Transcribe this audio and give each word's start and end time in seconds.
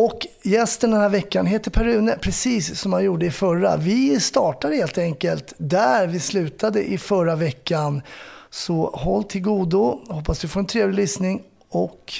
Och 0.00 0.26
gästen 0.42 0.90
den 0.90 1.00
här 1.00 1.08
veckan 1.08 1.46
heter 1.46 1.70
Per 1.70 1.84
Rune, 1.84 2.16
precis 2.20 2.80
som 2.80 2.92
han 2.92 3.04
gjorde 3.04 3.26
i 3.26 3.30
förra. 3.30 3.76
Vi 3.76 4.20
startar 4.20 4.72
helt 4.72 4.98
enkelt 4.98 5.52
där 5.56 6.06
vi 6.06 6.20
slutade 6.20 6.82
i 6.82 6.98
förra 6.98 7.36
veckan. 7.36 8.02
Så 8.50 8.90
håll 8.94 9.24
till 9.24 9.42
godo, 9.42 10.00
hoppas 10.08 10.38
du 10.38 10.48
får 10.48 10.60
en 10.60 10.66
trevlig 10.66 10.96
lyssning 10.96 11.42
och 11.68 12.12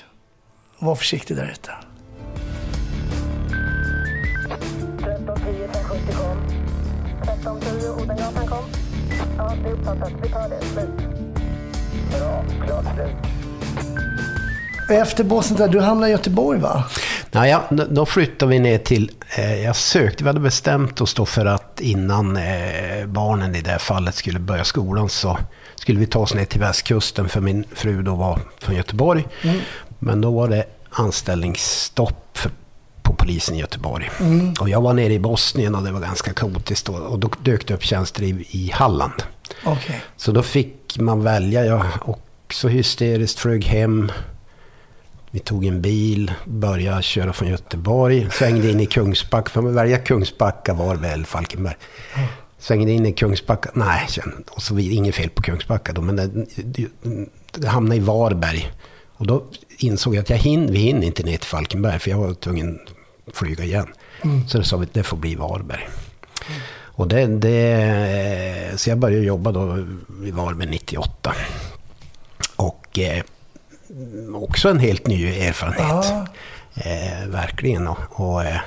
var 0.78 0.94
försiktig 0.94 1.36
där 1.36 1.50
ute. 1.52 1.70
1310 5.00 5.64
1070 5.64 6.14
kom. 6.16 6.38
1310 7.22 8.02
Odengatan 8.02 8.46
kom. 8.46 8.64
Ja, 9.38 9.54
det 9.62 9.68
är 9.68 9.72
uppfattat. 9.72 10.12
Vi 10.22 10.28
tar 10.28 10.48
det. 10.48 10.60
Slut. 10.64 10.90
Bra. 12.18 12.44
Klart 12.66 12.84
slut. 12.94 14.07
Efter 14.88 15.24
Bosnien, 15.24 15.60
där, 15.60 15.68
du 15.68 15.80
hamnade 15.80 16.08
i 16.08 16.12
Göteborg 16.12 16.58
va? 16.58 16.84
Nej, 17.30 17.50
ja, 17.50 17.64
då 17.90 18.06
flyttade 18.06 18.50
vi 18.50 18.58
ner 18.58 18.78
till, 18.78 19.10
eh, 19.36 19.64
jag 19.64 19.76
sökte, 19.76 20.24
vi 20.24 20.28
hade 20.28 20.40
bestämt 20.40 21.00
oss 21.00 21.14
då 21.14 21.26
för 21.26 21.46
att 21.46 21.80
innan 21.80 22.36
eh, 22.36 23.06
barnen 23.06 23.54
i 23.54 23.60
det 23.60 23.70
här 23.70 23.78
fallet 23.78 24.14
skulle 24.14 24.38
börja 24.38 24.64
skolan 24.64 25.08
så 25.08 25.38
skulle 25.74 25.98
vi 25.98 26.06
ta 26.06 26.18
oss 26.18 26.34
ner 26.34 26.44
till 26.44 26.60
västkusten 26.60 27.28
för 27.28 27.40
min 27.40 27.64
fru 27.72 28.02
då 28.02 28.14
var 28.14 28.40
från 28.58 28.76
Göteborg. 28.76 29.26
Men 29.98 30.20
då 30.20 30.30
var 30.30 30.48
det 30.48 30.64
anställningsstopp 30.90 32.38
för, 32.38 32.50
på 33.02 33.12
polisen 33.12 33.54
i 33.54 33.58
Göteborg. 33.58 34.10
Och 34.60 34.68
jag 34.68 34.80
var 34.80 34.92
nere 34.92 35.12
i 35.12 35.18
Bosnien 35.18 35.74
och 35.74 35.82
det 35.82 35.92
var 35.92 36.00
ganska 36.00 36.32
kaotiskt 36.32 36.86
då, 36.86 36.92
och 36.92 37.18
då 37.18 37.30
dök 37.42 37.66
det 37.66 37.74
upp 37.74 37.82
tjänster 37.82 38.22
i, 38.22 38.46
i 38.50 38.70
Halland. 38.74 39.22
Okej. 39.64 40.02
Så 40.16 40.32
då 40.32 40.42
fick 40.42 40.98
man 40.98 41.22
välja. 41.22 41.64
Jag 41.64 41.84
också 42.02 42.68
hysteriskt 42.68 43.38
flög 43.38 43.64
hem. 43.64 44.12
Vi 45.30 45.38
tog 45.38 45.64
en 45.64 45.82
bil, 45.82 46.32
började 46.44 47.02
köra 47.02 47.32
från 47.32 47.48
Göteborg, 47.48 48.28
svängde 48.30 48.70
in 48.70 48.80
i 48.80 48.86
Kungsbacka. 48.86 49.50
Får 49.50 49.62
man 49.62 49.74
välja 49.74 49.98
Kungsbacka, 49.98 50.74
Varberg 50.74 51.12
eller 51.12 51.24
Falkenberg? 51.24 51.76
Svängde 52.58 52.92
in 52.92 53.06
i 53.06 53.12
Kungsbacka. 53.12 53.70
Nej, 53.74 54.08
och 54.50 54.62
så 54.62 54.74
vidare. 54.74 54.94
Inget 54.94 55.14
fel 55.14 55.30
på 55.30 55.42
Kungsbacka 55.42 55.92
då, 55.92 56.00
men 56.00 56.16
det, 56.56 56.88
det, 57.52 57.68
hamnade 57.68 57.96
i 57.96 58.00
Varberg. 58.00 58.72
Och 59.12 59.26
då 59.26 59.44
insåg 59.78 60.14
jag 60.14 60.22
att 60.22 60.30
jag 60.30 60.36
hin, 60.36 60.72
vi 60.72 60.78
hinner 60.78 61.06
inte 61.06 61.22
ner 61.22 61.36
till 61.36 61.48
Falkenberg, 61.48 61.98
för 61.98 62.10
jag 62.10 62.18
var 62.18 62.34
tvungen 62.34 62.78
att 63.28 63.36
flyga 63.36 63.64
igen. 63.64 63.86
Så 64.48 64.58
då 64.58 64.64
sa 64.64 64.76
vi 64.76 64.84
att 64.84 64.94
det 64.94 65.02
får 65.02 65.16
bli 65.16 65.34
Varberg. 65.34 65.88
Och 66.98 67.08
det, 67.08 67.26
det, 67.26 68.72
så 68.76 68.90
jag 68.90 68.98
började 68.98 69.24
jobba 69.24 69.52
då 69.52 69.86
i 70.24 70.30
Varberg 70.30 70.68
98. 70.70 71.34
Och 72.56 72.98
eh, 72.98 73.22
också 74.34 74.68
en 74.68 74.78
helt 74.78 75.06
ny 75.06 75.26
erfarenhet. 75.26 76.06
Ja. 76.10 76.26
Eh, 76.74 77.28
verkligen. 77.28 77.88
Och, 77.88 77.98
och 78.10 78.44
eh, 78.44 78.60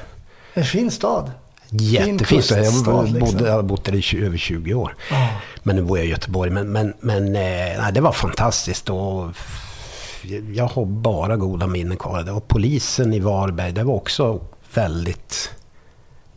En 0.54 0.64
fin 0.66 0.92
stad. 0.92 1.32
jättefint. 1.70 2.28
Fin 2.28 2.38
Jag 2.58 2.66
kuststad, 2.66 2.92
bodde, 2.92 3.20
liksom. 3.20 3.46
jag 3.46 3.54
har 3.54 3.64
bott 3.64 3.86
där 3.86 3.96
i 3.96 4.02
20, 4.02 4.26
över 4.26 4.38
20 4.38 4.74
år. 4.74 4.96
Ja. 5.12 5.28
Men 5.64 5.76
nu 5.76 5.82
bor 5.82 5.98
jag 5.98 6.08
i 6.08 6.10
Göteborg. 6.10 6.50
Men, 6.52 6.72
men, 6.72 6.94
men 7.00 7.26
eh, 7.28 7.82
nej, 7.82 7.92
det 7.94 8.02
var 8.02 8.12
fantastiskt. 8.12 8.90
Och 8.90 9.30
jag 10.54 10.66
har 10.68 10.86
bara 10.86 11.36
goda 11.38 11.68
minnen 11.68 11.98
kvar. 11.98 12.24
Var 12.24 12.40
polisen 12.40 13.14
i 13.14 13.20
Varberg. 13.20 13.72
Det 13.72 13.84
var 13.84 13.94
också 13.96 14.40
väldigt 14.74 15.50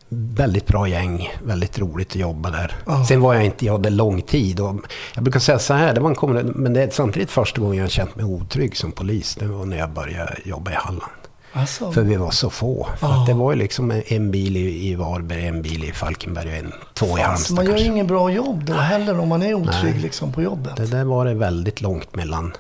väldigt 0.08 0.66
bra 0.66 0.88
gäng, 0.88 1.30
väldigt 1.44 1.78
roligt 1.78 2.08
att 2.08 2.16
jobba 2.16 2.50
där. 2.50 2.76
Ja. 2.86 3.04
Sen 3.04 3.20
var 3.20 3.34
jag 3.34 3.44
inte, 3.44 3.66
jag 3.66 3.72
hade 3.72 3.90
lång 3.90 4.22
tid 4.22 4.60
och 4.60 4.76
jag 5.14 5.24
brukar 5.24 5.40
säga 5.40 5.58
så 5.58 5.74
här, 5.74 5.94
det 5.94 6.00
var 6.00 6.08
en 6.10 6.16
kommun, 6.16 6.52
men 6.56 6.72
det 6.72 6.82
är 6.82 6.90
samtidigt 6.90 7.30
första 7.30 7.60
gången 7.60 7.76
jag 7.76 7.84
har 7.84 7.88
känt 7.90 8.16
mig 8.16 8.24
otrygg 8.24 8.76
som 8.76 8.92
polis. 8.92 9.34
Det 9.40 9.46
var 9.46 9.64
när 9.64 9.76
jag 9.76 9.90
började 9.90 10.36
jobba 10.44 10.70
i 10.70 10.74
Halland. 10.74 11.12
Alltså, 11.56 11.92
För 11.92 12.02
vi 12.02 12.16
var 12.16 12.30
så 12.30 12.50
få. 12.50 12.88
Att 13.00 13.26
det 13.26 13.34
var 13.34 13.52
ju 13.52 13.58
liksom 13.58 14.02
en 14.06 14.30
bil 14.30 14.56
i, 14.56 14.88
i 14.88 14.94
Varberg, 14.94 15.46
en 15.46 15.62
bil 15.62 15.84
i 15.84 15.92
Falkenberg 15.92 16.48
och 16.48 16.54
en, 16.56 16.72
två 16.94 17.06
i 17.06 17.10
alltså, 17.10 17.24
Halmstad 17.26 17.56
man 17.56 17.64
gör 17.64 17.72
kanske. 17.72 17.86
ingen 17.86 18.06
bra 18.06 18.30
jobb 18.30 18.64
då 18.64 18.72
heller 18.72 19.18
om 19.18 19.28
man 19.28 19.42
är 19.42 19.54
otrygg 19.54 20.00
liksom, 20.02 20.32
på 20.32 20.42
jobbet. 20.42 20.76
Det 20.76 20.86
där 20.86 21.04
var 21.04 21.24
det 21.24 21.34
väldigt 21.34 21.80
långt 21.80 22.16
mellan. 22.16 22.52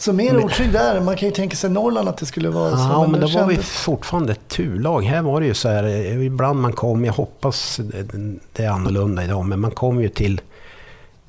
Så 0.00 0.12
mer 0.12 0.44
otrygg 0.44 0.72
där, 0.72 1.00
man 1.00 1.16
kan 1.16 1.28
ju 1.28 1.34
tänka 1.34 1.56
sig 1.56 1.70
Norrland 1.70 2.08
att 2.08 2.16
det 2.16 2.26
skulle 2.26 2.48
vara 2.48 2.70
så. 2.70 2.76
Ja, 2.82 3.06
men 3.06 3.20
det 3.20 3.26
då 3.26 3.38
var 3.38 3.46
vi 3.46 3.56
fortfarande 3.56 4.32
ett 4.32 4.48
turlag. 4.48 5.02
Här 5.04 5.22
var 5.22 5.40
det 5.40 5.46
ju 5.46 5.54
så 5.54 5.68
här, 5.68 5.84
eh, 5.84 6.26
ibland 6.26 6.60
man 6.60 6.72
kom, 6.72 7.04
jag 7.04 7.12
hoppas 7.12 7.80
det- 8.52 8.64
är 8.64 8.68
annorlunda 8.68 9.24
idag, 9.24 9.44
men 9.44 9.60
man 9.60 9.70
kom 9.70 10.00
ju 10.02 10.08
till 10.08 10.40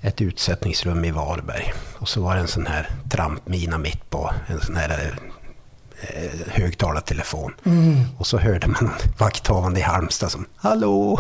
ett 0.02 0.22
utsättningsrum 0.22 1.06
i 1.06 1.12
Varberg. 1.12 1.74
Och 1.98 2.10
så 2.10 2.22
var 2.22 2.36
det 2.36 2.42
en 2.42 2.48
sån 2.48 2.66
här 2.68 2.90
trampmina 3.10 3.78
mitt 3.78 4.10
på 4.10 4.32
en 4.48 4.60
sån 4.62 4.76
här 4.76 5.14
eh, 6.02 6.32
högtalartelefon. 6.48 7.54
Och 8.18 8.28
så 8.28 8.38
hörde 8.38 8.68
man 8.68 8.90
vakthavande 9.18 9.80
i 9.80 9.84
Halmstad 9.84 10.32
som 10.32 10.46
”Hallå!” 10.56 11.20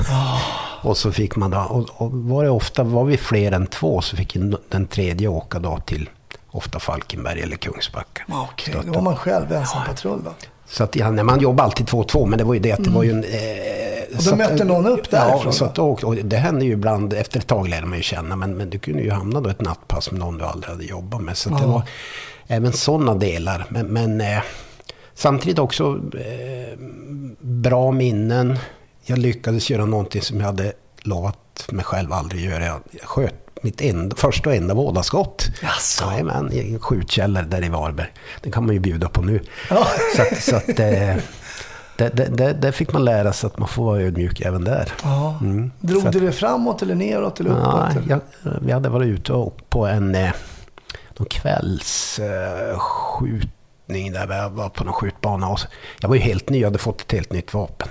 Och 0.83 0.97
så 0.97 1.11
fick 1.11 1.35
man 1.35 1.51
då, 1.51 1.57
och, 1.59 2.01
och 2.01 2.11
var 2.11 2.43
det 2.43 2.49
ofta, 2.49 2.83
var 2.83 3.03
vi 3.05 3.17
fler 3.17 3.51
än 3.51 3.67
två 3.67 4.01
så 4.01 4.15
fick 4.15 4.37
den 4.69 4.87
tredje 4.87 5.27
åka 5.27 5.59
då 5.59 5.79
till 5.85 6.09
ofta 6.51 6.79
Falkenberg 6.79 7.41
eller 7.41 7.55
Kungsbacka. 7.55 8.23
Okej, 8.29 8.73
Stötta. 8.73 8.87
då 8.87 8.93
var 8.93 9.01
man 9.01 9.15
själv 9.15 9.51
ensam 9.51 9.85
patrull 9.85 10.19
va? 10.21 10.31
Så 10.65 10.83
att, 10.83 10.95
ja, 10.95 11.11
man 11.11 11.39
jobbade 11.39 11.63
alltid 11.65 11.87
två 11.87 11.97
och 11.99 12.07
två, 12.07 12.25
men 12.25 12.37
det 12.37 12.43
var 12.43 12.53
ju 12.53 12.59
det 12.59 12.71
att 12.71 12.83
det 12.83 12.89
var 12.89 13.03
ju 13.03 13.11
en... 13.11 13.23
Eh, 13.23 14.17
Och 14.17 14.23
då 14.23 14.31
att- 14.31 14.37
mötte 14.37 14.63
någon 14.63 14.85
upp 14.87 15.09
därifrån, 15.09 15.41
Ja, 15.45 15.51
så 15.51 15.65
att, 15.65 15.79
och, 15.79 16.03
och 16.03 16.15
det 16.15 16.37
hände 16.37 16.65
ju 16.65 16.71
ibland, 16.71 17.13
efter 17.13 17.39
ett 17.39 17.47
tag 17.47 17.67
lärde 17.67 17.85
man 17.87 17.97
ju 17.97 18.03
känna, 18.03 18.35
men, 18.35 18.57
men 18.57 18.69
du 18.69 18.79
kunde 18.79 19.01
ju 19.01 19.11
hamna 19.11 19.41
då 19.41 19.49
ett 19.49 19.61
nattpass 19.61 20.11
med 20.11 20.19
någon 20.19 20.37
du 20.37 20.45
aldrig 20.45 20.71
hade 20.71 20.83
jobbat 20.83 21.21
med. 21.21 21.37
Så 21.37 21.53
att 21.55 21.61
det 21.61 21.67
var 21.67 21.81
även 22.47 22.73
sådana 22.73 23.15
delar. 23.15 23.65
Men, 23.69 23.87
men 23.87 24.21
eh, 24.21 24.41
samtidigt 25.13 25.59
också 25.59 25.99
eh, 26.13 26.77
bra 27.39 27.91
minnen. 27.91 28.59
Jag 29.03 29.17
lyckades 29.17 29.69
göra 29.69 29.85
någonting 29.85 30.21
som 30.21 30.39
jag 30.39 30.45
hade 30.45 30.73
lovat 31.01 31.65
mig 31.71 31.85
själv 31.85 32.13
aldrig 32.13 32.45
göra. 32.45 32.65
Jag 32.65 32.81
sköt 33.03 33.50
mitt 33.61 33.81
enda, 33.81 34.15
första 34.15 34.49
och 34.49 34.55
enda 34.55 34.73
vådaskott. 34.73 35.47
Jaså? 35.61 36.05
Jajamän, 36.11 36.49
i 36.53 36.73
en 36.73 36.79
skjutkällare 36.79 37.45
där 37.45 37.65
i 37.65 37.69
Varberg. 37.69 38.11
Det 38.41 38.51
kan 38.51 38.65
man 38.65 38.73
ju 38.75 38.79
bjuda 38.79 39.09
på 39.09 39.21
nu. 39.21 39.39
Ja. 39.69 39.87
Så 40.15 40.21
att, 40.21 40.43
så 40.43 40.55
att 40.55 40.69
eh, 40.69 41.15
det, 41.97 42.09
det, 42.13 42.25
det, 42.37 42.53
det 42.53 42.71
fick 42.71 42.93
man 42.93 43.05
lära 43.05 43.33
sig 43.33 43.47
att 43.47 43.57
man 43.57 43.67
får 43.67 43.85
vara 43.85 44.01
ödmjuk 44.01 44.41
även 44.41 44.63
där. 44.63 44.91
Ja. 45.03 45.37
Mm. 45.41 45.71
Drog 45.79 46.05
att- 46.07 46.13
du 46.13 46.19
det 46.19 46.31
framåt 46.31 46.81
eller 46.81 46.95
neråt 46.95 47.39
eller 47.39 47.49
uppåt? 47.49 47.91
Eller? 47.95 48.09
jag, 48.09 48.19
vi 48.61 48.71
hade 48.71 48.89
varit 48.89 49.07
ute 49.07 49.33
och 49.33 49.69
på 49.69 49.87
en 49.87 50.15
eh, 50.15 50.31
någon 51.17 51.27
kvällsskjutning 51.29 54.07
eh, 54.07 54.13
där 54.13 54.27
vi 54.27 54.55
var 54.55 54.69
på 54.69 54.83
någon 54.83 54.93
skjutbana. 54.93 55.49
Och 55.49 55.59
jag 56.01 56.09
var 56.09 56.15
ju 56.15 56.21
helt 56.21 56.49
ny, 56.49 56.59
jag 56.59 56.67
hade 56.67 56.79
fått 56.79 57.01
ett 57.01 57.11
helt 57.11 57.33
nytt 57.33 57.53
vapen. 57.53 57.87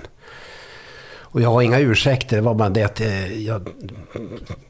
Och 1.32 1.40
jag 1.40 1.50
har 1.50 1.62
inga 1.62 1.78
ursäkter, 1.78 2.36
det 2.36 2.42
var 2.42 2.54
bara 2.54 2.68
det 2.68 2.82
att 2.82 3.00
eh, 3.00 3.42
jag, 3.42 3.68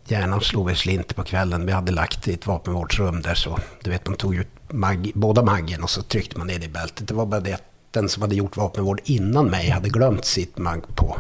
hjärnan 0.06 0.40
slog 0.40 0.70
i 0.70 0.74
slint 0.74 1.16
på 1.16 1.22
kvällen. 1.22 1.66
Vi 1.66 1.72
hade 1.72 1.92
lagt 1.92 2.28
i 2.28 2.34
ett 2.34 2.46
vapenvårdsrum 2.46 3.22
där 3.22 3.34
så, 3.34 3.58
du 3.82 3.90
vet 3.90 4.06
man 4.06 4.16
tog 4.16 4.34
ut 4.34 4.48
mag, 4.68 5.12
båda 5.14 5.42
maggen 5.42 5.82
och 5.82 5.90
så 5.90 6.02
tryckte 6.02 6.38
man 6.38 6.46
ner 6.46 6.58
det 6.58 6.66
i 6.66 6.68
bältet. 6.68 7.08
Det 7.08 7.14
var 7.14 7.26
bara 7.26 7.40
det 7.40 7.52
att 7.52 7.64
den 7.90 8.08
som 8.08 8.22
hade 8.22 8.34
gjort 8.34 8.56
vapenvård 8.56 9.00
innan 9.04 9.46
mig 9.46 9.70
hade 9.70 9.88
glömt 9.88 10.24
sitt 10.24 10.58
magg 10.58 10.82
på, 10.96 11.16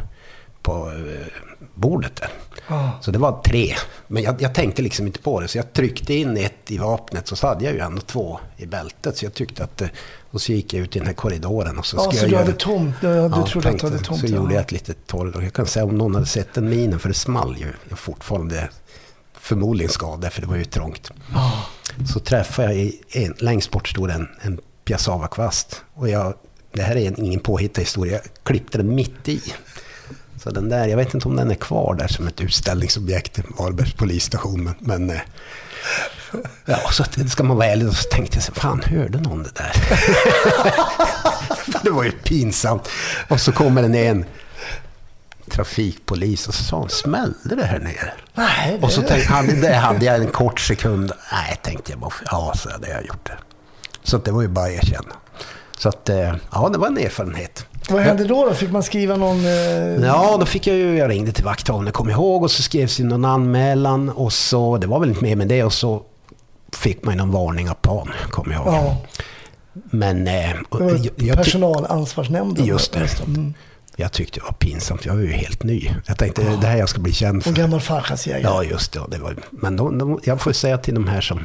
på 0.62 0.90
eh, 0.90 1.26
bordet. 1.74 2.20
Ja. 2.68 2.90
Så 3.00 3.10
det 3.10 3.18
var 3.18 3.42
tre. 3.42 3.74
Men 4.06 4.22
jag, 4.22 4.42
jag 4.42 4.54
tänkte 4.54 4.82
liksom 4.82 5.06
inte 5.06 5.18
på 5.18 5.40
det. 5.40 5.48
Så 5.48 5.58
jag 5.58 5.72
tryckte 5.72 6.14
in 6.14 6.36
ett 6.36 6.70
i 6.70 6.78
vapnet 6.78 7.28
så 7.28 7.46
hade 7.46 7.64
jag 7.64 7.74
ju 7.74 7.80
ändå 7.80 8.00
två 8.00 8.40
i 8.56 8.66
bältet. 8.66 9.16
Så 9.16 9.24
jag 9.24 9.34
tyckte 9.34 9.64
att... 9.64 9.80
eh, 9.82 9.88
Och 10.30 10.40
så 10.42 10.52
gick 10.52 10.74
jag 10.74 10.82
ut 10.82 10.96
i 10.96 10.98
den 10.98 11.06
här 11.06 11.14
korridoren 11.14 11.78
och 11.78 11.86
så 11.86 11.96
Ja, 11.96 12.02
ska 12.02 12.10
så 12.12 12.16
jag 12.24 12.30
du 12.30 12.34
göra... 12.36 12.52
tomt? 12.52 12.94
Du, 13.00 13.06
du 13.06 13.14
Ja, 13.14 13.28
trodde 13.28 13.40
att 13.42 13.52
du 13.52 13.60
tänkte, 13.60 13.86
hade 13.86 13.98
tomt? 13.98 14.20
Så 14.20 14.26
ja. 14.26 14.36
gjorde 14.36 14.54
jag 14.54 14.60
ett 14.60 14.72
litet 14.72 15.06
torr. 15.06 15.42
Jag 15.42 15.52
kan 15.52 15.66
säga 15.66 15.84
om 15.84 15.98
någon 15.98 16.14
hade 16.14 16.26
sett 16.26 16.54
den 16.54 16.68
minen, 16.68 16.98
för 16.98 17.08
det 17.08 17.14
small 17.14 17.56
ju. 17.58 17.72
Jag 17.88 17.98
fortfarande 17.98 18.68
förmodligen 19.40 19.90
skadad, 19.92 20.32
för 20.32 20.40
det 20.40 20.46
var 20.46 20.56
ju 20.56 20.64
trångt. 20.64 21.10
Ja. 21.34 21.52
Så 22.12 22.20
träffade 22.20 22.74
jag 22.74 22.92
en, 23.10 23.34
längst 23.38 23.70
bort 23.70 23.88
stod 23.88 24.10
en, 24.10 24.28
en 24.40 24.60
piassavakvast. 24.84 25.82
Och 25.94 26.08
jag, 26.08 26.34
det 26.72 26.82
här 26.82 26.96
är 26.96 27.06
en, 27.08 27.24
ingen 27.24 27.40
påhittad 27.40 27.80
historia, 27.80 28.12
jag 28.12 28.22
klippte 28.42 28.78
den 28.78 28.94
mitt 28.94 29.28
i. 29.28 29.42
Så 30.42 30.50
den 30.50 30.68
där, 30.68 30.86
jag 30.86 30.96
vet 30.96 31.14
inte 31.14 31.28
om 31.28 31.36
den 31.36 31.50
är 31.50 31.54
kvar 31.54 31.94
där 31.94 32.08
som 32.08 32.26
ett 32.26 32.40
utställningsobjekt 32.40 33.38
i 33.38 33.42
Varbergs 33.58 33.92
polisstation. 33.92 34.64
Men, 34.64 34.74
men 34.80 35.10
eh, 35.10 35.20
ja, 36.64 36.90
så 36.90 37.04
ska 37.28 37.42
man 37.42 37.56
vara 37.56 37.66
ärlig 37.66 37.92
så 37.92 38.08
tänkte 38.08 38.36
jag 38.36 38.44
så 38.44 38.52
fan 38.52 38.82
hörde 38.86 39.20
någon 39.20 39.42
det 39.42 39.54
där? 39.54 39.72
det 41.82 41.90
var 41.90 42.04
ju 42.04 42.10
pinsamt. 42.10 42.88
Och 43.28 43.40
så 43.40 43.52
kommer 43.52 43.82
den 43.82 43.94
en 43.94 44.24
trafikpolis 45.50 46.48
och 46.48 46.54
så 46.54 46.64
sa 46.64 46.78
han, 46.80 46.88
smällde 46.88 47.56
det 47.56 47.64
här 47.64 47.78
nere? 47.78 48.12
Nej, 48.34 48.78
det... 48.80 48.86
Och 48.86 48.92
så 48.92 49.02
tänkte 49.02 49.32
han, 49.32 49.60
det 49.60 49.74
hade 49.74 50.04
jag 50.04 50.16
en 50.16 50.30
kort 50.30 50.60
sekund. 50.60 51.12
Nej, 51.32 51.60
tänkte 51.62 51.92
jag 51.92 52.00
bara, 52.00 52.12
ja, 52.30 52.52
så 52.56 52.70
hade 52.70 52.88
jag 52.88 53.06
gjort 53.06 53.26
det. 53.26 53.38
Så 54.02 54.18
det 54.18 54.30
var 54.30 54.42
ju 54.42 54.48
bara 54.48 54.66
att 54.66 54.72
erkänna. 54.72 55.14
Så 55.78 55.88
att, 55.88 56.08
eh, 56.08 56.34
ja, 56.52 56.68
det 56.68 56.78
var 56.78 56.86
en 56.86 56.98
erfarenhet. 56.98 57.66
Vad 57.90 58.02
hände 58.02 58.24
då, 58.24 58.44
då? 58.44 58.54
Fick 58.54 58.70
man 58.70 58.82
skriva 58.82 59.16
någon... 59.16 59.44
Eh... 59.44 60.06
Ja, 60.06 60.36
då 60.40 60.46
fick 60.46 60.66
jag 60.66 60.76
ju, 60.76 60.98
jag 60.98 61.10
ringde 61.10 61.32
till 61.32 61.44
vakthavande, 61.44 61.90
kom 61.90 62.10
ihåg, 62.10 62.42
och 62.42 62.50
så 62.50 62.62
skrevs 62.62 63.00
ju 63.00 63.04
någon 63.04 63.24
anmälan 63.24 64.08
och 64.08 64.32
så, 64.32 64.76
det 64.78 64.86
var 64.86 65.00
väl 65.00 65.08
inte 65.08 65.24
mer 65.24 65.36
med 65.36 65.48
det, 65.48 65.64
och 65.64 65.72
så 65.72 66.02
fick 66.76 67.04
man 67.04 67.14
ju 67.14 67.18
någon 67.18 67.30
varning 67.30 67.70
av 67.70 67.74
PAN, 67.74 68.10
kommer 68.30 68.54
jag 68.54 68.66
ihåg. 68.66 68.74
Ja, 68.74 68.96
Men... 69.72 70.28
Eh, 70.28 70.50
jag, 71.16 71.36
personalansvarsnämnden. 71.36 72.66
Just 72.66 72.92
det. 72.92 73.20
Mm. 73.26 73.54
jag 73.96 74.12
tyckte 74.12 74.40
det 74.40 74.44
var 74.44 74.52
pinsamt, 74.52 75.04
jag 75.04 75.14
var 75.14 75.20
ju 75.20 75.32
helt 75.32 75.62
ny. 75.62 75.90
Jag 76.06 76.18
tänkte, 76.18 76.42
det 76.42 76.66
här 76.66 76.76
jag 76.76 76.88
ska 76.88 77.00
bli 77.00 77.12
känd 77.12 77.42
för. 77.42 77.50
Och 77.50 77.56
gammal 77.56 77.80
fallskärmsjägare. 77.80 78.42
Ja, 78.42 78.64
just 78.64 78.92
det. 78.92 79.00
det 79.08 79.18
var, 79.18 79.36
men 79.50 79.76
de, 79.76 79.98
de, 79.98 80.20
jag 80.24 80.40
får 80.40 80.52
säga 80.52 80.78
till 80.78 80.94
de 80.94 81.08
här 81.08 81.20
som, 81.20 81.44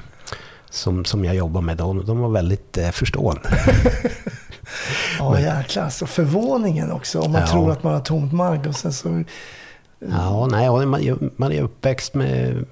som, 0.75 1.05
som 1.05 1.25
jag 1.25 1.35
jobbar 1.35 1.61
med, 1.61 1.77
de, 1.77 2.05
de 2.05 2.19
var 2.19 2.29
väldigt 2.29 2.77
eh, 2.77 2.89
förstående. 2.91 3.49
Ja, 5.19 5.39
jäklar. 5.39 5.89
Så 5.89 6.07
förvåningen 6.07 6.91
också, 6.91 7.19
om 7.19 7.31
man 7.31 7.41
Ja. 7.41 7.47
tror 7.47 7.71
att 7.71 7.83
man 7.83 7.93
har 7.93 7.99
tomt 8.01 8.33
mark 8.33 8.67
och 8.67 8.75
sen 8.75 8.93
så... 8.93 9.23
Ja, 10.11 10.47
nej, 10.51 10.69
man, 10.85 11.31
man 11.35 11.51
är 11.51 11.61
uppväxt 11.61 12.13
med 12.13 12.65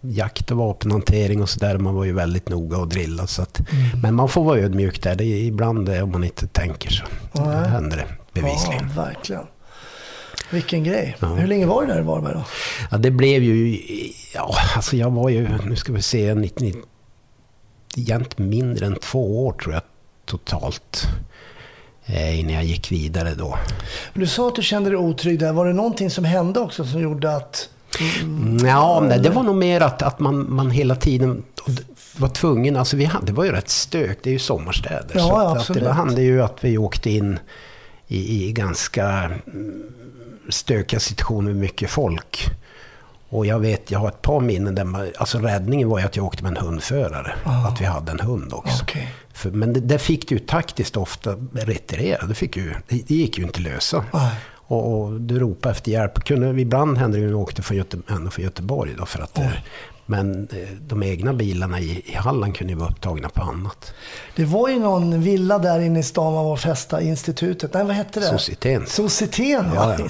jakt 0.00 0.50
och 0.50 0.56
vapenhantering 0.56 1.42
och 1.42 1.48
sådär. 1.48 1.78
Man 1.78 1.94
var 1.94 2.04
ju 2.04 2.12
väldigt 2.12 2.48
noga 2.48 2.78
och 2.78 2.88
drillad. 2.88 3.28
Så 3.28 3.42
att, 3.42 3.60
Men 4.02 4.14
man 4.14 4.28
får 4.28 4.44
vara 4.44 4.58
ödmjuk 4.58 5.02
där. 5.02 5.14
Det 5.14 5.24
är 5.24 5.36
ibland 5.44 5.88
eh, 5.88 6.02
om 6.02 6.12
man 6.12 6.24
inte 6.24 6.46
tänker 6.46 6.90
så 6.90 7.04
Nej. 7.32 7.68
händer 7.68 7.96
det 7.96 8.40
bevisligen. 8.40 8.90
Ja, 8.96 9.02
verkligen. 9.02 9.42
Vilken 10.50 10.84
grej. 10.84 11.16
Ja. 11.20 11.26
Hur 11.26 11.46
länge 11.46 11.66
var 11.66 11.82
du 11.82 11.88
där 11.88 12.00
i 12.00 12.02
Varberg 12.02 12.34
då? 12.34 12.44
Ja, 12.90 12.96
det 12.98 13.10
blev 13.10 13.42
ju... 13.42 13.78
Ja, 14.34 14.54
alltså 14.76 14.96
jag 14.96 15.10
var 15.10 15.28
ju... 15.28 15.48
Nu 15.64 15.76
ska 15.76 15.92
vi 15.92 16.02
se... 16.02 16.34
19, 16.34 16.72
egentligen 17.98 18.50
mindre 18.50 18.86
än 18.86 18.96
två 18.96 19.46
år 19.46 19.52
tror 19.52 19.74
jag 19.74 19.82
totalt. 20.24 21.02
Eh, 22.06 22.40
innan 22.40 22.52
jag 22.52 22.64
gick 22.64 22.92
vidare 22.92 23.34
då. 23.34 23.58
Du 24.14 24.26
sa 24.26 24.48
att 24.48 24.54
du 24.54 24.62
kände 24.62 24.90
dig 24.90 24.96
otrygg 24.96 25.38
där. 25.38 25.52
Var 25.52 25.66
det 25.66 25.72
någonting 25.72 26.10
som 26.10 26.24
hände 26.24 26.60
också 26.60 26.84
som 26.84 27.00
gjorde 27.00 27.36
att... 27.36 27.68
Ja, 28.64 29.00
men 29.00 29.22
det 29.22 29.30
var 29.30 29.42
nog 29.42 29.56
mer 29.56 29.80
att, 29.80 30.02
att 30.02 30.20
man, 30.20 30.54
man 30.54 30.70
hela 30.70 30.96
tiden 30.96 31.42
var 32.16 32.28
tvungen. 32.28 32.76
Alltså 32.76 32.96
vi 32.96 33.04
hade, 33.04 33.26
det 33.26 33.32
var 33.32 33.44
ju 33.44 33.52
rätt 33.52 33.68
stök. 33.68 34.18
Det 34.22 34.30
är 34.30 34.32
ju 34.32 34.38
sommarstäder. 34.38 35.10
Ja, 35.14 35.20
så 35.20 35.36
att 35.36 35.56
absolut. 35.56 35.84
det 35.84 35.92
hände 35.92 36.22
ju 36.22 36.42
att 36.42 36.64
vi 36.64 36.78
åkte 36.78 37.10
in 37.10 37.38
i, 38.06 38.48
i 38.48 38.52
ganska 38.52 39.08
mm, 39.46 39.82
stökiga 40.48 41.00
situationer 41.00 41.48
med 41.48 41.56
mycket 41.56 41.90
folk. 41.90 42.50
Och 43.34 43.46
jag 43.46 43.58
vet, 43.58 43.90
jag 43.90 43.98
har 43.98 44.08
ett 44.08 44.22
par 44.22 44.40
minnen 44.40 44.74
där 44.74 44.84
man, 44.84 45.12
alltså 45.18 45.38
räddningen 45.38 45.88
var 45.88 45.98
ju 45.98 46.04
att 46.04 46.16
jag 46.16 46.26
åkte 46.26 46.42
med 46.42 46.50
en 46.50 46.66
hundförare. 46.66 47.34
Att 47.44 47.80
vi 47.80 47.84
hade 47.84 48.12
en 48.12 48.20
hund 48.20 48.52
också. 48.52 48.82
Okej. 48.82 49.14
För, 49.32 49.50
men 49.50 49.72
det, 49.72 49.80
där 49.80 49.98
fick 49.98 50.28
du 50.28 50.38
taktiskt 50.38 50.96
ofta 50.96 51.36
retirera. 51.52 52.26
Det, 52.26 52.34
fick 52.34 52.56
ju, 52.56 52.74
det, 52.88 53.08
det 53.08 53.14
gick 53.14 53.38
ju 53.38 53.44
inte 53.44 53.60
lösa. 53.60 54.04
Nej. 54.12 54.30
Och, 54.66 54.92
och 55.02 55.20
du 55.20 55.38
ropade 55.38 55.72
efter 55.72 55.90
hjälp. 55.90 56.24
Kunde, 56.24 56.60
ibland 56.60 56.98
hände 56.98 57.18
det 57.18 57.22
ju 57.22 57.34
åkte 57.34 57.62
från, 57.62 57.76
Göte, 57.76 57.98
ända 58.08 58.30
från 58.30 58.44
Göteborg. 58.44 58.94
Då 58.98 59.06
för 59.06 59.22
att, 59.22 59.38
eh, 59.38 59.46
men 60.06 60.48
eh, 60.52 60.68
de 60.80 61.02
egna 61.02 61.32
bilarna 61.32 61.80
i, 61.80 62.02
i 62.06 62.14
Halland 62.14 62.56
kunde 62.56 62.72
ju 62.72 62.78
vara 62.78 62.90
upptagna 62.90 63.28
på 63.28 63.42
annat. 63.42 63.94
Det 64.36 64.44
var 64.44 64.68
ju 64.68 64.78
någon 64.78 65.22
villa 65.22 65.58
där 65.58 65.80
inne 65.80 65.98
i 65.98 66.02
stan 66.02 66.32
man 66.34 66.44
var 66.44 66.56
fästa 66.56 67.00
institutet. 67.00 67.74
Nej, 67.74 67.84
vad 67.84 67.94
hette 67.94 68.20
det? 68.20 68.26
Societeten. 68.26 68.86
Societeten, 68.86 69.70
Ja, 69.74 69.96
ja. 69.98 70.08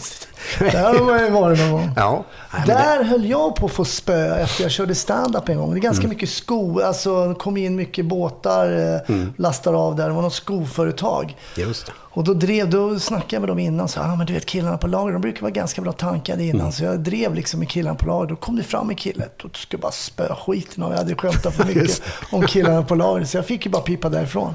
Det. 0.58 0.70
Där 0.72 0.94
har 0.98 1.04
man 1.04 1.24
ju 1.24 1.30
varit 1.30 1.58
någon 1.58 1.70
gång. 1.72 1.90
Ja. 1.96 2.24
Nej, 2.52 2.62
Där 2.66 3.04
höll 3.04 3.24
jag 3.30 3.54
på 3.56 3.66
att 3.66 3.72
få 3.72 3.84
spö 3.84 4.34
efter 4.36 4.62
jag 4.62 4.70
körde 4.72 4.94
stand-up 4.94 5.48
en 5.48 5.58
gång. 5.58 5.72
Det 5.72 5.78
är 5.78 5.80
ganska 5.80 6.00
Mm. 6.04 6.10
mycket 6.10 6.28
sko, 6.30 6.80
alltså 6.80 7.28
det 7.28 7.34
kom 7.34 7.56
in 7.56 7.76
mycket 7.76 8.06
båtar, 8.06 8.94
eh, 9.08 9.14
Mm. 9.14 9.32
lastar 9.38 9.74
av 9.74 9.96
där. 9.96 10.08
Det 10.08 10.14
var 10.14 10.22
något 10.22 10.34
skoföretag. 10.34 11.36
det, 11.54 11.60
just 11.62 11.86
det. 11.86 11.92
Och 11.96 12.24
då 12.24 12.34
drev, 12.34 12.70
då 12.70 12.98
snackade 12.98 13.34
jag 13.34 13.40
med 13.40 13.48
dem 13.48 13.58
innan. 13.58 13.88
Så, 13.88 14.00
ah, 14.00 14.16
men 14.16 14.26
du 14.26 14.32
vet 14.32 14.46
killarna 14.46 14.76
på 14.78 14.86
lager, 14.86 15.12
de 15.12 15.22
brukar 15.22 15.42
vara 15.42 15.50
ganska 15.50 15.82
bra 15.82 15.92
tankade 15.92 16.44
innan. 16.44 16.60
Mm. 16.60 16.72
Så 16.72 16.84
jag 16.84 17.00
drev 17.00 17.34
liksom 17.34 17.60
med 17.60 17.68
killarna 17.68 17.96
på 17.96 18.06
lager. 18.06 18.28
Då 18.28 18.36
kom 18.36 18.56
det 18.56 18.62
fram 18.62 18.90
en 18.90 18.96
kille. 18.96 19.24
Då 19.42 19.48
skulle 19.54 19.58
jag 19.70 19.80
bara 19.80 19.92
spöa 19.92 20.36
skiten 20.36 20.82
av. 20.82 20.90
Jag 20.90 20.98
hade 20.98 21.14
skämtat 21.14 21.54
för 21.54 21.64
mycket 21.74 22.02
om 22.32 22.46
killarna 22.46 22.82
på 22.82 22.94
lager. 22.94 23.24
Så 23.24 23.36
jag 23.36 23.46
fick 23.46 23.66
ju 23.66 23.70
bara 23.72 23.82
pipa 23.82 24.08
därifrån. 24.08 24.54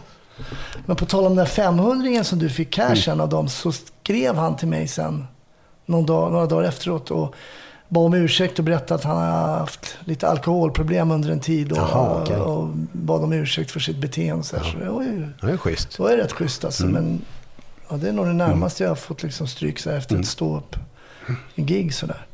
Men 0.86 0.96
på 0.96 1.06
tal 1.06 1.20
om 1.26 1.36
den 1.36 1.46
där 1.46 1.46
500 1.46 2.24
som 2.24 2.40
du 2.40 2.50
fick 2.50 2.78
Mm. 2.78 2.90
cashen 2.90 3.22
av 3.22 3.30
dem. 3.30 3.50
Så 3.50 3.72
skrev 3.72 4.36
han 4.36 4.56
till 4.56 4.68
mig 4.68 4.88
sen, 4.88 5.28
dag, 6.06 6.32
några 6.32 6.46
dagar 6.46 6.68
efteråt. 6.68 7.12
Och 7.12 7.36
bad 7.88 8.06
om 8.06 8.14
ursäkt 8.14 8.60
och 8.60 8.66
berättade 8.66 8.96
att 8.96 9.04
han 9.04 9.18
har 9.18 9.58
haft 9.60 9.98
lite 10.06 10.28
alkoholproblem 10.28 11.12
under 11.12 11.30
en 11.30 11.40
tid. 11.40 11.72
Och, 11.72 11.78
Jaha, 11.78 12.22
okej. 12.24 12.36
och 12.38 12.68
bad 12.92 13.24
om 13.24 13.34
ursäkt 13.34 13.72
för 13.72 13.80
sitt 13.80 13.98
beteende. 13.98 14.44
Så, 14.44 14.56
det 14.80 14.90
var 14.90 15.04
ju 15.04 15.28
Det 15.42 15.52
är 15.52 15.58
schysst. 15.58 15.98
det 15.98 16.04
var 16.04 16.12
ju 16.12 16.18
rätt 16.18 16.32
schysst 16.32 16.66
alltså. 16.66 16.84
Mm. 16.84 16.94
Men 16.94 17.22
ja, 17.90 17.98
det 17.98 18.10
är 18.10 18.14
nog 18.14 18.26
det 18.26 18.34
närmaste 18.34 18.84
jag 18.84 18.92
har 18.92 18.96
fått 18.96 19.24
liksom 19.24 19.48
stryk 19.48 19.80
så 19.80 19.90
här 19.90 19.98
efter 19.98 20.12
Mm. 20.16 20.22
ett 20.22 20.28
stå 20.28 20.58
upp 20.58 20.76
en 21.56 21.66
gig 21.66 21.94
sådär. 21.94 22.26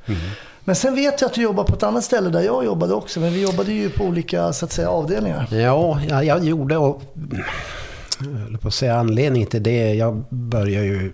Men 0.64 0.76
sen 0.76 0.96
vet 0.96 1.22
jag 1.22 1.28
att 1.30 1.34
du 1.36 1.42
jobbar 1.42 1.64
på 1.64 1.76
ett 1.76 1.84
annat 1.84 2.04
ställe 2.04 2.30
där 2.30 2.42
jag 2.42 2.66
jobbade 2.66 2.94
också. 2.94 3.20
Men 3.20 3.34
vi 3.34 3.42
jobbade 3.42 3.72
ju 3.72 3.90
på 3.90 4.04
olika 4.04 4.54
så 4.54 4.66
att 4.66 4.72
säga, 4.72 4.90
avdelningar. 4.90 5.48
Ja, 5.52 6.02
jag, 6.10 6.26
jag 6.26 6.46
gjorde 6.46 6.78
och... 6.78 7.02
Jag 8.52 8.62
på 8.62 8.68
att 8.68 8.74
säga 8.74 8.96
anledningen 8.96 9.48
till 9.50 9.64
det. 9.64 9.94
Jag 9.94 10.24
började 10.30 10.86
ju 10.86 11.14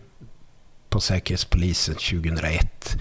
på 0.92 1.00
Säkerhetspolisen 1.00 1.96
2001. 1.96 2.98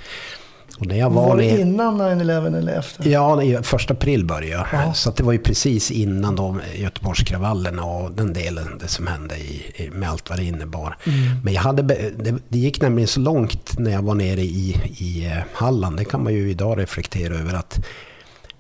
Och 0.79 0.87
när 0.87 0.99
jag 0.99 1.11
Var, 1.11 1.29
var, 1.29 1.37
det 1.37 1.43
ner- 1.43 1.59
innan 1.59 2.01
9-11 2.01 2.59
eller 2.59 2.79
efter? 2.79 3.09
Ja, 3.11 3.43
i 3.43 3.59
första 3.63 3.95
april 3.95 4.25
började 4.25 4.47
jag. 4.47 4.67
Ja. 4.73 4.95
Så 4.95 5.11
det 5.11 5.23
var 5.23 5.33
ju 5.33 5.39
precis 5.39 5.91
innan 5.91 6.37
de 6.37 6.61
Göteborgskravallerna 6.75 7.85
och 7.85 8.13
den 8.13 8.33
delen 8.33 8.79
det 8.81 8.89
som 8.89 9.07
hände 9.07 9.37
i, 9.37 9.73
i, 9.77 9.91
med 9.91 10.11
allt 10.11 10.31
vad 10.31 10.39
det 10.39 10.45
innebar. 10.45 10.97
Men 11.45 11.55
jag 11.55 11.63
hade, 11.63 11.83
det, 11.83 12.35
det 12.49 12.59
gick 12.59 12.81
nämligen 12.81 13.09
så 13.09 13.21
långt 13.21 13.79
när 13.79 13.91
jag 13.91 14.03
var 14.03 14.15
nere 14.15 14.41
i, 14.41 14.77
i 14.99 15.27
eh, 15.27 15.43
Halland. 15.55 15.97
Det 15.97 16.05
kan 16.05 16.25
man 16.25 16.33
ju 16.33 16.51
idag 16.51 16.79
reflektera 16.79 17.35
över 17.35 17.55
att, 17.55 17.87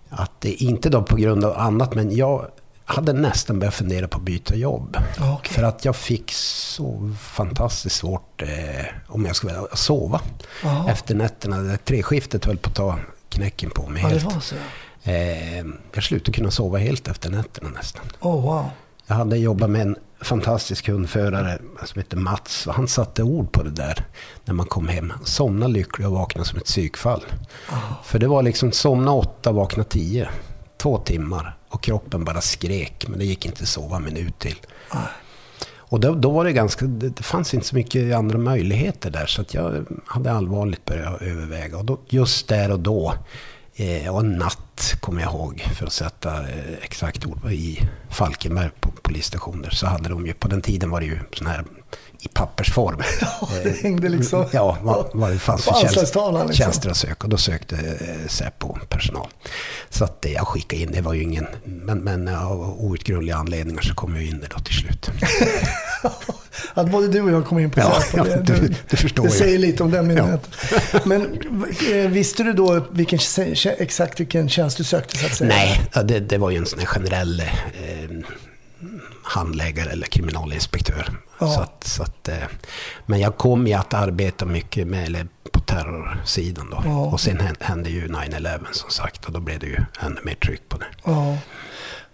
att 0.09 0.41
det 0.41 0.53
inte 0.53 0.89
då 0.89 1.03
på 1.03 1.17
grund 1.17 1.45
av 1.45 1.59
annat, 1.59 1.95
men 1.95 2.17
jag 2.17 2.47
hade 2.91 3.13
nästan 3.13 3.59
börjat 3.59 3.75
fundera 3.75 4.09
på 4.09 4.19
att 4.19 4.25
byta 4.25 4.55
jobb. 4.55 4.97
Okej. 5.21 5.55
För 5.55 5.63
att 5.63 5.85
jag 5.85 5.97
fick 5.97 6.33
så 6.33 7.13
fantastiskt 7.21 7.97
svårt, 7.97 8.43
eh, 8.43 8.49
om 9.07 9.27
jag 9.27 9.35
välja, 9.45 9.61
att 9.73 9.79
sova. 9.79 10.21
Jaha. 10.63 10.91
Efter 10.91 11.15
nätterna. 11.15 11.59
Det 11.59 11.69
där 11.69 11.77
treskiftet 11.77 12.45
höll 12.45 12.57
på 12.57 12.69
att 12.69 12.77
ta 12.77 12.99
knäcken 13.29 13.71
på 13.71 13.89
mig 13.89 14.03
Ja, 14.03 14.09
helt. 14.09 14.55
Eh, 15.03 15.67
jag 15.93 16.05
slutade 16.05 16.33
kunna 16.33 16.51
sova 16.51 16.79
helt 16.79 17.09
efter 17.09 17.31
nätterna 17.31 17.69
nästan. 17.69 18.05
Oh, 18.21 18.43
wow. 18.43 18.71
Jag 19.07 19.15
hade 19.15 19.37
jobbat 19.37 19.71
med 19.71 19.81
en 19.81 19.97
fantastisk 20.21 20.89
hundförare 20.89 21.59
som 21.85 22.01
heter 22.01 22.17
Mats. 22.17 22.67
Och 22.67 22.75
han 22.75 22.89
satte 22.89 23.23
ord 23.23 23.53
på 23.53 23.63
det 23.63 23.71
där 23.71 24.05
när 24.45 24.55
man 24.55 24.67
kom 24.67 24.89
hem. 24.89 25.13
Somna 25.25 25.67
lycklig 25.67 26.07
och 26.07 26.13
vakna 26.13 26.45
som 26.45 26.59
ett 26.59 26.65
psykfall. 26.65 27.25
För 28.05 28.19
det 28.19 28.29
var 28.29 28.43
liksom 28.43 28.73
somna 28.73 29.13
åtta, 29.13 29.53
vakna 29.53 29.85
tio. 29.85 30.29
Två 30.79 30.99
timmar. 30.99 31.57
Och 31.71 31.83
kroppen 31.83 32.25
bara 32.25 32.41
skrek. 32.41 33.09
Men 33.09 33.19
det 33.19 33.25
gick 33.25 33.47
inte 33.47 33.63
att 33.63 33.69
sova 33.69 33.97
en 33.97 34.05
minut 34.05 34.39
till. 34.39 34.57
Och 35.91 36.01
då, 36.01 36.15
då 36.15 36.31
var 36.31 36.45
det 36.45 36.53
ganska, 36.53 36.87
det, 36.87 37.23
fanns 37.23 37.55
inte 37.55 37.67
så 37.67 37.77
mycket 37.77 38.15
andra 38.15 38.39
möjligheter 38.39 39.11
där. 39.11 39.27
Så 39.27 39.43
att 39.43 39.55
jag 39.55 39.87
hade 40.07 40.33
allvarligt 40.33 40.85
börjat 40.85 41.23
överväga. 41.23 41.79
Och 41.79 41.85
då, 41.85 41.99
just 42.09 42.49
där 42.49 42.71
och 42.71 42.81
då, 42.81 43.15
eh, 43.75 44.15
och 44.15 44.21
en 44.21 44.33
natt 44.33 44.95
kommer 45.01 45.23
jag 45.23 45.33
ihåg, 45.33 45.67
för 45.79 45.87
att 45.87 45.93
sätta 45.93 46.39
eh, 46.39 46.75
exakt 46.83 47.27
ord, 47.27 47.53
i 47.53 47.79
Falkenberg 48.11 48.71
på 48.81 48.91
polisstationer. 49.03 49.71
Så 49.71 49.87
hade 49.87 50.09
de 50.09 50.27
ju, 50.27 50.33
på 50.33 50.49
den 50.49 50.63
tiden 50.63 50.91
var 50.91 51.01
det 51.01 51.07
ju 51.07 51.19
sån 51.33 51.47
här 51.47 51.65
i 52.23 52.29
pappersform. 52.29 53.03
Ja, 53.21 53.49
det 53.63 53.83
hängde 53.83 54.09
liksom. 54.09 54.45
Ja, 54.53 54.79
vad, 54.83 55.11
vad 55.15 55.31
det 55.31 55.39
fanns 55.39 55.65
för 55.65 55.71
På 55.71 55.77
tjänst, 55.79 55.87
anslagstavlan 55.97 56.47
liksom. 56.47 56.65
tjänster 56.65 56.91
att 56.91 56.97
söka. 56.97 57.15
Och 57.25 57.29
då 57.29 57.37
sökte 57.37 57.77
eh, 57.77 58.29
Säpo 58.29 58.79
personal. 58.89 59.29
Så 59.91 60.05
att 60.05 60.23
det 60.23 60.29
jag 60.31 60.47
skickade 60.49 60.83
in, 60.83 60.93
det 60.93 61.01
var 61.01 61.15
ju 61.15 61.23
ingen... 61.23 61.47
Men, 61.65 61.99
men 61.99 62.29
av 62.29 62.85
outgrundliga 62.85 63.37
anledningar 63.37 63.83
så 63.83 63.95
kom 63.95 64.15
jag 64.17 64.25
in 64.25 64.41
där 64.41 64.49
då 64.57 64.63
till 64.63 64.75
slut. 64.75 65.11
Att 66.75 66.91
både 66.91 67.09
du 67.09 67.21
och 67.21 67.31
jag 67.31 67.47
kom 67.47 67.59
in 67.59 67.71
på 67.71 67.81
Ja, 67.81 68.01
Säpo, 68.11 68.17
ja, 68.29 68.37
det, 68.37 68.43
du- 68.43 68.75
du 68.91 68.97
förstår 68.97 69.23
Det 69.25 69.29
ju. 69.33 69.39
säger 69.39 69.59
lite 69.59 69.83
om 69.83 69.91
den 69.91 70.07
myndigheten. 70.07 70.51
Men 71.05 71.23
eh, 71.93 71.97
visste 72.11 72.43
du 72.43 72.53
då 72.53 72.87
vilken, 72.91 73.19
exakt 73.79 74.21
vilken 74.21 74.49
tjänst 74.49 74.77
du 74.77 74.85
sökte 74.85 75.17
så 75.19 75.27
att 75.27 75.35
säga? 75.35 75.49
Nej, 75.49 75.81
ja, 75.95 76.03
det, 76.03 76.21
det 76.21 76.39
var 76.39 76.51
ju 76.51 76.57
en 76.57 76.67
sån 76.67 76.79
här 76.79 76.87
generell 76.87 77.41
eh, 77.41 77.47
handläggare 79.31 79.91
eller 79.91 80.07
kriminalinspektör. 80.07 81.11
Ja. 81.39 81.47
Så 81.49 81.61
att, 81.61 81.85
så 81.85 82.03
att, 82.03 82.29
eh, 82.29 82.35
men 83.07 83.21
jag 83.21 83.37
kom 83.37 83.67
ju 83.67 83.73
att 83.75 83.95
arbeta 83.95 84.45
mycket 84.45 84.87
med, 84.87 85.07
eller 85.07 85.27
på 85.53 85.61
terrorsidan 85.61 86.71
då. 86.71 86.83
Ja. 86.85 86.99
Och 87.07 87.21
sen 87.21 87.39
hände, 87.61 87.91
ju 87.91 88.09
9-11 88.09 88.59
som 88.73 88.91
sagt 88.91 89.25
och 89.25 89.33
då 89.33 89.41
blev 89.41 89.59
det 89.59 89.67
ju 89.67 89.77
ännu 90.01 90.21
mer 90.25 90.35
tryck 90.35 90.69
på 90.69 90.79
det. 90.79 90.87
Ja. 91.05 91.37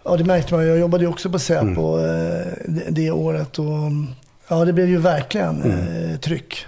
ja, 0.03 0.17
det 0.17 0.23
märkte 0.23 0.53
man. 0.53 0.67
Jag 0.67 0.77
jobbade 0.79 1.03
ju 1.03 1.09
också 1.09 1.29
på 1.29 1.39
Säpo 1.39 1.97
Mm. 1.97 2.39
eh, 2.77 2.83
det, 2.89 3.11
året. 3.11 3.59
Och, 3.59 3.65
Ja, 4.49 4.65
det 4.65 4.73
blev 4.73 4.89
ju 4.89 4.97
verkligen 4.97 5.61
Mm. 5.63 6.11
eh, 6.11 6.17
tryck. 6.19 6.65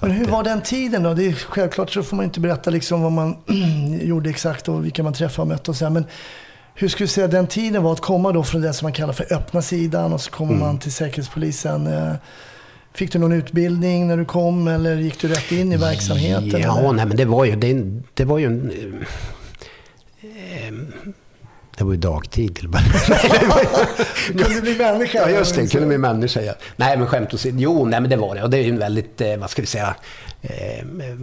Men 0.00 0.10
hur 0.10 0.26
var 0.26 0.42
den 0.44 0.60
tiden 0.62 1.02
då? 1.02 1.14
Det 1.14 1.24
är, 1.26 1.32
självklart 1.32 1.90
så 1.90 2.02
får 2.02 2.16
man 2.16 2.24
inte 2.24 2.40
berätta 2.40 2.70
liksom 2.70 3.02
vad 3.02 3.12
man 3.12 3.36
gjorde 4.02 4.30
exakt 4.30 4.68
och 4.68 4.84
vilka 4.84 5.02
man 5.02 5.12
träffade 5.12 5.42
och 5.42 5.48
mötte 5.48 5.70
och 5.70 5.76
så 5.76 5.84
här. 5.84 5.90
Men 5.90 6.04
hur 6.74 6.88
skulle 6.88 7.04
du 7.04 7.08
säga 7.08 7.28
den 7.28 7.46
tiden 7.46 7.82
var 7.82 7.92
att 7.92 8.00
komma 8.00 8.32
då 8.32 8.44
från 8.44 8.60
det 8.60 8.72
som 8.72 8.86
man 8.86 8.92
kallar 8.92 9.12
för 9.12 9.32
öppna 9.34 9.62
sidan 9.62 10.12
och 10.12 10.20
så 10.20 10.30
kommer 10.30 10.52
Mm. 10.52 10.66
man 10.66 10.78
till 10.78 10.92
Säkerhetspolisen. 10.92 11.86
Eh, 11.86 12.12
Fick 12.94 13.12
du 13.12 13.18
någon 13.18 13.32
utbildning 13.32 14.08
när 14.08 14.16
du 14.16 14.24
kom 14.24 14.68
eller 14.68 14.96
gick 14.96 15.20
du 15.20 15.28
rätt 15.28 15.52
in 15.52 15.72
i 15.72 15.76
verksamheten? 15.76 16.60
Ja, 16.60 16.78
eller? 16.78 16.92
nej 16.92 17.06
men 17.06 17.16
det 17.16 17.24
var 17.24 17.44
ju, 17.44 17.56
det, 17.56 18.00
det 18.14 18.24
var 18.24 18.38
ju 18.38 18.46
en... 18.46 18.70
eh, 20.22 20.66
eh, 20.68 20.72
Det 21.78 21.84
var 21.84 21.92
ju 21.92 21.98
dagtid 21.98 22.56
till. 22.56 22.68
Kunde 24.44 24.60
bli 24.60 24.76
människa? 24.78 25.18
Ja, 25.18 25.30
just 25.30 25.54
det. 25.56 25.66
Kunde 25.66 25.86
bli 25.86 25.98
människa. 25.98 26.40
Ja. 26.40 26.52
Nej, 26.76 26.96
men 26.96 27.06
skämt 27.06 27.34
åsido. 27.34 27.56
Jo, 27.60 27.84
nej, 27.84 28.00
men 28.00 28.10
det 28.10 28.16
var 28.16 28.34
det. 28.34 28.42
Och 28.42 28.50
det 28.50 28.58
är 28.58 28.62
ju 28.62 28.70
en 28.70 28.78
väldigt, 28.78 29.20
eh, 29.20 29.36
vad 29.36 29.50
ska 29.50 29.62
vi 29.62 29.66
säga, 29.66 29.94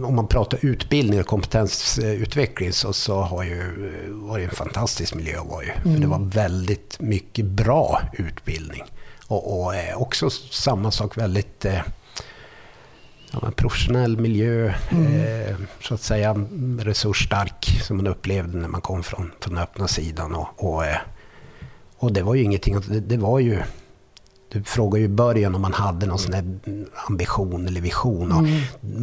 om 0.04 0.14
man 0.16 0.26
pratar 0.26 0.58
utbildning 0.62 1.20
och 1.20 1.26
kompetensutveckling 1.26 2.72
så, 2.72 2.92
så 2.92 3.20
har 3.20 3.42
ju, 3.42 3.60
eh, 3.60 4.10
var 4.10 4.38
det 4.38 4.44
en 4.44 4.50
fantastisk 4.50 5.14
miljö 5.14 5.40
var 5.44 5.62
ju. 5.62 5.72
För 5.82 6.00
det 6.00 6.06
var 6.06 6.18
väldigt 6.18 7.00
mycket 7.00 7.44
bra 7.44 8.00
utbildning. 8.12 8.82
Och, 9.26 9.62
och 9.62 9.74
eh, 9.74 10.02
också 10.02 10.30
samma 10.30 10.90
sak, 10.90 11.18
väldigt 11.18 11.64
eh, 11.64 11.80
ja, 13.30 13.50
professionell 13.56 14.16
miljö, 14.16 14.66
eh, 14.90 15.56
så 15.82 15.94
att 15.94 16.02
säga 16.02 16.46
resursstark 16.78 17.80
som 17.82 17.96
man 17.96 18.06
upplevde 18.06 18.58
när 18.58 18.68
man 18.68 18.80
kom 18.80 19.02
från, 19.02 19.32
från 19.40 19.54
den 19.54 19.62
öppna 19.62 19.88
sidan. 19.88 20.34
Och, 20.34 20.48
och, 20.56 20.84
eh, 20.86 20.98
och 21.96 22.12
det 22.12 22.22
var 22.22 22.34
ju 22.34 22.42
ingenting, 22.42 22.80
det, 22.88 23.00
det 23.00 23.16
var 23.16 23.38
ju... 23.38 23.62
Du 24.52 24.62
frågade 24.62 24.98
ju 24.98 25.04
i 25.04 25.08
början 25.08 25.54
om 25.54 25.62
man 25.62 25.72
hade 25.72 26.06
någon 26.06 26.18
sån 26.18 26.32
här 26.32 26.44
ambition 27.08 27.66
eller 27.66 27.80
vision. 27.80 28.32
Och 28.32 28.46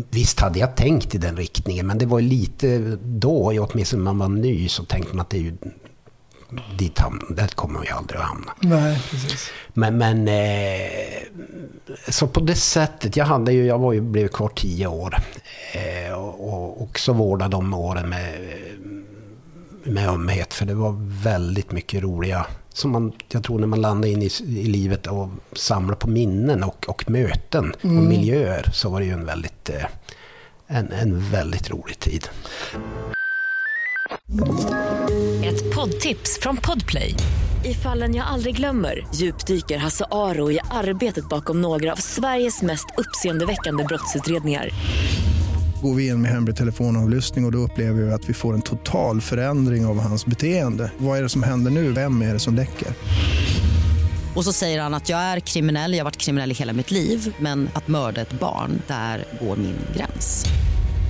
Visst 0.09 0.39
hade 0.39 0.59
jag 0.59 0.75
tänkt 0.75 1.15
i 1.15 1.17
den 1.17 1.37
riktningen, 1.37 1.87
men 1.87 1.97
det 1.97 2.05
var 2.05 2.19
ju 2.19 2.27
lite 2.27 2.97
då, 3.01 3.67
åtminstone 3.69 4.03
när 4.03 4.13
man 4.13 4.31
var 4.31 4.41
ny, 4.41 4.69
så 4.69 4.83
tänkte 4.83 5.15
man 5.15 5.21
att 5.21 5.29
det 5.29 5.37
är 5.37 5.41
ju 5.41 5.57
dit 6.77 6.99
hamn, 6.99 7.21
där 7.29 7.47
kommer 7.47 7.79
vi 7.79 7.89
aldrig 7.89 8.19
att 8.19 8.27
hamna. 8.27 8.53
Nej, 8.59 9.03
precis. 9.11 9.51
Men, 9.73 9.97
men 9.97 10.27
eh, 10.27 10.91
så 12.09 12.27
på 12.27 12.39
det 12.39 12.55
sättet, 12.55 13.17
jag 13.17 13.25
hade 13.25 13.51
ju, 13.51 13.65
jag 13.65 13.79
var 13.79 13.93
ju, 13.93 14.01
blev 14.01 14.27
kvar 14.27 14.51
tio 14.55 14.87
år. 14.87 15.17
Eh, 15.73 16.13
och, 16.13 16.53
och 16.53 16.81
också 16.81 17.13
vårdade 17.13 17.51
de 17.51 17.73
åren 17.73 18.09
med, 18.09 18.39
med 19.83 20.09
ömhet. 20.09 20.53
För 20.53 20.65
det 20.65 20.73
var 20.73 20.95
väldigt 21.23 21.71
mycket 21.71 22.03
roliga, 22.03 22.45
som 22.77 22.91
man, 22.91 23.13
jag 23.29 23.43
tror 23.43 23.59
när 23.59 23.67
man 23.67 23.81
landar 23.81 24.09
in 24.09 24.21
i, 24.21 24.29
i 24.47 24.63
livet 24.63 25.07
och 25.07 25.29
samlar 25.53 25.95
på 25.95 26.09
minnen 26.09 26.63
och, 26.63 26.89
och 26.89 27.09
möten 27.09 27.73
och 27.81 27.87
miljöer. 27.87 28.69
Så 28.73 28.89
var 28.89 28.99
det 28.99 29.05
ju 29.05 29.11
en 29.11 29.25
väldigt, 29.25 29.69
eh, 29.69 29.85
en, 30.67 30.91
en 30.91 31.19
väldigt 31.31 31.69
rolig 31.69 31.99
tid. 31.99 32.29
Ett 35.43 35.75
poddtips 35.75 36.39
från 36.41 36.57
Podplay. 36.57 37.13
I 37.65 37.73
fallen 37.73 38.15
jag 38.15 38.27
aldrig 38.27 38.55
glömmer 38.55 39.07
djupdyker 39.15 39.77
Hasse 39.77 40.05
Aro 40.11 40.51
i 40.51 40.59
arbetet 40.71 41.29
bakom 41.29 41.61
några 41.61 41.91
av 41.91 41.95
Sveriges 41.95 42.61
mest 42.61 42.85
uppseendeväckande 42.97 43.83
brottsutredningar. 43.83 44.69
Går 45.81 45.93
vi 45.93 46.07
in 46.07 46.21
med 46.21 46.31
hemlig 46.31 46.55
telefonavlyssning 46.55 47.45
och, 47.45 47.49
och 47.49 47.51
då 47.51 47.57
upplever 47.57 48.01
vi 48.01 48.11
att 48.11 48.29
vi 48.29 48.33
får 48.33 48.53
en 48.53 48.61
total 48.61 49.21
förändring 49.21 49.85
av 49.85 49.99
hans 49.99 50.25
beteende. 50.25 50.91
Vad 50.97 51.17
är 51.17 51.23
det 51.23 51.29
som 51.29 51.43
händer 51.43 51.71
nu? 51.71 51.91
Vem 51.91 52.21
är 52.21 52.33
det 52.33 52.39
som 52.39 52.55
läcker? 52.55 52.87
Och 54.35 54.43
så 54.43 54.53
säger 54.53 54.81
han 54.81 54.93
att 54.93 55.09
jag 55.09 55.19
är 55.19 55.39
kriminell, 55.39 55.91
jag 55.91 55.99
har 55.99 56.03
varit 56.03 56.17
kriminell 56.17 56.51
i 56.51 56.53
hela 56.53 56.73
mitt 56.73 56.91
liv 56.91 57.35
men 57.39 57.69
att 57.73 57.87
mörda 57.87 58.21
ett 58.21 58.39
barn, 58.39 58.81
där 58.87 59.25
går 59.41 59.55
min 59.55 59.77
gräns. 59.95 60.45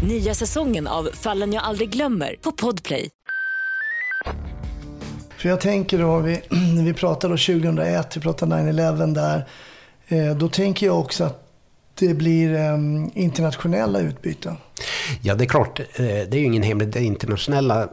Nya 0.08 0.34
säsongen 0.34 0.88
av 0.88 1.10
Fallen 1.14 1.54
jag 1.54 1.64
aldrig 1.64 1.90
glömmer 1.90 2.36
på 2.42 2.52
Podplay. 2.52 3.10
För 5.38 5.50
jag 5.50 5.62
tänker 5.62 6.00
då, 6.00 6.20
vi, 6.20 6.42
vi 6.86 6.94
pratade 6.94 7.34
då 7.34 7.38
2001, 7.38 8.18
vi 8.18 8.22
pratade 8.22 8.56
9-11 8.56 9.14
där. 9.14 9.48
Eh, 10.08 10.38
då 10.38 10.50
tänker 10.50 10.86
jag 10.86 11.00
också 11.00 11.24
att 11.24 11.47
det 12.00 12.14
blir 12.14 12.54
eh, 12.56 12.78
internationella 13.14 14.00
utbyten. 14.00 14.58
Ja, 15.22 15.36
det 15.36 15.44
är 15.44 15.48
klart. 15.48 15.80
eh, 15.80 15.86
Det 15.96 16.34
är 16.34 16.36
ju 16.38 16.44
ingen 16.46 16.64
hemlighet. 16.64 16.94
Det 16.94 17.04
internationella 17.04 17.90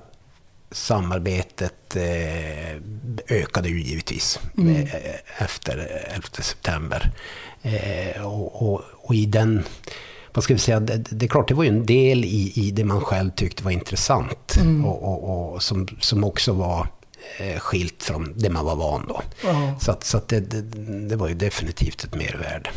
samarbetet 0.70 1.96
eh, 1.96 2.76
ökade 3.28 3.68
ju 3.68 3.82
givetvis 3.82 4.40
eh, 4.58 4.94
efter 5.38 5.78
11 6.14 6.26
september. 6.40 7.10
Och, 8.24 8.62
och, 8.62 8.82
och 8.94 9.14
i 9.14 9.26
den... 9.26 9.64
Vad 10.34 10.44
ska 10.44 10.54
vi 10.54 10.60
säga? 10.60 10.80
Det, 10.80 10.96
det 10.96 11.26
är 11.26 11.28
klart, 11.28 11.48
det 11.48 11.54
var 11.54 11.64
ju 11.64 11.68
en 11.70 11.86
del 11.86 12.24
i, 12.24 12.52
i 12.56 12.70
det 12.70 12.84
man 12.84 13.00
själv 13.00 13.30
tyckte 13.30 13.64
var 13.64 13.70
intressant. 13.70 14.54
Och, 14.84 15.02
och, 15.02 15.52
och 15.54 15.62
som, 15.62 15.88
som 16.00 16.24
också 16.24 16.52
var 16.52 16.86
skilt 17.58 18.02
från 18.02 18.32
det 18.36 18.50
man 18.50 18.64
var 18.64 18.76
van 18.76 19.04
då. 19.08 19.22
Ja. 19.44 19.74
Så, 19.80 19.90
att, 19.92 20.04
så 20.04 20.16
att 20.16 20.28
det, 20.28 20.40
det, 20.40 20.62
det 21.08 21.16
var 21.16 21.28
ju 21.28 21.34
definitivt 21.34 22.04
ett 22.04 22.14
mervärde. 22.14 22.70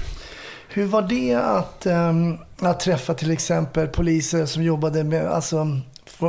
Hur 0.70 0.86
var 0.86 1.02
det 1.02 1.36
att, 1.36 1.86
ehm, 1.86 2.38
att 2.60 2.80
träffa 2.80 3.14
till 3.14 3.32
exempel 3.32 3.88
poliser 3.88 4.46
som 4.46 4.64
jobbade 4.64 5.04
med, 5.04 5.28
alltså, 5.28 5.80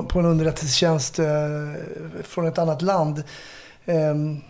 på 0.09 0.18
en 0.18 0.25
underrättelsetjänst 0.25 1.18
eh, 1.18 1.26
från 2.23 2.47
ett 2.47 2.59
annat 2.59 2.83
land? 2.83 3.23
Ehm, 3.87 4.40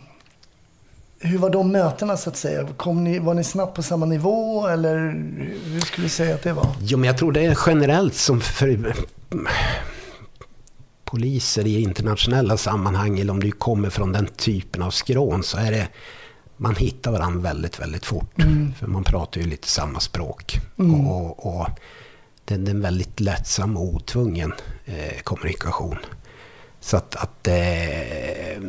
hur 1.20 1.38
var 1.38 1.50
de 1.50 1.72
mötena 1.72 2.16
så 2.16 2.30
att 2.30 2.36
säga? 2.36 2.68
Kom 2.76 3.04
ni, 3.04 3.18
var 3.18 3.34
ni 3.34 3.44
snabbt 3.44 3.74
på 3.76 3.82
samma 3.82 4.06
nivå 4.06 4.66
eller 4.66 4.96
hur 5.64 5.80
skulle 5.80 6.06
du 6.06 6.10
säga 6.10 6.34
att 6.34 6.42
det 6.42 6.52
var? 6.52 6.66
Jo, 6.80 6.98
men 6.98 7.06
jag 7.06 7.18
tror 7.18 7.32
det 7.32 7.44
är 7.44 7.58
generellt 7.66 8.14
som 8.14 8.40
för 8.40 8.94
poliser 11.04 11.66
i 11.66 11.82
internationella 11.82 12.56
sammanhang, 12.56 13.18
eller 13.18 13.32
om 13.32 13.40
du 13.40 13.50
kommer 13.50 13.90
från 13.90 14.12
den 14.12 14.26
typen 14.26 14.82
av 14.82 14.90
skrån, 14.90 15.42
så 15.42 15.58
är 15.58 15.70
det 15.70 15.88
man 16.58 16.76
hittar 16.76 17.10
varandra 17.10 17.40
väldigt, 17.40 17.80
väldigt 17.80 18.06
fort. 18.06 18.34
För 18.78 18.86
man 18.86 19.04
pratar 19.04 19.40
ju 19.40 19.46
lite 19.46 19.68
samma 19.68 20.00
språk. 20.00 20.60
Och, 20.76 21.46
och 21.46 21.68
det 22.44 22.54
är 22.54 22.70
en 22.70 22.80
väldigt 22.80 23.20
lättsam 23.20 23.76
och 23.76 23.94
otvungen 23.94 24.52
eh, 24.84 25.20
kommunikation. 25.22 25.96
Så 26.80 26.96
att, 26.96 27.16
att 27.16 27.48
eh, 27.48 28.62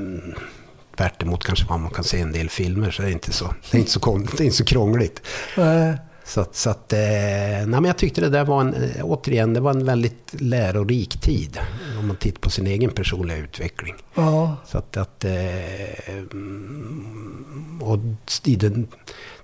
tvärt 0.97 1.23
emot 1.23 1.43
kanske 1.43 1.65
vad 1.65 1.79
man 1.79 1.91
kan 1.91 2.03
se 2.03 2.19
en 2.19 2.31
del 2.31 2.49
filmer 2.49 2.91
så 2.91 3.01
är 3.01 3.05
det 3.05 3.11
inte 3.11 3.33
så, 3.33 3.53
det 3.71 3.77
är 3.77 3.79
inte 3.79 3.91
så, 3.91 4.17
det 4.17 4.39
är 4.39 4.45
inte 4.45 4.57
så 4.57 4.65
krångligt. 4.65 5.21
Eh, 5.57 5.93
Så 6.29 6.41
att, 6.41 6.55
så 6.55 6.69
att 6.69 6.93
eh, 6.93 6.99
nej, 6.99 7.65
men 7.65 7.85
jag 7.85 7.97
tyckte 7.97 8.21
det 8.21 8.29
där 8.29 8.45
var 8.45 8.61
en, 8.61 8.73
eh, 8.73 9.03
återigen, 9.03 9.53
det 9.53 9.59
var 9.59 9.71
en 9.71 9.85
väldigt 9.85 10.41
lärorik 10.41 11.21
tid. 11.21 11.59
Om 11.99 12.07
man 12.07 12.15
tittar 12.15 12.39
på 12.39 12.49
sin 12.49 12.67
egen 12.67 12.91
personliga 12.91 13.37
utveckling. 13.37 13.95
ja. 14.15 14.57
Så 14.65 14.77
att, 14.77 14.97
att 14.97 15.25
eh, 15.25 16.09
mm, 16.31 17.79
och 17.81 17.99
i 18.45 18.55
den 18.55 18.87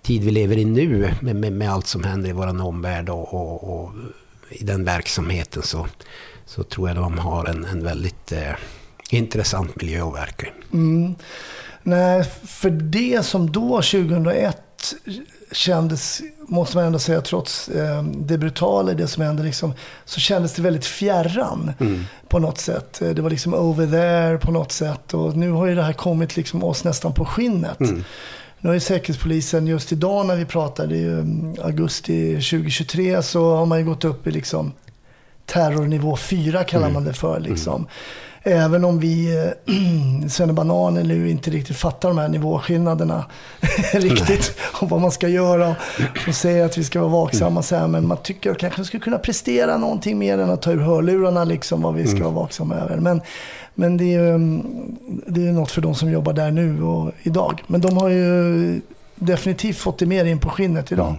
tid 0.01 0.23
vi 0.23 0.31
lever 0.31 0.57
i 0.57 0.65
nu 0.65 1.13
med, 1.21 1.35
med, 1.35 1.53
med 1.53 1.71
allt 1.71 1.87
som 1.87 2.03
händer 2.03 2.29
i 2.29 2.33
vår 2.33 2.61
omvärld 2.61 3.09
och, 3.09 3.33
och, 3.33 3.83
och 3.83 3.91
i 4.49 4.63
den 4.63 4.83
verksamheten 4.83 5.63
så, 5.63 5.87
så 6.45 6.63
tror 6.63 6.87
jag 6.87 6.97
de 6.97 7.17
har 7.17 7.45
en, 7.45 7.65
en 7.65 7.83
väldigt 7.83 8.31
eh, 8.31 8.53
intressant 9.09 9.75
miljö 9.75 10.07
att 10.07 10.15
verka 10.15 10.45
i. 10.45 10.51
Nej, 11.83 12.23
för 12.45 12.69
det 12.69 13.25
som 13.25 13.51
då 13.51 13.81
2001 13.81 14.57
kändes, 15.51 16.21
måste 16.47 16.77
man 16.77 16.85
ändå 16.85 16.99
säga, 16.99 17.21
trots 17.21 17.69
eh, 17.69 18.03
det 18.03 18.37
brutala 18.37 18.91
i 18.91 18.95
det 18.95 19.07
som 19.07 19.23
hände, 19.23 19.43
liksom, 19.43 19.73
så 20.05 20.19
kändes 20.19 20.53
det 20.53 20.61
väldigt 20.61 20.85
fjärran 20.85 21.71
på 22.27 22.39
något 22.39 22.57
sätt. 22.57 23.01
Eh, 23.01 23.09
Det 23.09 23.21
var 23.21 23.29
liksom 23.29 23.53
over 23.53 23.87
there 23.87 24.37
på 24.37 24.51
något 24.51 24.71
sätt 24.71 25.13
och 25.13 25.37
nu 25.37 25.51
har 25.51 25.65
ju 25.65 25.75
det 25.75 25.83
här 25.83 25.93
kommit 25.93 26.35
liksom 26.37 26.63
oss 26.63 26.83
nästan 26.83 27.13
på 27.13 27.25
skinnet. 27.25 27.79
Nu 28.59 28.69
har 28.69 28.73
ju 28.73 28.79
Säkerhetspolisen, 28.79 29.67
just 29.67 29.91
idag 29.91 30.25
när 30.25 30.35
vi 30.35 30.45
pratar, 30.45 30.87
det 30.87 30.95
är 30.95 30.99
ju 30.99 31.19
mm, 31.19 31.55
augusti 31.63 32.33
2023, 32.33 33.23
så 33.23 33.55
har 33.55 33.65
man 33.65 33.79
ju 33.79 33.85
gått 33.85 34.05
upp 34.05 34.27
i 34.27 34.31
liksom 34.31 34.71
terrornivå 35.45 36.17
4 36.17 36.63
kallar 36.63 36.89
man 36.89 37.03
det 37.03 37.13
för. 37.13 37.39
Liksom. 37.39 37.87
Även 38.47 38.85
om 38.85 38.99
vi, 38.99 39.43
eh, 39.43 40.27
Svennebanan 40.29 40.97
eller 40.97 41.25
inte 41.25 41.49
riktigt 41.49 41.77
fattar 41.77 42.09
de 42.09 42.17
här 42.17 42.27
nivåskillnaderna 42.27 43.25
riktigt. 43.93 44.57
Och 44.81 44.89
vad 44.89 45.01
man 45.01 45.11
ska 45.11 45.27
göra 45.27 45.75
och 46.27 46.35
säger 46.35 46.65
att 46.65 46.77
vi 46.77 46.83
ska 46.83 46.99
vara 46.99 47.11
vaksamma 47.11 47.61
så 47.61 47.75
här. 47.75 47.87
Men 47.87 48.07
man 48.07 48.17
tycker 48.17 48.51
att 48.51 48.57
kanske 48.57 48.83
skulle 48.83 49.03
kunna 49.03 49.17
prestera 49.17 49.77
någonting 49.77 50.17
mer 50.17 50.37
än 50.37 50.49
att 50.49 50.61
ta 50.61 50.71
ur 50.71 50.79
hörlurarna 50.79 51.43
liksom 51.43 51.81
vad 51.81 51.95
vi 51.95 52.07
ska 52.07 52.23
vara 52.23 52.33
vaksamma 52.33 52.75
över. 52.75 52.97
Men, 52.97 53.21
men 53.73 53.97
det 53.97 54.03
är 54.03 54.19
ju 54.19 54.29
mm, 54.29 54.65
det 55.27 55.47
är 55.47 55.51
något 55.51 55.71
för 55.71 55.81
de 55.81 55.95
som 55.95 56.11
jobbar 56.11 56.33
där 56.33 56.51
nu 56.51 56.83
och 56.83 57.11
idag. 57.23 57.63
Men 57.67 57.81
de 57.81 57.97
har 57.97 58.09
ju 58.09 58.81
definitivt 59.15 59.77
fått 59.77 59.99
det 59.99 60.05
mer 60.05 60.25
in 60.25 60.39
på 60.39 60.49
skinnet 60.49 60.91
idag. 60.91 61.15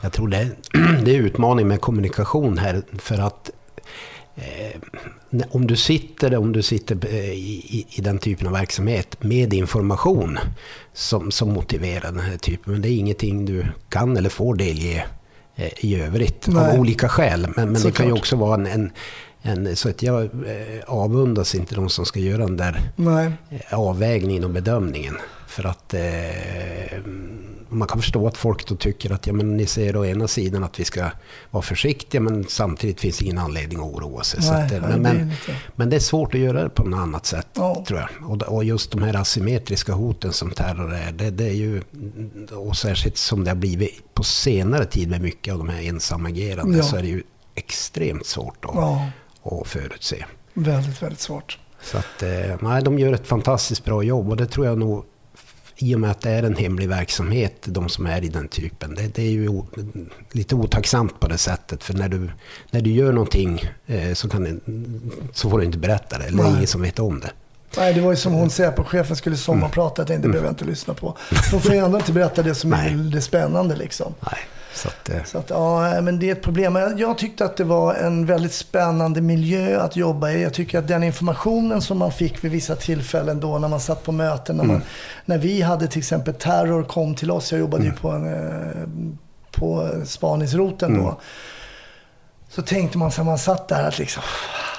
Jag 0.00 0.12
tror 0.12 0.28
det, 0.28 0.48
det 1.04 1.16
är 1.16 1.18
utmaning 1.18 1.68
med 1.68 1.80
kommunikation 1.80 2.58
här 2.58 2.82
för 2.98 3.18
att 3.18 3.50
om 5.50 5.66
du 5.66 5.76
sitter, 5.76 6.36
om 6.36 6.52
du 6.52 6.62
sitter 6.62 6.98
eh, 7.06 7.30
i, 7.30 7.86
i, 7.90 8.00
den 8.00 8.18
typen 8.18 8.46
av 8.46 8.52
verksamhet 8.52 9.22
med 9.22 9.54
information 9.54 10.38
som, 10.92 11.30
som 11.30 11.52
motiverar 11.52 12.12
den 12.12 12.20
här 12.20 12.36
typen, 12.36 12.72
men 12.72 12.82
det 12.82 12.88
är 12.88 12.96
ingenting 12.98 13.44
du 13.44 13.66
kan 13.88 14.16
eller 14.16 14.30
får 14.30 14.54
delge 14.54 15.04
eh, 15.56 15.84
i 15.84 16.00
övrigt 16.02 16.48
Nej. 16.48 16.72
av 16.72 16.80
olika 16.80 17.08
skäl. 17.08 17.46
Men, 17.56 17.72
men 17.72 17.82
det 17.82 17.92
kan 17.92 18.06
ju 18.06 18.12
också 18.12 18.36
vara 18.36 18.54
en, 18.54 18.66
en, 18.66 18.90
en 19.42 19.76
så 19.76 19.88
att 19.88 20.02
jag 20.02 20.22
eh, 20.22 20.84
avundas 20.86 21.54
inte 21.54 21.74
de 21.74 21.88
som 21.88 22.06
ska 22.06 22.20
göra 22.20 22.42
den 22.46 22.56
där 22.56 22.80
Nej. 22.96 23.32
eh, 23.50 23.78
avvägningen 23.78 24.44
och 24.44 24.50
bedömningen. 24.50 25.16
För 25.46 25.66
att 25.66 25.94
eh, 25.94 26.00
man 27.70 27.88
kan 27.88 27.98
förstå 28.00 28.26
att 28.26 28.36
folk 28.36 28.66
då 28.68 28.76
tycker 28.76 29.12
att 29.12 29.26
ja, 29.26 29.32
men 29.32 29.56
ni 29.56 29.66
ser 29.66 29.96
å 29.96 30.04
ena 30.04 30.28
sidan 30.28 30.64
att 30.64 30.80
vi 30.80 30.84
ska 30.84 31.10
vara 31.50 31.62
försiktiga 31.62 32.20
men 32.20 32.44
samtidigt 32.48 33.00
finns 33.00 33.22
ingen 33.22 33.38
anledning 33.38 33.78
att 33.78 33.84
oroa 33.84 34.22
sig. 34.24 34.40
Nej, 34.50 34.64
att, 34.66 34.72
eh, 34.72 34.80
men, 34.80 35.02
det 35.02 35.08
är 35.10 35.14
men, 35.14 35.32
men 35.76 35.90
det 35.90 35.96
är 35.96 36.00
svårt 36.00 36.34
att 36.34 36.40
göra 36.40 36.62
det 36.62 36.68
på 36.70 36.84
något 36.84 37.00
annat 37.00 37.26
sätt 37.26 37.46
Ja. 37.54 37.84
tror 37.88 38.00
jag. 38.00 38.30
Och, 38.30 38.42
och 38.42 38.64
just 38.64 38.90
de 38.90 39.02
här 39.02 39.16
asymmetriska 39.16 39.92
hoten 39.92 40.32
som 40.32 40.50
terror 40.50 40.94
är, 40.94 41.12
det, 41.12 41.30
det 41.30 41.44
är 41.44 41.52
ju, 41.54 41.82
och 42.52 42.76
särskilt 42.76 43.16
som 43.16 43.44
det 43.44 43.50
har 43.50 43.56
blivit 43.56 44.14
på 44.14 44.22
senare 44.24 44.84
tid 44.86 45.08
med 45.10 45.20
mycket 45.20 45.52
av 45.52 45.58
de 45.58 45.68
här 45.68 45.82
ensamagerande, 45.82 46.76
Ja. 46.78 46.82
så 46.84 46.96
är 46.96 47.02
det 47.02 47.08
ju 47.08 47.22
extremt 47.54 48.26
svårt 48.26 48.64
att, 48.64 48.74
Ja, 48.74 49.10
att 49.44 49.68
förutse. 49.68 50.24
väldigt, 50.54 51.02
väldigt 51.02 51.20
svårt. 51.20 51.58
Så 51.82 51.98
att, 51.98 52.22
eh, 52.22 52.56
nej, 52.60 52.82
de 52.82 52.98
gör 52.98 53.12
ett 53.12 53.26
fantastiskt 53.26 53.84
bra 53.84 54.02
jobb 54.02 54.28
och 54.30 54.36
det 54.36 54.46
tror 54.46 54.66
jag 54.66 54.78
nog 54.78 55.04
i 55.82 55.94
och 55.94 56.00
med 56.00 56.10
att 56.10 56.20
det 56.20 56.30
är 56.30 56.42
en 56.42 56.56
hemlig 56.56 56.88
verksamhet, 56.88 57.54
de 57.64 57.88
som 57.88 58.06
är 58.06 58.24
i 58.24 58.28
den 58.28 58.48
typen. 58.48 58.94
Det, 58.94 59.14
det 59.14 59.22
är 59.22 59.30
ju 59.30 59.48
o, 59.48 59.66
lite 60.32 60.54
otacksamt 60.54 61.20
på 61.20 61.28
det 61.28 61.38
sättet. 61.38 61.84
För 61.84 61.94
när 61.94 62.08
du, 62.08 62.30
när 62.70 62.80
du 62.80 62.90
gör 62.90 63.12
någonting 63.12 63.70
eh, 63.86 64.12
så, 64.14 64.28
kan, 64.28 64.60
så 65.32 65.50
får 65.50 65.58
du 65.58 65.64
inte 65.64 65.78
berätta 65.78 66.18
det. 66.18 66.24
Eller 66.24 66.42
Nej. 66.42 66.52
ingen 66.52 66.66
som 66.66 66.82
vet 66.82 66.98
om 66.98 67.20
det. 67.20 67.30
Nej, 67.76 67.94
det 67.94 68.00
var 68.00 68.10
ju 68.10 68.16
som 68.16 68.32
hon 68.32 68.50
säger 68.50 68.70
på 68.70 68.84
chefen 68.84 69.16
skulle 69.16 69.36
sommarprata, 69.36 70.02
jag 70.02 70.06
tänkte 70.08 70.28
det 70.28 70.32
behöver 70.32 70.48
jag 70.48 70.52
inte 70.52 70.64
lyssna 70.64 70.94
på. 70.94 71.16
De 71.50 71.60
får 71.60 71.72
ju 71.72 71.78
ändå 71.78 71.98
inte 71.98 72.12
berätta 72.12 72.42
det 72.42 72.54
som 72.54 72.72
är 72.72 72.88
Mm. 72.88 73.10
Det 73.10 73.20
spännande 73.20 73.76
liksom. 73.76 74.14
Nej, 74.20 74.38
så 74.74 74.88
att, 74.88 75.08
eh, 75.08 75.24
Så 75.24 75.38
att, 75.38 75.50
ja, 75.50 76.00
men 76.00 76.18
det 76.18 76.28
är 76.28 76.32
ett 76.32 76.42
problem. 76.42 76.78
Jag 76.96 77.18
tyckte 77.18 77.44
att 77.44 77.56
det 77.56 77.64
var 77.64 77.94
en 77.94 78.26
väldigt 78.26 78.52
spännande 78.52 79.20
miljö 79.20 79.80
att 79.80 79.96
jobba 79.96 80.30
i. 80.30 80.42
Jag 80.42 80.54
tycker 80.54 80.78
att 80.78 80.88
den 80.88 81.02
informationen 81.02 81.82
som 81.82 81.98
man 81.98 82.12
fick 82.12 82.44
vid 82.44 82.50
vissa 82.50 82.76
tillfällen 82.76 83.40
då 83.40 83.58
när 83.58 83.68
man 83.68 83.80
satt 83.80 84.02
på 84.02 84.12
möten, 84.12 84.56
när, 84.56 84.64
man, 84.64 84.82
när 85.24 85.38
vi 85.38 85.62
hade 85.62 85.86
till 85.86 85.98
exempel 85.98 86.34
terror 86.34 86.82
kom 86.82 87.14
till 87.14 87.30
oss, 87.30 87.52
jag 87.52 87.60
jobbade 87.60 87.84
ju 87.84 87.92
på, 87.92 88.08
en, 88.10 88.26
eh, 88.26 88.88
på 89.50 89.90
spaningsroten 90.04 90.98
då. 90.98 91.20
Så 92.48 92.62
tänkte 92.62 92.98
man 92.98 93.10
när 93.16 93.24
man 93.24 93.38
satt 93.38 93.68
där 93.68 93.88
att 93.88 93.98
liksom, 93.98 94.22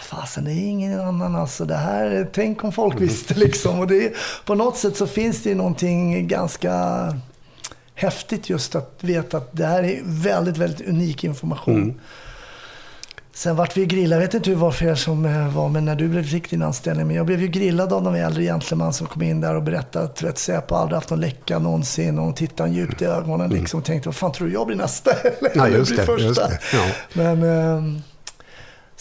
fasen 0.01 0.43
det 0.43 0.51
är 0.51 0.67
ingen 0.67 0.99
annan 0.99 1.35
alltså. 1.35 1.65
Det 1.65 1.75
här, 1.75 2.29
tänk 2.33 2.63
om 2.63 2.71
folk 2.71 3.01
visste 3.01 3.33
liksom. 3.33 3.79
Och 3.79 3.87
det, 3.87 4.13
på 4.45 4.55
något 4.55 4.77
sätt 4.77 4.97
så 4.97 5.07
finns 5.07 5.43
det 5.43 5.49
ju 5.49 5.55
någonting 5.55 6.27
ganska 6.27 6.73
häftigt 8.01 8.49
just 8.49 8.75
att 8.75 8.97
veta 9.01 9.37
att 9.37 9.49
det 9.51 9.65
här 9.65 9.83
är 9.83 10.01
väldigt, 10.03 10.57
väldigt 10.57 10.87
unik 10.87 11.23
information. 11.23 11.99
Sen 13.33 13.55
vart 13.55 13.77
vi 13.77 13.85
grillade, 13.85 14.21
jag 14.21 14.27
vet 14.27 14.33
inte 14.33 14.49
hur 14.49 14.57
det 14.57 14.61
var 14.61 14.71
för 14.71 14.85
er 14.85 14.95
som 14.95 15.25
eh, 15.25 15.55
var 15.55 15.69
med 15.69 15.83
när 15.83 15.95
du 15.95 16.23
fick 16.23 16.49
din 16.49 16.61
anställning, 16.61 17.07
men 17.07 17.15
jag 17.15 17.25
blev 17.25 17.41
ju 17.41 17.47
grillad 17.47 17.93
av 17.93 18.03
de 18.03 18.15
äldre 18.15 18.43
gentleman 18.43 18.93
som 18.93 19.07
kom 19.07 19.21
in 19.21 19.41
där 19.41 19.55
och 19.55 19.63
berättade 19.63 20.05
att 20.05 20.23
vet, 20.23 20.37
Säpo 20.37 20.75
aldrig 20.75 20.95
haft 20.95 21.09
någon 21.09 21.19
läcka 21.19 21.59
någonsin 21.59 22.19
och 22.19 22.25
de 22.25 22.33
tittade 22.33 22.69
en 22.69 22.75
djupt 22.75 23.01
i 23.01 23.05
ögonen 23.05 23.49
liksom 23.49 23.79
och 23.79 23.85
tänkte, 23.85 24.09
vad 24.09 24.15
fan 24.15 24.31
tror 24.31 24.47
du 24.47 24.53
jag 24.53 24.67
blir 24.67 24.77
nästa? 24.77 25.11
Eller 25.23 25.51
Ja, 25.55 25.67
just 25.67 25.95
det, 25.95 26.21
just 26.21 26.39
det. 26.39 26.59
Ja. 26.73 26.85
Men 27.13 27.43
eh, 27.43 28.01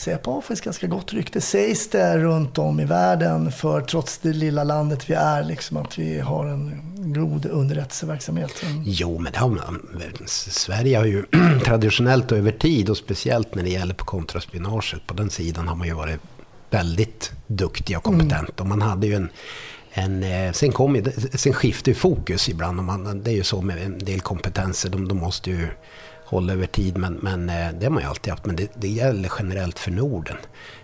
Säpo 0.00 0.30
har 0.30 0.64
ganska 0.64 0.86
gott 0.86 1.12
rykte, 1.12 1.40
sägs 1.40 1.88
det 1.88 2.18
runt 2.18 2.58
om 2.58 2.80
i 2.80 2.84
världen, 2.84 3.52
för 3.52 3.80
trots 3.80 4.18
det 4.18 4.32
lilla 4.32 4.64
landet 4.64 5.10
vi 5.10 5.14
är, 5.14 5.44
liksom, 5.44 5.76
att 5.76 5.98
vi 5.98 6.18
har 6.18 6.46
en 6.46 6.82
god 7.12 7.46
underrättelseverksamhet. 7.46 8.64
Jo, 8.84 9.18
men 9.18 9.32
det 9.32 9.38
har 9.38 9.48
man, 9.48 9.88
Sverige 10.26 10.98
har 10.98 11.04
ju 11.04 11.24
traditionellt 11.64 12.32
och 12.32 12.38
över 12.38 12.52
tid 12.52 12.90
och 12.90 12.96
speciellt 12.96 13.54
när 13.54 13.62
det 13.62 13.70
gäller 13.70 13.94
på 13.94 14.04
kontraspionaget, 14.04 15.06
på 15.06 15.14
den 15.14 15.30
sidan 15.30 15.68
har 15.68 15.76
man 15.76 15.86
ju 15.86 15.94
varit 15.94 16.20
väldigt 16.70 17.32
duktig 17.46 17.96
och 17.96 18.02
kompetent. 18.02 18.60
Och 18.60 18.66
man 18.66 18.82
hade 18.82 19.06
ju 19.06 19.14
en, 19.14 19.28
en 19.92 20.22
eh, 20.22 20.52
sen, 20.52 20.72
kom 20.72 21.04
sen 21.34 21.52
skiftade 21.52 21.94
fokus 21.94 22.48
ibland. 22.48 22.78
Och 22.78 22.84
man, 22.84 23.22
det 23.22 23.30
är 23.30 23.34
ju 23.34 23.44
så 23.44 23.62
med 23.62 23.82
en 23.82 23.98
del 23.98 24.20
kompetenser, 24.20 24.88
de, 24.88 25.08
de 25.08 25.18
måste 25.18 25.50
ju 25.50 25.68
hålla 26.30 26.52
över 26.52 26.66
tid. 26.66 26.98
Men, 26.98 27.14
men 27.14 27.50
eh, 27.50 27.68
det 27.72 27.86
har 27.86 27.90
man 27.90 28.02
ju 28.02 28.08
alltid 28.08 28.30
haft. 28.30 28.46
Men 28.46 28.56
det, 28.56 28.70
det 28.74 28.88
gäller 28.88 29.32
generellt 29.38 29.78
för 29.78 29.90
Norden. 29.90 30.36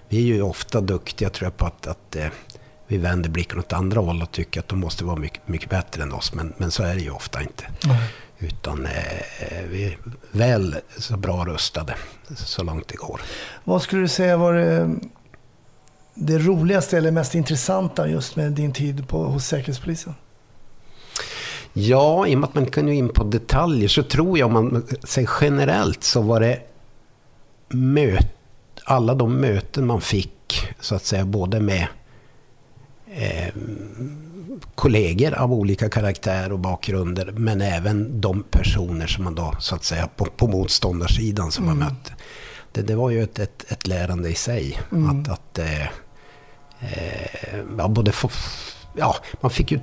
Vi 0.09 0.19
är 0.19 0.35
ju 0.35 0.43
ofta 0.43 0.81
duktiga 0.81 1.31
tror 1.31 1.47
jag 1.47 1.57
på 1.57 1.67
att, 1.67 1.87
att 1.87 2.17
eh, 2.17 2.27
vi 2.87 2.99
vänder 2.99 3.31
blicken 3.31 3.59
åt 3.59 3.73
andra 3.73 4.01
håll 4.01 4.23
och 4.23 4.33
tycker 4.33 4.61
att 4.61 4.69
de 4.69 4.81
måste 4.81 5.05
vara 5.05 5.17
mycket, 5.17 5.49
mycket 5.49 5.71
bättre 5.71 6.03
än 6.03 6.13
oss. 6.13 6.35
Men, 6.35 6.53
men 6.57 6.71
så 6.71 6.83
är 6.83 6.95
det 6.95 7.01
ju 7.01 7.11
ofta 7.11 7.43
inte. 7.43 7.65
Utan 8.39 8.87
eh, 8.87 9.63
vi 9.71 9.85
är 9.85 9.99
väl 10.33 10.77
så 10.99 11.17
bra 11.17 11.45
rustade 11.45 11.95
så 12.37 12.65
långt 12.65 12.89
det 12.89 12.97
går. 12.97 13.21
Vad 13.65 13.83
skulle 13.83 14.03
du 14.03 14.09
säga 14.09 14.37
var 14.37 14.55
det, 14.55 14.97
det 16.15 16.39
roligaste 16.39 16.99
eller 16.99 17.11
mest 17.11 17.35
intressanta 17.35 18.09
just 18.09 18.37
med 18.37 18.53
din 18.53 18.73
tid 18.73 19.09
på, 19.09 19.25
hos 19.25 19.47
Säkerhetspolisen? 19.47 20.15
Ja, 21.79 22.27
i 22.27 22.35
och 22.35 22.39
med 22.39 22.49
att 22.49 22.55
man 22.55 22.67
kan 22.67 22.89
ju 22.89 22.95
in 22.95 23.09
på 23.09 23.25
detaljer 23.25 23.89
så 23.89 24.03
tror 24.03 24.39
jag 24.39 24.47
om 24.47 24.53
man 24.53 24.87
säger 25.05 25.31
generellt 25.41 26.05
så 26.05 26.21
var 26.21 26.41
det 26.41 26.61
möt, 27.69 28.27
alla 28.85 29.15
de 29.15 29.35
möten 29.35 29.87
man 29.87 30.01
fick 30.01 30.69
så 30.81 30.95
att 30.95 31.05
säga 31.05 31.25
både 31.25 31.61
med 31.61 31.87
eh, 33.15 33.55
kollegor 34.75 35.35
av 35.35 35.53
olika 35.53 35.89
karaktär 35.89 36.53
och 36.53 36.59
bakgrunder 36.59 37.33
men 37.37 37.61
även 37.61 38.21
de 38.21 38.43
personer 38.43 39.07
som 39.07 39.25
man 39.25 39.35
då 39.35 39.55
så 39.59 39.75
att 39.75 39.85
säga 39.85 40.09
på, 40.17 40.25
på 40.25 40.47
motståndarsidan 40.47 41.53
som 41.53 41.67
man 41.67 41.79
mötte. 41.79 42.15
Det, 42.73 42.83
det 42.83 42.95
var 42.95 43.11
ju 43.11 43.23
ett, 43.23 43.39
ett, 43.39 43.65
ett 43.69 43.87
lärande 43.87 44.29
i 44.29 44.35
sig. 44.35 44.81
Att, 44.91 45.29
att 45.29 45.59
eh, 45.59 45.83
eh, 46.81 47.61
ja, 47.79 47.89
både 47.89 48.12
få, 48.12 48.31
ja, 48.97 49.17
man 49.41 49.51
fick 49.51 49.73
ju 49.73 49.81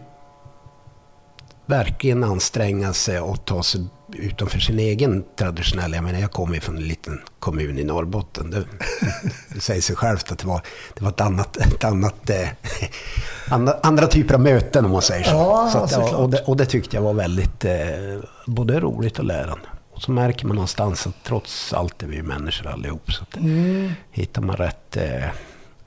verkligen 1.66 2.24
anstränga 2.24 2.94
sig 2.94 3.20
och 3.20 3.46
ta 3.46 3.64
sig 3.64 3.86
utanför 4.14 4.60
sin 4.60 4.80
egen 4.80 5.24
traditionella... 5.36 5.96
Jag 5.96 6.04
menar, 6.04 6.20
jag 6.20 6.32
kommer 6.32 6.54
ju 6.54 6.60
från 6.60 6.78
en 6.78 6.88
liten 6.88 7.22
kommun 7.40 7.80
i 7.80 7.84
Norrbotten. 7.84 8.52
Det, 8.52 8.64
det 9.54 9.60
säger 9.60 9.82
sig 9.82 9.96
självt 9.96 10.32
att 10.32 10.40
det 10.40 10.48
var, 10.48 10.62
det 10.94 11.04
var 11.04 11.10
ett 11.10 11.22
annat... 11.22 11.58
Ett 11.58 11.84
annat 11.84 12.30
eh, 12.30 12.48
andra, 13.50 13.80
andra 13.84 14.08
typer 14.08 14.34
av 14.34 14.42
möten 14.42 14.86
om 14.86 14.92
man 14.92 15.02
säger 15.02 15.24
så. 15.24 15.32
Ja, 15.32 15.70
så 15.72 16.02
att, 16.02 16.14
och, 16.14 16.30
det, 16.30 16.42
och 16.42 16.58
det 16.58 16.66
tyckte 16.66 16.96
jag 16.96 17.04
var 17.04 17.14
väldigt 17.14 17.66
eh, 17.66 17.74
både 18.46 18.80
roligt 18.80 19.20
och 19.20 19.26
lärande. 19.26 19.68
Och 19.94 20.02
så 20.02 20.12
märker 20.12 20.48
man 20.48 20.56
någonstans 20.56 21.08
att 21.08 21.24
trots 21.24 21.74
allt 21.74 22.04
är 22.04 22.08
vi 22.08 22.22
människor 22.22 22.68
allihop. 22.68 23.12
Så 23.12 23.24
att 23.24 23.38
hittar 24.12 24.42
man 24.42 24.56
rätt, 24.56 24.98
eh, 24.98 25.24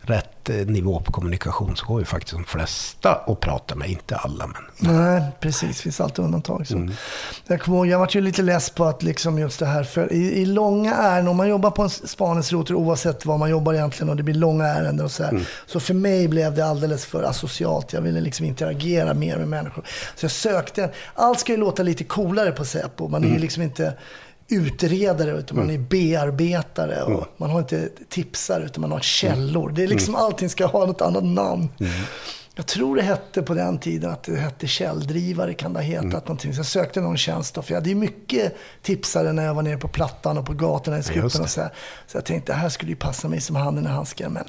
rätt 0.06 0.48
eh, 0.48 0.54
nivå 0.56 1.00
på 1.00 1.12
kommunikation 1.12 1.76
så 1.76 1.86
går 1.86 2.00
ju 2.00 2.04
faktiskt 2.06 2.32
de 2.34 2.44
flesta 2.44 3.14
att 3.26 3.40
prata 3.40 3.74
med. 3.74 3.88
Inte 3.90 4.16
alla, 4.16 4.46
men 4.46 4.96
Nej, 4.96 5.22
precis. 5.40 5.76
Det 5.76 5.82
finns 5.82 6.00
alltid 6.00 6.24
undantag. 6.24 6.66
Så. 6.66 6.74
Mm. 6.76 6.92
Jag 7.46 7.60
kommer 7.60 7.78
ihåg, 7.78 7.86
jag 7.86 7.98
var 7.98 8.08
ju 8.10 8.20
lite 8.20 8.42
less 8.42 8.70
på 8.70 8.84
att 8.84 9.02
liksom 9.02 9.38
just 9.38 9.58
det 9.58 9.66
här, 9.66 9.84
för 9.84 10.12
i, 10.12 10.32
i 10.32 10.46
långa 10.46 10.94
ärenden, 10.94 11.28
om 11.28 11.36
man 11.36 11.48
jobbar 11.48 11.70
på 11.70 11.82
en 11.82 11.90
spaningsrotor 11.90 12.74
oavsett 12.74 13.26
var 13.26 13.38
man 13.38 13.50
jobbar 13.50 13.74
egentligen 13.74 14.10
och 14.10 14.16
det 14.16 14.22
blir 14.22 14.34
långa 14.34 14.66
ärenden 14.66 15.04
och 15.04 15.12
så 15.12 15.22
här. 15.22 15.30
Mm. 15.30 15.42
Så 15.66 15.80
för 15.80 15.94
mig 15.94 16.28
blev 16.28 16.54
det 16.54 16.66
alldeles 16.66 17.04
för 17.06 17.22
asocialt. 17.22 17.92
Jag 17.92 18.00
ville 18.00 18.20
liksom 18.20 18.46
interagera 18.46 19.14
mer 19.14 19.36
med 19.36 19.48
människor. 19.48 19.84
Så 20.16 20.24
jag 20.24 20.30
sökte, 20.30 20.90
allt 21.14 21.40
ska 21.40 21.52
ju 21.52 21.58
låta 21.58 21.82
lite 21.82 22.04
coolare 22.04 22.52
på 22.52 22.64
Säpo. 22.64 23.08
Man 23.08 23.22
är 23.22 23.26
Mm. 23.26 23.36
ju 23.36 23.42
liksom 23.42 23.62
inte 23.62 23.94
utredare 24.48 25.30
utan 25.30 25.56
man 25.56 25.70
är 25.70 25.78
bearbetare 25.78 27.02
och 27.02 27.26
man 27.36 27.50
har 27.50 27.58
inte 27.58 27.88
tipsare 28.08 28.64
utan 28.64 28.80
man 28.80 28.92
har 28.92 29.00
källor. 29.00 29.70
Det 29.70 29.82
är 29.82 29.88
liksom 29.88 30.14
allting 30.14 30.48
ska 30.48 30.66
ha 30.66 30.86
något 30.86 31.00
annat 31.00 31.24
namn. 31.24 31.68
Jag 32.58 32.66
tror 32.66 32.96
det 32.96 33.02
hette 33.02 33.42
på 33.42 33.54
den 33.54 33.78
tiden 33.78 34.10
att 34.10 34.22
det 34.22 34.36
hette 34.36 34.66
källdrivare, 34.66 35.54
kan 35.54 35.72
det 35.72 35.78
ha 35.78 35.84
hetat 35.84 36.28
någonting. 36.28 36.54
Så 36.54 36.58
jag 36.58 36.66
sökte 36.66 37.00
någon 37.00 37.16
tjänst 37.16 37.54
då, 37.54 37.62
för 37.62 37.72
jag 37.72 37.76
hade 37.80 37.88
ju 37.88 37.94
mycket 37.94 38.56
tipsare 38.82 39.32
när 39.32 39.44
jag 39.44 39.54
var 39.54 39.62
nere 39.62 39.76
på 39.76 39.88
Plattan 39.88 40.38
och 40.38 40.46
på 40.46 40.52
gatorna 40.52 40.98
i 40.98 41.00
och 41.00 41.32
så 41.32 41.60
här. 41.60 41.72
Så 42.06 42.16
jag 42.16 42.24
tänkte, 42.24 42.52
det 42.52 42.56
här 42.56 42.68
skulle 42.68 42.90
ju 42.90 42.96
passa 42.96 43.28
mig 43.28 43.40
som 43.40 43.56
handen 43.56 43.84
i 43.84 43.88
handsken. 43.88 44.32
Men 44.32 44.44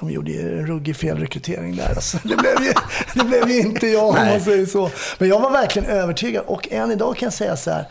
de 0.00 0.10
gjorde 0.10 0.30
ju 0.30 0.58
en 0.58 0.66
ruggig 0.66 0.96
felrekrytering 0.96 1.76
där. 1.76 1.88
Alltså, 1.88 2.18
det, 2.22 2.36
blev 2.36 2.62
ju, 2.62 2.72
det 3.14 3.24
blev 3.24 3.50
ju 3.50 3.60
inte 3.60 3.86
jag 3.86 4.08
om 4.08 4.14
man 4.14 4.40
säger 4.40 4.66
så. 4.66 4.90
Men 5.18 5.28
jag 5.28 5.40
var 5.40 5.50
verkligen 5.50 5.88
övertygad. 5.88 6.44
Och 6.46 6.72
än 6.72 6.90
idag 6.90 7.16
kan 7.16 7.26
jag 7.26 7.32
säga 7.32 7.56
så 7.56 7.70
här. 7.70 7.88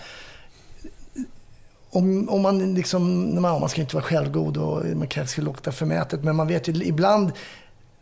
Om, 1.94 2.30
om 2.30 2.42
man 2.42 2.74
liksom, 2.74 3.34
man, 3.42 3.60
man 3.60 3.70
ska 3.70 3.82
inte 3.82 3.96
vara 3.96 4.04
självgod 4.04 4.58
och 4.58 4.86
man 4.86 5.08
kanske 5.08 5.34
ska 5.34 5.42
låta 5.42 5.72
förmätet. 5.72 6.24
Men 6.24 6.36
man 6.36 6.48
vet 6.48 6.68
ju 6.68 6.84
ibland 6.84 7.32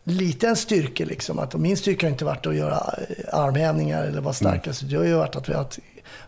lite 0.04 0.48
en 0.48 0.56
styrka 0.56 1.04
liksom. 1.04 1.38
Att 1.38 1.54
min 1.54 1.76
styrka 1.76 2.06
har 2.06 2.10
inte 2.10 2.24
varit 2.24 2.46
att 2.46 2.56
göra 2.56 2.94
eh, 3.08 3.38
armhävningar 3.38 4.04
eller 4.04 4.20
vara 4.20 4.34
starkast. 4.34 4.82
Det 4.90 4.96
har 4.96 5.04
ju 5.04 5.14
varit 5.14 5.36
att 5.36 5.48
vi 5.48 5.52
har 5.52 5.62
haft 5.62 5.78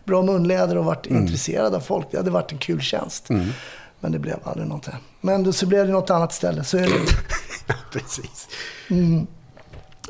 bra 0.03 0.21
munläder 0.21 0.77
och 0.77 0.85
varit 0.85 1.05
intresserade 1.05 1.75
av 1.75 1.81
folk. 1.81 2.07
Det 2.11 2.17
hade 2.17 2.31
varit 2.31 2.51
en 2.51 2.57
kul 2.57 2.81
tjänst. 2.81 3.29
Men 3.99 4.11
det 4.11 4.19
blev 4.19 4.37
aldrig 4.43 4.67
något. 4.67 4.83
där. 4.83 4.97
Men 5.21 5.43
då 5.43 5.53
så 5.53 5.65
blev 5.65 5.87
det 5.87 5.93
något 5.93 6.09
annat 6.09 6.33
ställe. 6.33 6.63
Så 6.63 6.77
är 6.77 6.81
det. 6.81 6.89
Precis. 7.91 8.47
Mm. 8.89 9.27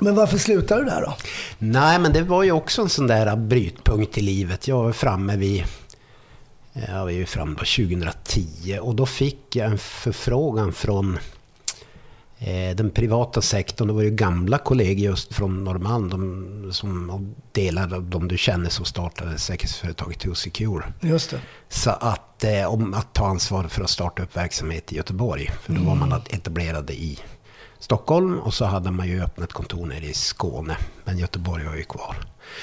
Men 0.02 0.16
varför 0.16 0.38
slutade 0.38 0.82
du 0.82 0.90
där 0.90 1.02
då? 1.02 1.14
Nej, 1.58 2.00
men 2.00 2.14
det 2.14 2.22
var 2.22 2.44
ju 2.44 2.52
också 2.52 2.82
en 2.82 2.90
sån 2.90 3.08
där 3.08 3.36
brytpunkt 3.36 4.18
i 4.18 4.22
livet. 4.22 4.68
Jag 4.68 4.84
var 4.84 4.92
framme 4.92 5.36
vid... 5.36 5.64
Jag 6.74 7.04
var 7.04 7.10
ju 7.10 7.26
framme 7.26 7.56
då 7.60 7.66
2010 7.66 8.80
och 8.82 8.96
då 8.96 9.06
fick 9.06 9.56
jag 9.56 9.72
en 9.72 9.78
förfrågan 9.78 10.74
från 10.74 11.20
eh, 12.40 12.76
den 12.76 12.90
privata 12.90 13.42
sektorn. 13.42 13.88
Det 13.88 13.94
var 13.94 14.02
ju 14.02 14.10
gamla 14.10 14.58
kollegor 14.58 15.06
just 15.06 15.34
från 15.34 15.64
Norrmalm 15.64 16.10
de, 16.10 16.74
som 16.74 17.36
delar 17.52 17.94
av 17.94 18.04
de 18.04 18.28
du 18.28 18.38
känner 18.38 18.70
som 18.70 18.86
startade 18.86 19.38
säkerhetsföretaget 19.38 20.20
To 20.20 20.36
Secure. 20.36 20.84
Just 21.02 21.30
det. 21.30 21.40
Så 21.70 21.90
att, 21.90 22.44
eh, 22.44 22.74
om 22.74 22.94
att 22.94 23.14
ta 23.14 23.26
ansvar 23.28 23.64
för 23.64 23.84
att 23.84 23.90
starta 23.90 24.24
upp 24.24 24.38
verksamhet 24.38 24.94
i 24.94 24.96
Göteborg. 24.96 25.52
För 25.62 25.74
då 25.74 25.82
var 25.82 25.96
man 25.96 26.22
etablerade 26.30 26.94
i 26.94 27.20
Stockholm 27.84 28.40
och 28.40 28.54
så 28.54 28.66
hade 28.66 28.92
man 28.92 29.08
ju 29.08 29.24
öppnat 29.24 29.54
kontor 29.54 29.86
nere 29.86 30.06
i 30.06 30.14
Skåne. 30.14 30.78
Men 31.04 31.18
Göteborg 31.18 31.66
var 31.66 31.76
ju 31.76 31.84
kvar. 31.84 32.16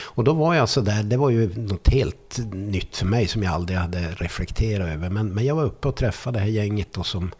Och 0.02 0.24
då 0.24 0.32
var 0.32 0.54
jag 0.54 0.68
så 0.68 0.80
där, 0.80 1.02
det 1.02 1.16
var 1.16 1.30
ju 1.30 1.54
något 1.56 1.88
helt 1.88 2.38
nytt 2.52 2.96
för 2.96 3.06
mig 3.06 3.28
som 3.28 3.42
jag 3.42 3.52
aldrig 3.52 3.78
hade 3.78 4.10
reflekterat 4.10 4.88
över. 4.88 5.10
Men, 5.10 5.34
men 5.34 5.44
jag 5.44 5.54
var 5.54 5.64
uppe 5.64 5.88
och 5.88 5.96
träffade 5.96 6.38
det 6.38 6.42
här 6.42 6.50
gänget 6.50 6.98
och 6.98 7.06
som, 7.06 7.30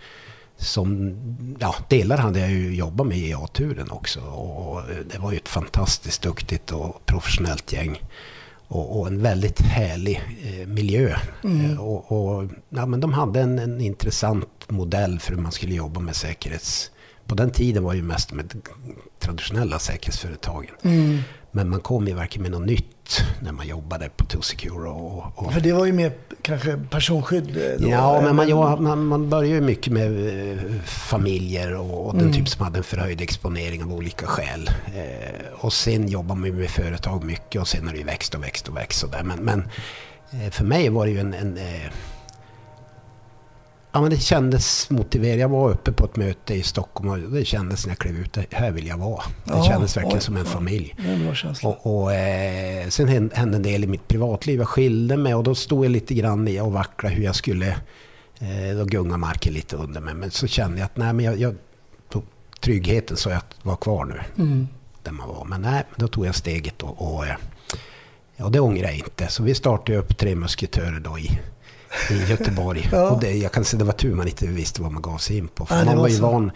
som 0.57 1.16
ja, 1.61 1.75
delar 1.88 2.16
hade 2.16 2.40
jag 2.40 2.51
ju 2.51 2.75
jobbat 2.75 3.07
med 3.07 3.19
i 3.19 3.35
A-turen 3.35 3.90
också. 3.90 4.21
Och 4.21 4.83
det 5.12 5.19
var 5.19 5.33
ju 5.33 5.37
ett 5.37 5.49
fantastiskt 5.49 6.23
duktigt 6.23 6.73
och 6.73 7.07
professionellt 7.07 7.73
gäng. 7.73 8.03
Och, 8.69 9.01
och 9.01 9.07
en 9.07 9.23
väldigt 9.23 9.61
härlig 9.61 10.23
eh, 10.43 10.66
miljö. 10.66 11.16
Mm. 11.45 11.71
Eh, 11.71 11.81
och, 11.81 12.12
och, 12.12 12.51
ja, 12.69 12.87
men 12.87 13.01
de 13.01 13.12
hade 13.12 13.40
en, 13.40 13.59
en 13.59 13.81
intressant 13.81 14.49
modell 14.69 15.21
för 15.21 15.35
hur 15.35 15.43
man 15.43 15.53
skulle 15.53 15.75
jobba 15.75 16.01
med 16.01 16.16
säkerhets 16.16 16.90
på 17.31 17.37
den 17.37 17.51
tiden 17.51 17.85
var 17.85 17.93
det 17.93 17.97
ju 17.97 18.03
mest 18.03 18.33
med 18.33 18.55
traditionella 19.19 19.79
säkerhetsföretagen. 19.79 20.75
Mm. 20.83 21.19
Men 21.51 21.69
man 21.69 21.81
kom 21.81 22.09
ju 22.09 22.14
verkligen 22.14 22.43
med 22.43 22.61
något 22.61 22.66
nytt 22.66 23.21
när 23.43 23.53
man 23.53 23.66
jobbade 23.69 24.09
på 24.16 24.25
To-Secure. 24.25 24.88
Och, 24.88 25.33
och... 25.35 25.53
För 25.53 25.61
det 25.61 25.73
var 25.73 25.87
ju 25.87 25.93
mer 25.93 26.12
kanske 26.43 26.77
personskydd 26.90 27.57
eh, 27.57 27.62
då? 27.79 27.88
Ja, 27.88 28.21
men 28.21 28.37
man, 28.37 28.49
ja, 28.49 28.77
man, 28.77 29.07
man 29.07 29.31
började 29.31 29.55
ju 29.55 29.61
mycket 29.61 29.93
med 29.93 30.09
eh, 30.53 30.59
familjer 30.85 31.75
och, 31.75 32.07
och 32.07 32.12
den 32.14 32.23
Mm. 32.23 32.33
typ 32.33 32.49
som 32.49 32.64
hade 32.64 32.79
en 32.79 32.85
förhöjd 32.85 33.21
exponering 33.21 33.83
av 33.83 33.93
olika 33.93 34.27
skäl. 34.27 34.71
Eh, 34.95 35.64
och 35.64 35.73
sen 35.73 36.09
jobbar 36.09 36.35
man 36.37 36.51
ju 36.51 36.53
med 36.57 36.71
företag 36.71 37.25
mycket 37.25 37.61
och 37.61 37.69
sen 37.69 37.87
har 37.87 37.93
det 37.93 37.99
ju 37.99 38.05
växt 38.05 38.35
och 38.35 38.43
växt 38.43 38.69
och 38.69 38.77
växt. 38.77 39.03
Och 39.03 39.11
där. 39.11 39.23
Men, 39.23 39.45
men 39.45 39.69
eh, 40.31 40.51
för 40.51 40.64
mig 40.64 40.88
var 40.88 41.07
det 41.07 41.12
ju 41.12 41.21
en... 41.21 41.35
en 41.35 41.59
Ja, 43.92 44.00
men 44.00 44.11
det 44.11 44.16
kändes 44.18 44.90
motiverat. 44.90 45.40
Jag 45.40 45.48
var 45.48 45.70
uppe 45.70 45.92
på 45.92 46.05
ett 46.05 46.16
möte 46.16 46.55
i 46.55 46.62
Stockholm 46.62 47.11
och 47.11 47.18
det 47.18 47.44
kändes 47.44 47.87
när 47.87 47.90
jag 47.90 47.98
klev 47.98 48.16
ut, 48.16 48.38
här 48.50 48.70
vill 48.70 48.87
jag 48.87 48.98
vara. 48.98 49.22
Det 49.44 49.53
Ja, 49.53 49.64
kändes 49.64 49.96
verkligen 49.96 50.16
oj, 50.18 50.22
som 50.22 50.37
en 50.37 50.44
familj. 50.44 50.96
Och, 51.62 52.03
och 52.03 52.12
eh, 52.14 52.88
sen 52.88 53.09
hände 53.09 53.57
en 53.57 53.62
del 53.62 53.85
i 53.85 53.87
mitt 53.87 54.09
privatliv. 54.09 54.59
Jag 54.59 54.68
skilde 54.68 55.16
mig 55.16 55.35
och 55.35 55.44
då 55.44 55.55
stod 55.55 55.85
jag 55.85 55.90
lite 55.90 56.14
grann 56.14 56.48
i 56.48 56.61
och 56.61 56.72
vacklade 56.72 57.14
hur 57.14 57.24
jag 57.24 57.35
skulle... 57.37 57.76
Eh, 58.38 58.76
då 58.79 58.85
gunga 58.85 59.16
marken 59.16 59.53
lite 59.53 59.76
under 59.76 60.00
mig. 60.00 60.14
Men 60.14 60.31
så 60.31 60.46
kände 60.46 60.79
jag 60.79 60.85
att 60.87 60.96
nej, 60.96 61.12
men 61.12 61.24
jag, 61.24 61.37
jag, 61.38 61.55
då, 62.12 62.22
tryggheten 62.61 63.16
så 63.16 63.31
jag 63.31 63.40
var 63.62 63.76
kvar 63.76 64.05
nu. 64.05 64.20
Mm. 64.42 64.68
Där 65.03 65.12
man 65.12 65.29
var. 65.29 65.44
Men 65.44 65.62
nej, 65.62 65.85
då 65.96 66.09
tog 66.09 66.26
jag 66.26 66.35
steget 66.35 66.83
och, 66.83 67.14
och, 67.14 67.26
eh, 67.26 67.35
ja, 68.37 68.48
det 68.48 68.61
ångrar 68.61 68.85
jag 68.85 68.96
inte. 68.96 69.26
Så 69.29 69.42
vi 69.42 69.55
startade 69.55 69.98
upp 69.98 70.18
Tre 70.18 70.35
Musketörer 70.37 71.00
då 71.00 71.18
i, 71.18 71.40
i 72.11 72.31
Göteborg. 72.31 72.88
Ja. 72.92 73.11
Och 73.11 73.20
det, 73.20 73.33
jag 73.33 73.53
kan 73.53 73.64
säga 73.64 73.79
det 73.79 73.85
var 73.85 73.92
tur 73.92 74.14
man 74.14 74.29
inte 74.29 74.46
visste 74.46 74.83
vad 74.83 74.92
man 74.92 75.03
gav 75.03 75.18
sig 75.18 75.38
in 75.38 75.48
på. 75.48 75.66
För 75.66 75.79
det 75.79 75.85
man 75.85 75.98
var 75.98 76.09
ju 76.09 76.16
så. 76.16 76.22
van 76.22 76.50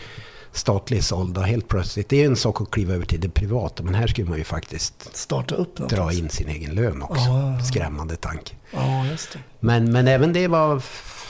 statlig 0.52 1.04
såld 1.04 1.38
och 1.38 1.44
helt 1.44 1.68
plötsligt. 1.68 2.08
Det 2.08 2.22
är 2.22 2.26
en 2.26 2.36
sak 2.36 2.60
att 2.60 2.70
kliva 2.70 2.94
över 2.94 3.06
till 3.06 3.20
det 3.20 3.28
privata. 3.28 3.82
Men 3.82 3.94
här 3.94 4.06
skulle 4.06 4.28
man 4.28 4.38
ju 4.38 4.44
faktiskt 4.44 5.16
Starta 5.16 5.54
upp 5.54 5.76
dra 5.76 6.12
in 6.12 6.28
sin 6.28 6.48
egen 6.48 6.74
lön 6.74 7.02
också. 7.02 7.24
Ja. 7.24 7.60
Skrämmande 7.60 8.16
tanke. 8.16 8.54
Ja, 8.70 9.06
det. 9.32 9.38
Men, 9.60 9.92
men 9.92 10.08
även 10.08 10.32
det 10.32 10.48
var 10.48 10.78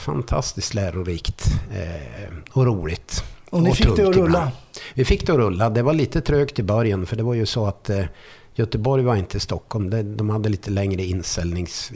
fantastiskt 0.05 0.73
lärorikt 0.73 1.45
eh, 1.71 2.33
och 2.51 2.65
roligt. 2.65 3.23
Och 3.49 3.63
ni 3.63 3.75
fick 3.75 3.95
det 3.95 4.07
att 4.07 4.15
rulla? 4.15 4.25
ibland. 4.25 4.51
Vi 4.93 5.05
fick 5.05 5.27
det 5.27 5.33
att 5.33 5.39
rulla. 5.39 5.69
Det 5.69 5.81
var 5.81 5.93
lite 5.93 6.21
trögt 6.21 6.59
i 6.59 6.63
början 6.63 7.05
för 7.05 7.15
det 7.15 7.23
var 7.23 7.33
ju 7.33 7.45
så 7.45 7.67
att 7.67 7.89
eh, 7.89 8.05
Göteborg 8.53 9.03
var 9.03 9.15
inte 9.15 9.39
Stockholm. 9.39 10.17
De 10.17 10.29
hade 10.29 10.49
lite 10.49 10.71
längre 10.71 11.03
insäljnings, 11.03 11.91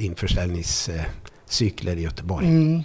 införsäljningscykler 1.49 1.95
i 1.97 2.01
Göteborg. 2.01 2.47
Mm. 2.47 2.83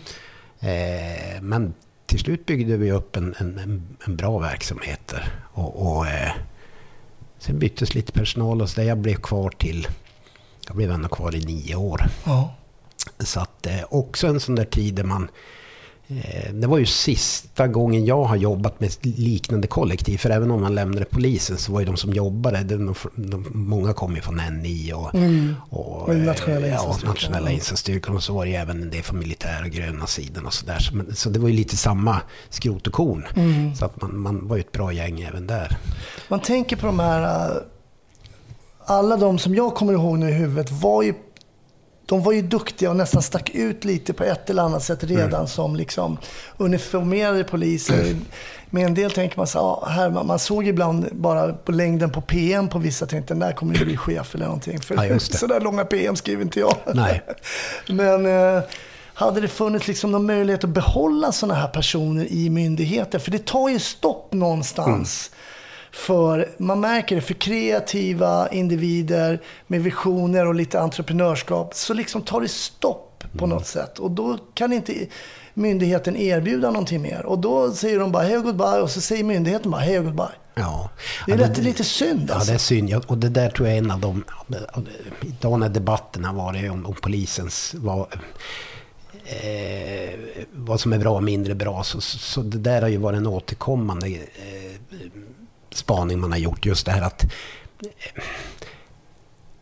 Eh, 0.60 1.42
men 1.42 1.74
till 2.06 2.18
slut 2.18 2.46
byggde 2.46 2.76
vi 2.76 2.92
upp 2.92 3.16
en, 3.16 3.34
en, 3.38 3.82
en, 4.06 4.16
bra 4.16 4.38
verksamhet. 4.38 5.14
Och, 5.54 5.96
och 5.96 6.06
eh, 6.06 6.32
sen 7.38 7.58
byttes 7.58 7.94
lite 7.94 8.12
personal 8.12 8.62
och 8.62 8.70
så 8.70 8.80
där. 8.80 8.88
Jag 8.88 8.98
blev 8.98 9.16
kvar 9.16 9.50
till, 9.50 9.88
jag 10.66 10.76
blev 10.76 10.90
ändå 10.90 11.08
kvar 11.08 11.34
i 11.34 11.44
nio 11.44 11.76
år. 11.76 12.02
Ja. 12.24 12.54
Så 13.18 13.40
att 13.40 13.66
eh, 13.66 13.84
också 13.90 14.26
en 14.26 14.40
sån 14.40 14.54
där 14.54 14.64
tid 14.64 14.94
där 14.94 15.04
man 15.04 15.28
det 16.52 16.66
var 16.66 16.78
ju 16.78 16.86
sista 16.86 17.66
gången 17.68 18.04
jag 18.04 18.24
har 18.24 18.36
jobbat 18.36 18.80
med 18.80 18.90
liknande 19.02 19.66
kollektiv. 19.66 20.18
För 20.18 20.30
även 20.30 20.50
om 20.50 20.60
man 20.60 20.74
lämnade 20.74 21.04
polisen 21.04 21.56
så 21.58 21.72
var 21.72 21.80
ju 21.80 21.86
de 21.86 21.96
som 21.96 22.12
jobbade, 22.12 22.62
de, 22.64 22.94
de, 23.14 23.46
många 23.54 23.92
kom 23.92 24.14
ju 24.16 24.20
från 24.20 24.36
NI 24.62 24.92
och, 24.94 25.14
Mm. 25.14 25.54
och, 25.70 26.08
Och 26.08 26.16
nationella 26.16 26.66
eh, 26.66 26.72
ja, 26.72 26.96
nationella 27.04 27.50
insatsstyrkan. 27.50 28.16
Och 28.16 28.22
så 28.22 28.34
var 28.34 28.44
det 28.44 28.50
ju 28.50 28.56
även 28.56 28.82
en 28.82 28.90
del 28.90 29.02
från 29.02 29.18
militära 29.18 29.68
gröna 29.68 30.06
sidan 30.06 30.46
och 30.46 30.54
sådär. 30.54 30.78
Så, 30.78 30.96
men- 30.96 31.14
så 31.14 31.30
det 31.30 31.38
var 31.38 31.48
ju 31.48 31.54
lite 31.54 31.76
samma 31.76 32.20
skrot 32.50 32.86
och 32.86 32.92
korn. 32.92 33.26
Mm. 33.36 33.74
Så 33.74 33.84
att 33.84 34.02
man, 34.02 34.18
man 34.18 34.48
var 34.48 34.56
ju 34.56 34.60
ett 34.60 34.72
bra 34.72 34.92
gäng 34.92 35.20
även 35.20 35.46
där. 35.46 35.76
Man 36.28 36.40
tänker 36.40 36.76
på 36.76 36.86
de 36.86 36.98
här... 36.98 37.50
äh, 37.50 37.56
Alla 38.86 39.16
de 39.16 39.38
som 39.38 39.54
jag 39.54 39.74
kommer 39.74 39.92
ihåg 39.92 40.18
nu 40.18 40.28
i 40.30 40.32
huvudet 40.32 40.70
var 40.70 41.02
ju... 41.02 41.14
De 42.06 42.22
var 42.22 42.32
ju 42.32 42.42
duktiga 42.42 42.90
och 42.90 42.96
nästan 42.96 43.22
stack 43.22 43.50
ut 43.50 43.84
lite 43.84 44.12
på 44.12 44.24
ett 44.24 44.50
eller 44.50 44.62
annat 44.62 44.82
sätt 44.82 45.04
redan 45.04 45.34
Mm. 45.34 45.46
som 45.46 45.76
liksom 45.76 46.18
uniformerade 46.56 47.44
poliser. 47.44 48.16
Med 48.70 48.86
en 48.86 48.94
del 48.94 49.10
tänker 49.10 49.36
man 49.36 49.46
så 49.46 49.58
ja, 49.58 49.88
här, 49.90 50.10
man, 50.10 50.26
man 50.26 50.38
såg 50.38 50.66
ibland 50.66 51.08
bara 51.12 51.52
på 51.52 51.72
längden 51.72 52.10
på 52.10 52.20
PM 52.20 52.68
på 52.68 52.78
vissa 52.78 53.06
tänkte 53.06 53.34
den 53.34 53.40
där 53.40 53.52
kommer 53.52 53.74
ju 53.74 53.84
bli 53.84 53.96
chef 53.96 54.34
eller 54.34 54.44
någonting. 54.44 54.80
För 54.80 54.94
Ja, 54.94 55.06
just 55.06 55.32
det. 55.32 55.38
så 55.38 55.46
där 55.46 55.60
långa 55.60 55.84
PM 55.84 56.16
skriver 56.16 56.42
inte 56.42 56.60
jag. 56.60 56.76
Nej. 56.94 57.22
Men 57.88 58.26
eh, 58.56 58.62
hade 59.14 59.40
det 59.40 59.48
funnits 59.48 59.86
liksom 59.88 60.12
någon 60.12 60.26
möjlighet 60.26 60.64
att 60.64 60.70
behålla 60.70 61.32
sådana 61.32 61.54
här 61.60 61.68
personer 61.68 62.32
i 62.32 62.50
myndigheter? 62.50 63.18
För 63.18 63.30
det 63.30 63.46
tar 63.46 63.68
ju 63.68 63.78
stopp 63.78 64.32
någonstans. 64.32 65.30
För 65.94 66.48
man 66.58 66.80
märker 66.80 67.16
det, 67.16 67.22
för 67.22 67.34
kreativa 67.34 68.48
individer 68.48 69.40
med 69.66 69.82
visioner 69.82 70.46
och 70.46 70.54
lite 70.54 70.80
entreprenörskap 70.80 71.74
så 71.74 71.94
liksom 71.94 72.22
tar 72.22 72.40
det 72.40 72.48
stopp 72.48 73.24
på 73.38 73.46
något 73.46 73.66
sätt. 73.66 73.98
Och 73.98 74.10
då 74.10 74.38
kan 74.54 74.72
inte 74.72 75.06
myndigheten 75.54 76.16
erbjuda 76.16 76.70
någonting 76.70 77.02
mer. 77.02 77.26
Och 77.26 77.38
då 77.38 77.72
säger 77.72 77.98
de 77.98 78.12
bara 78.12 78.22
hej 78.22 78.36
och 78.36 78.44
goodbye 78.44 78.80
och 78.80 78.90
så 78.90 79.00
säger 79.00 79.24
myndigheten 79.24 79.70
bara 79.70 79.80
hej 79.80 79.98
och 79.98 80.04
goodbye. 80.04 80.26
Ja. 80.54 80.90
Det 81.26 81.32
är 81.32 81.38
Ja, 81.38 81.44
rätt, 81.44 81.58
lite 81.58 81.84
synd 81.84 82.26
Ja, 82.28 82.34
alltså. 82.34 82.50
det 82.50 82.54
är 82.56 82.58
synd. 82.58 82.90
Ja, 82.90 83.00
Och 83.06 83.18
det 83.18 83.28
där 83.28 83.50
tror 83.50 83.68
jag 83.68 83.74
är 83.76 83.82
en 83.82 83.90
av 83.90 84.00
de... 84.00 84.24
Idag 85.20 85.60
när 85.60 85.68
debatterna 85.68 86.32
var 86.32 86.52
det 86.52 86.70
om, 86.70 86.86
om 86.86 86.94
polisens... 86.94 87.74
Vad, 87.78 88.06
eh, 89.24 90.14
vad 90.52 90.80
som 90.80 90.92
är 90.92 90.98
bra 90.98 91.14
och 91.14 91.22
mindre 91.22 91.54
bra. 91.54 91.82
Så, 91.84 92.00
så 92.00 92.40
det 92.42 92.58
där 92.58 92.82
har 92.82 92.88
ju 92.88 92.96
varit 92.96 93.16
en 93.16 93.26
återkommande 93.26 94.06
eh, 94.08 94.18
spaning 95.76 96.20
man 96.20 96.32
har 96.32 96.38
gjort. 96.38 96.66
Just 96.66 96.86
det 96.86 96.92
här 96.92 97.02
att... 97.02 97.24
Eh, 97.24 98.22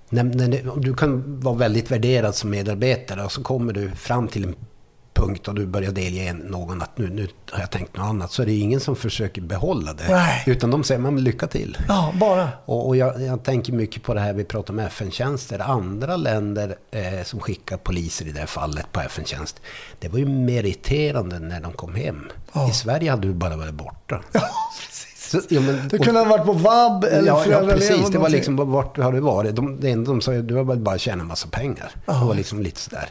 när, 0.08 0.24
när 0.24 0.80
du 0.80 0.94
kan 0.94 1.40
vara 1.40 1.54
väldigt 1.54 1.90
värderad 1.90 2.34
som 2.34 2.50
medarbetare 2.50 3.24
och 3.24 3.32
så 3.32 3.42
kommer 3.42 3.72
du 3.72 3.90
fram 3.90 4.28
till 4.28 4.44
en 4.44 4.54
punkt 5.14 5.48
och 5.48 5.54
du 5.54 5.66
börjar 5.66 5.92
delge 5.92 6.32
någon 6.32 6.82
att 6.82 6.98
nu, 6.98 7.08
nu 7.08 7.28
har 7.50 7.60
jag 7.60 7.70
tänkt 7.70 7.96
något 7.96 8.06
annat. 8.06 8.32
Så 8.32 8.42
är 8.42 8.46
det 8.46 8.54
ingen 8.54 8.80
som 8.80 8.96
försöker 8.96 9.42
behålla 9.42 9.92
det. 9.92 10.08
Nej. 10.08 10.42
Utan 10.46 10.70
de 10.70 10.84
säger, 10.84 11.00
men 11.00 11.24
lycka 11.24 11.46
till. 11.46 11.78
Ja, 11.88 12.12
bara. 12.20 12.48
Och, 12.64 12.88
och 12.88 12.96
jag, 12.96 13.22
jag 13.22 13.42
tänker 13.42 13.72
mycket 13.72 14.02
på 14.02 14.14
det 14.14 14.20
här 14.20 14.32
vi 14.32 14.44
pratar 14.44 14.74
om 14.74 14.78
FN-tjänster. 14.78 15.58
Andra 15.58 16.16
länder 16.16 16.76
eh, 16.90 17.24
som 17.24 17.40
skickar 17.40 17.76
poliser 17.76 18.26
i 18.26 18.32
det 18.32 18.40
här 18.40 18.46
fallet 18.46 18.92
på 18.92 19.00
FN-tjänst. 19.00 19.60
Det 19.98 20.08
var 20.08 20.18
ju 20.18 20.26
meriterande 20.26 21.38
när 21.38 21.60
de 21.60 21.72
kom 21.72 21.94
hem. 21.94 22.30
Ja. 22.52 22.70
I 22.70 22.72
Sverige 22.72 23.10
hade 23.10 23.28
du 23.28 23.34
bara 23.34 23.56
varit 23.56 23.74
borta. 23.74 24.20
Ja, 24.32 24.40
precis. 24.88 25.11
Ja, 25.48 25.60
men, 25.60 25.88
Det 25.88 25.98
kunde 25.98 26.20
ha 26.20 26.28
varit 26.28 26.44
på 26.46 26.52
vab 26.52 27.04
eller 27.04 27.26
ja, 27.26 27.44
ja, 27.50 27.60
precis. 27.60 28.10
Det 28.10 28.18
var 28.18 28.28
liksom, 28.28 28.56
vart 28.56 28.98
har 28.98 29.12
du 29.12 29.20
varit? 29.20 29.56
De, 29.56 29.80
det 29.80 29.90
enda 29.90 30.10
de 30.10 30.20
sa, 30.20 30.32
du 30.32 30.54
har 30.54 30.64
bara 30.64 30.98
tjänat 30.98 31.22
en 31.22 31.26
massa 31.28 31.48
pengar. 31.48 31.90
Det 32.06 32.12
var 32.12 32.34
liksom 32.34 32.62
lite 32.62 32.80
sådär. 32.80 33.08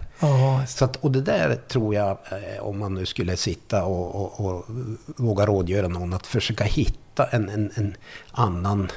Så 0.68 0.86
att, 0.86 0.96
och 0.96 1.12
det 1.12 1.22
där 1.22 1.56
tror 1.56 1.96
jag, 1.96 2.10
eh, 2.10 2.64
om 2.64 2.80
man 2.80 2.94
nu 2.94 3.06
skulle 3.06 3.38
sitta 3.38 3.84
och, 3.84 4.16
och, 4.16 4.46
och 4.46 4.66
våga 5.06 5.46
rådgöra 5.46 5.88
någon, 5.88 6.14
att 6.14 6.28
försöka 6.28 6.64
hitta 6.64 7.26
en, 7.26 7.50
en, 7.50 7.72
en 7.76 7.96
annan 8.32 8.92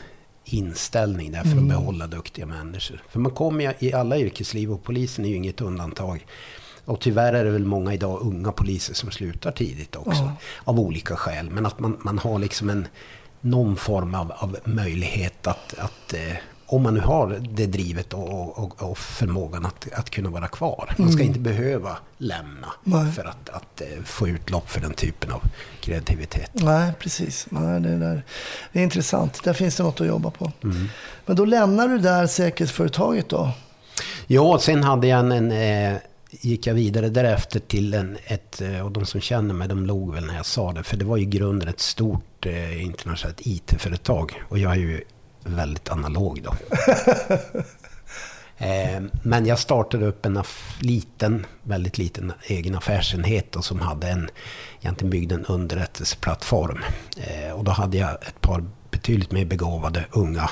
inställning 0.45 1.33
där 1.33 1.41
för 1.43 1.51
Mm. 1.53 1.65
att 1.65 1.69
behålla 1.69 2.07
duktiga 2.07 2.47
människor. 2.47 3.03
För 3.09 3.21
man 3.21 3.33
kommer 3.33 3.65
ju 3.65 3.89
i 3.89 3.93
alla 3.93 4.19
yrkesliv 4.19 4.73
och 4.73 4.83
polisen 4.85 5.25
är 5.25 5.29
ju 5.29 5.37
inget 5.37 5.61
undantag. 5.61 6.27
Och 6.85 7.01
tyvärr 7.01 7.33
är 7.33 7.45
det 7.45 7.51
väl 7.51 7.65
många 7.65 7.95
idag 7.95 8.21
unga 8.23 8.53
poliser 8.53 8.95
som 8.95 9.11
slutar 9.11 9.53
tidigt 9.53 9.97
också. 9.97 10.23
Ja. 10.23 10.33
Av 10.65 10.81
olika 10.81 11.17
skäl. 11.17 11.51
Men 11.51 11.67
att 11.67 11.81
man, 11.81 11.97
man 12.01 12.19
har 12.19 12.39
liksom 12.39 12.71
en, 12.71 12.87
någon 13.41 13.77
form 13.77 14.15
av, 14.15 14.33
av 14.33 14.57
möjlighet 14.65 15.47
att, 15.47 15.75
att 15.79 16.13
eh, 16.15 16.37
om 16.67 16.83
man 16.83 16.95
nu 16.95 17.01
har 17.01 17.29
det 17.51 17.67
drivet 17.67 18.15
och, 18.15 18.59
och, 18.59 18.83
och 18.83 18.99
förmågan 18.99 19.67
att, 19.67 19.93
att 19.93 20.11
kunna 20.11 20.31
vara 20.31 20.49
kvar. 20.49 20.95
Man 20.99 21.09
ska 21.13 21.23
Mm. 21.23 21.27
inte 21.27 21.41
behöva 21.41 21.97
lämna 22.19 22.69
Nej. 22.85 23.13
för 23.13 23.25
att, 23.25 23.49
att 23.49 23.81
eh, 23.81 24.03
få 24.05 24.29
utlopp 24.29 24.71
för 24.71 24.81
den 24.81 24.95
typen 24.95 25.31
av 25.33 25.43
kreativitet. 25.81 26.51
Nej, 26.55 26.93
precis. 26.99 27.47
Nej, 27.51 27.81
det, 27.81 27.99
där. 27.99 28.23
det 28.73 28.79
är 28.79 28.83
intressant. 28.83 29.45
Där 29.45 29.53
finns 29.53 29.77
det 29.77 29.83
något 29.83 30.01
att 30.01 30.07
jobba 30.07 30.31
på. 30.31 30.53
Mm. 30.63 30.89
Men 31.27 31.37
då 31.37 31.45
lämnar 31.45 31.89
du 31.89 31.99
där 31.99 32.27
säkerhetsföretaget 32.27 33.29
då? 33.29 33.51
Ja, 34.27 34.59
sen 34.59 34.83
hade 34.83 35.07
jag 35.07 35.21
en, 35.21 35.33
en 35.33 35.53
eh, 35.93 35.99
gick 36.41 36.67
jag 36.67 36.75
vidare 36.75 37.09
därefter 37.09 37.61
till 37.61 37.95
en, 37.95 38.19
ett, 38.25 38.61
eh, 38.61 38.81
och 38.81 38.93
de 38.93 39.07
som 39.07 39.21
känner 39.21 39.55
mig, 39.55 39.69
de 39.69 39.87
log 39.87 40.15
väl 40.15 40.27
när 40.27 40.37
jag 40.37 40.47
sa 40.47 40.73
det, 40.73 40.83
för 40.83 40.97
det 40.97 41.05
var 41.05 41.19
i 41.19 41.25
grunden 41.25 41.69
ett 41.69 41.81
stort 41.81 42.47
eh, 42.47 42.83
internationellt 42.83 43.41
IT-företag. 43.41 44.43
Och 44.49 44.59
jag 44.59 44.73
är 44.73 44.77
ju 44.77 45.01
väldigt 45.45 45.91
analog 45.91 46.43
då. 46.43 46.55
eh, 48.67 49.03
men 49.23 49.47
jag 49.47 49.59
startade 49.59 50.07
upp 50.07 50.27
en 50.27 50.43
liten, 50.81 51.47
väldigt 51.63 51.99
liten 51.99 52.33
egen 52.43 52.75
affärsenhet 52.75 53.53
då, 53.53 53.63
som 53.63 53.81
hade 53.81 54.09
en, 54.09 54.31
egentligen 54.81 55.11
byggd 55.11 55.33
en 55.33 55.45
underrättelseplattform. 55.45 56.79
Eh, 57.17 57.53
och 57.53 57.65
då 57.65 57.71
hade 57.71 57.99
jag 57.99 58.11
ett 58.11 58.41
par 58.41 58.65
betydligt 58.91 59.33
mer 59.33 59.45
begåvade 59.45 60.05
unga 60.11 60.51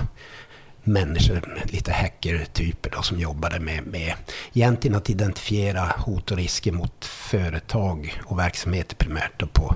människor, 0.85 1.63
lite 1.65 1.93
hackertyper 1.93 2.91
då, 2.91 3.03
som 3.03 3.21
jobbade 3.21 3.61
med, 3.61 3.87
med 3.87 4.15
egentligen 4.53 4.97
att 4.97 5.11
identifiera 5.11 5.95
hot 5.99 6.31
och 6.31 6.37
risker 6.37 6.73
mot 6.73 7.05
företag 7.05 8.21
och 8.25 8.39
verksamheter 8.39 8.97
primärt 8.97 9.41
då 9.41 9.47
på 9.47 9.75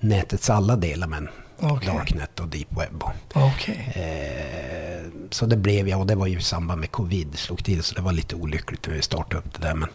nätets 0.00 0.50
alla 0.50 0.76
delar, 0.76 1.06
men 1.06 1.28
Okej. 1.58 1.88
Darknet 1.88 2.40
och 2.40 2.48
Deep 2.48 2.68
Web. 2.70 3.02
Och, 3.02 3.42
Okej. 3.42 3.92
eh, 3.94 5.10
så 5.30 5.46
det 5.46 5.56
blev 5.56 5.88
jag 5.88 6.00
och 6.00 6.06
det 6.06 6.14
var 6.14 6.26
ju 6.26 6.38
i 6.38 6.42
samband 6.42 6.80
med 6.80 6.90
covid 6.90 7.38
slog 7.38 7.64
till 7.64 7.82
så 7.82 7.94
det 7.94 8.00
var 8.00 8.12
lite 8.12 8.36
olyckligt 8.36 8.86
när 8.86 8.94
vi 8.94 9.02
startade 9.02 9.38
upp 9.38 9.52
det 9.60 9.66
där. 9.66 9.74
Men 9.74 9.88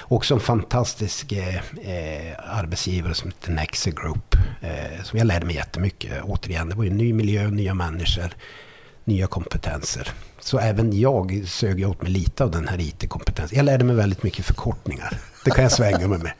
också 0.00 0.34
en 0.34 0.40
fantastisk 0.40 1.32
eh, 1.32 1.56
eh, 1.56 2.34
arbetsgivare 2.46 3.14
som 3.14 3.30
heter 3.30 3.52
Nexe 3.52 3.90
Group. 3.90 4.36
Eh, 4.60 5.02
som 5.02 5.18
jag 5.18 5.26
lärde 5.26 5.46
mig 5.46 5.54
jättemycket. 5.56 6.22
Återigen, 6.22 6.68
det 6.68 6.74
var 6.74 6.84
ju 6.84 6.90
ny 6.90 7.12
miljö, 7.12 7.48
nya 7.48 7.74
människor, 7.74 8.30
nya 9.04 9.26
kompetenser. 9.26 10.12
Så 10.42 10.58
även 10.58 11.00
jag 11.00 11.42
sög 11.46 11.88
åt 11.88 12.02
mig 12.02 12.10
lite 12.10 12.44
av 12.44 12.50
den 12.50 12.68
här 12.68 12.80
IT-kompetensen. 12.80 13.56
Jag 13.58 13.64
lärde 13.64 13.84
mig 13.84 13.96
väldigt 13.96 14.22
mycket 14.22 14.44
förkortningar. 14.44 15.18
Det 15.44 15.50
kan 15.50 15.62
jag 15.62 15.72
svänga 15.72 16.08
mig 16.08 16.18
med. 16.18 16.32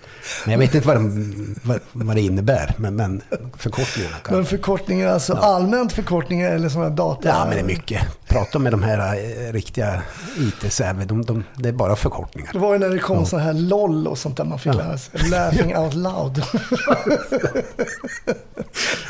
Men 0.45 0.53
jag 0.53 0.59
vet 0.59 0.75
inte 0.75 0.87
vad, 0.87 0.97
de, 0.97 1.55
vad, 1.63 1.81
vad 1.93 2.17
det 2.17 2.21
innebär. 2.23 2.75
Men, 2.77 2.97
men 2.97 3.23
förkortningarna 3.59 4.17
kan 4.17 4.37
Men 4.37 4.45
förkortningar, 4.47 5.09
alltså 5.09 5.35
allmänt 5.35 5.93
förkortningar 5.93 6.51
eller 6.53 6.69
sådana 6.69 6.91
data? 6.91 7.29
Ja, 7.29 7.45
men 7.45 7.55
det 7.55 7.61
är 7.61 7.65
mycket. 7.65 8.03
Prata 8.29 8.59
med 8.59 8.73
de 8.73 8.83
här 8.83 9.15
eh, 9.17 9.53
riktiga 9.53 10.03
IT-säver. 10.39 11.05
De, 11.07 11.25
de, 11.25 11.45
det 11.57 11.69
är 11.69 11.73
bara 11.73 11.97
förkortningar. 11.97 12.51
Det 12.53 12.59
var 12.59 12.73
ju 12.73 12.79
när 12.79 12.89
det 12.89 12.99
kom 12.99 13.19
Ja. 13.19 13.25
så 13.27 13.39
här 13.39 13.53
LOL 13.53 14.07
och 14.07 14.19
sånt 14.19 14.37
där 14.37 14.45
man 14.45 14.59
fick 14.59 14.73
Ja. 14.75 14.79
lära 14.79 14.99
sig. 14.99 15.21
Laughing 15.31 15.77
out 15.79 15.95
loud. 15.95 16.43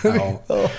Ja. 0.02 0.40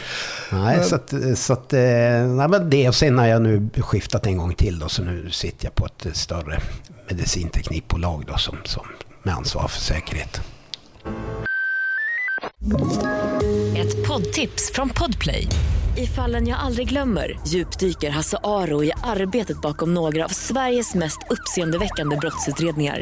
Nej, 0.51 0.83
så 0.83 0.95
att, 0.95 1.13
så 1.35 1.53
att, 1.53 1.73
eh, 1.73 1.79
nej, 2.27 2.47
men 2.47 2.69
det 2.69 2.87
och 2.87 2.95
sen 2.95 3.17
har 3.17 3.27
jag 3.27 3.41
nu 3.41 3.69
skiftat 3.77 4.25
en 4.25 4.37
gång 4.37 4.53
till 4.53 4.79
då, 4.79 4.89
så 4.89 5.03
nu 5.03 5.31
sitter 5.31 5.65
jag 5.65 5.75
på 5.75 5.85
ett 5.85 6.17
större 6.17 6.61
medicinteknikbolag 7.09 8.23
då 8.27 8.37
som, 8.37 8.57
som 8.63 8.85
med 9.23 9.33
ansvar 9.33 9.67
för 9.67 9.79
säkerhet. 9.79 10.41
Ett 13.77 14.07
poddtips 14.07 14.71
från 14.73 14.89
Podplay. 14.89 15.47
I 15.97 16.07
fallen 16.07 16.47
jag 16.47 16.59
aldrig 16.59 16.89
glömmer 16.89 17.39
djupdyker 17.47 18.09
Hasse 18.09 18.37
Aro 18.43 18.83
i 18.83 18.91
arbetet 19.03 19.61
bakom 19.61 19.93
några 19.93 20.25
av 20.25 20.29
Sveriges 20.29 20.95
mest 20.95 21.19
uppseendeväckande 21.29 22.17
brottsutredningar. 22.17 23.01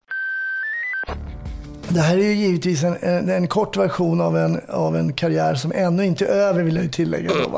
Det 1.89 1.99
här 1.99 2.17
är 2.17 2.21
ju 2.21 2.33
givetvis 2.33 2.83
en, 2.83 2.97
en, 3.01 3.29
en 3.29 3.47
kort 3.47 3.77
version 3.77 4.21
av 4.21 4.37
en, 4.37 4.61
av 4.69 4.97
en 4.97 5.13
karriär 5.13 5.55
som 5.55 5.71
ännu 5.71 6.05
inte 6.05 6.25
är 6.25 6.29
över 6.29 6.63
vill 6.63 6.75
jag 6.75 6.83
ju 6.83 6.89
tillägga. 6.89 7.29
Då, 7.29 7.57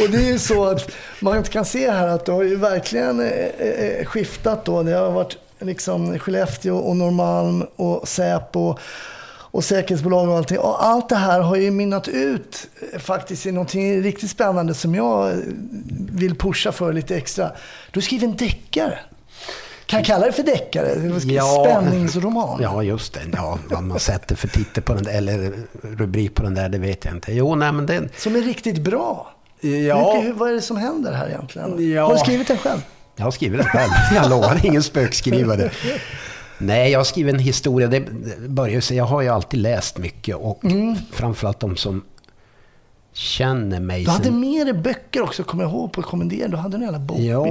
och 0.00 0.10
det 0.10 0.18
är 0.18 0.32
ju 0.32 0.38
så 0.38 0.64
att 0.64 0.90
man 1.20 1.42
kan 1.42 1.64
se 1.64 1.90
här 1.90 2.08
att 2.08 2.26
du 2.26 2.32
har 2.32 2.42
ju 2.42 2.56
verkligen 2.56 3.20
eh, 3.20 3.28
eh, 3.28 4.04
skiftat 4.04 4.64
då. 4.64 4.82
Det 4.82 4.92
har 4.92 5.10
varit 5.10 5.36
liksom 5.58 6.18
Skellefteå 6.18 6.76
och 6.76 6.96
Norrmalm 6.96 7.64
och 7.76 8.08
Säpo 8.08 8.76
och 9.50 9.64
säkerhetsbolag 9.64 10.28
och 10.28 10.36
allting. 10.36 10.58
Och 10.58 10.84
allt 10.84 11.08
det 11.08 11.16
här 11.16 11.40
har 11.40 11.56
ju 11.56 11.70
mynnat 11.70 12.08
ut 12.08 12.68
eh, 12.92 12.98
faktiskt 12.98 13.46
i 13.46 13.52
någonting 13.52 14.02
riktigt 14.02 14.30
spännande 14.30 14.74
som 14.74 14.94
jag 14.94 15.30
eh, 15.30 15.36
vill 16.12 16.34
pusha 16.34 16.72
för 16.72 16.92
lite 16.92 17.16
extra. 17.16 17.50
Du 17.90 18.00
skriver 18.00 18.26
en 18.26 18.36
deckare. 18.36 18.98
Kan 19.88 19.98
jag 19.98 20.06
kalla 20.06 20.26
det 20.26 20.32
för 20.32 20.42
deckare? 20.42 21.20
Spänningsroman? 21.64 22.58
Ja, 22.62 22.82
just 22.82 23.14
det. 23.14 23.20
Ja, 23.32 23.58
vad 23.70 23.82
man 23.82 23.98
sätter 24.00 24.36
för 24.36 24.48
titel 24.48 24.82
på 24.82 24.94
den 24.94 25.02
där, 25.02 25.12
eller 25.12 25.52
rubrik 25.82 26.34
på 26.34 26.42
den 26.42 26.54
där, 26.54 26.68
det 26.68 26.78
vet 26.78 27.04
jag 27.04 27.14
inte. 27.14 27.32
Jo, 27.32 27.54
nej 27.54 27.72
men 27.72 27.86
den... 27.86 28.08
Som 28.16 28.36
är 28.36 28.40
riktigt 28.40 28.78
bra. 28.78 29.30
Ja. 29.60 30.20
Hur- 30.22 30.32
vad 30.32 30.50
är 30.50 30.54
det 30.54 30.60
som 30.60 30.76
händer 30.76 31.12
här 31.12 31.28
egentligen? 31.28 31.90
Ja. 31.92 32.06
Har 32.06 32.12
du 32.12 32.18
skrivit 32.18 32.48
den 32.48 32.56
själv? 32.58 32.80
Jag 33.16 33.24
har 33.24 33.30
skrivit 33.30 33.58
den 33.58 33.66
själv. 33.68 33.90
Jag 34.14 34.30
lovar, 34.30 34.60
ingen 34.66 34.82
spökskrivare. 34.82 35.70
Nej, 36.58 36.90
jag 36.92 36.98
har 36.98 37.04
skrivit 37.04 37.34
en 37.34 37.40
historia. 37.40 37.88
Det 37.88 38.00
börjar 38.48 38.80
ju 38.90 38.96
jag 38.96 39.04
har 39.04 39.20
ju 39.22 39.28
alltid 39.28 39.60
läst 39.60 39.98
mycket 39.98 40.36
och 40.36 40.64
Mm. 40.64 40.94
framförallt 41.12 41.60
de 41.60 41.76
som 41.76 42.02
känner 43.18 43.80
mig. 43.80 44.04
Du 44.04 44.10
hade 44.10 44.24
sen- 44.24 44.40
med 44.40 44.66
dig 44.66 44.74
böcker 44.74 45.22
också, 45.22 45.44
kommer 45.44 45.64
jag 45.64 45.72
ihåg, 45.72 45.92
på 45.92 46.02
kommendering. 46.02 46.50
Du 46.50 46.56
hade 46.56 46.76
en 46.76 46.82
jävla 46.82 46.98
bok 46.98 47.18
Ja, 47.18 47.46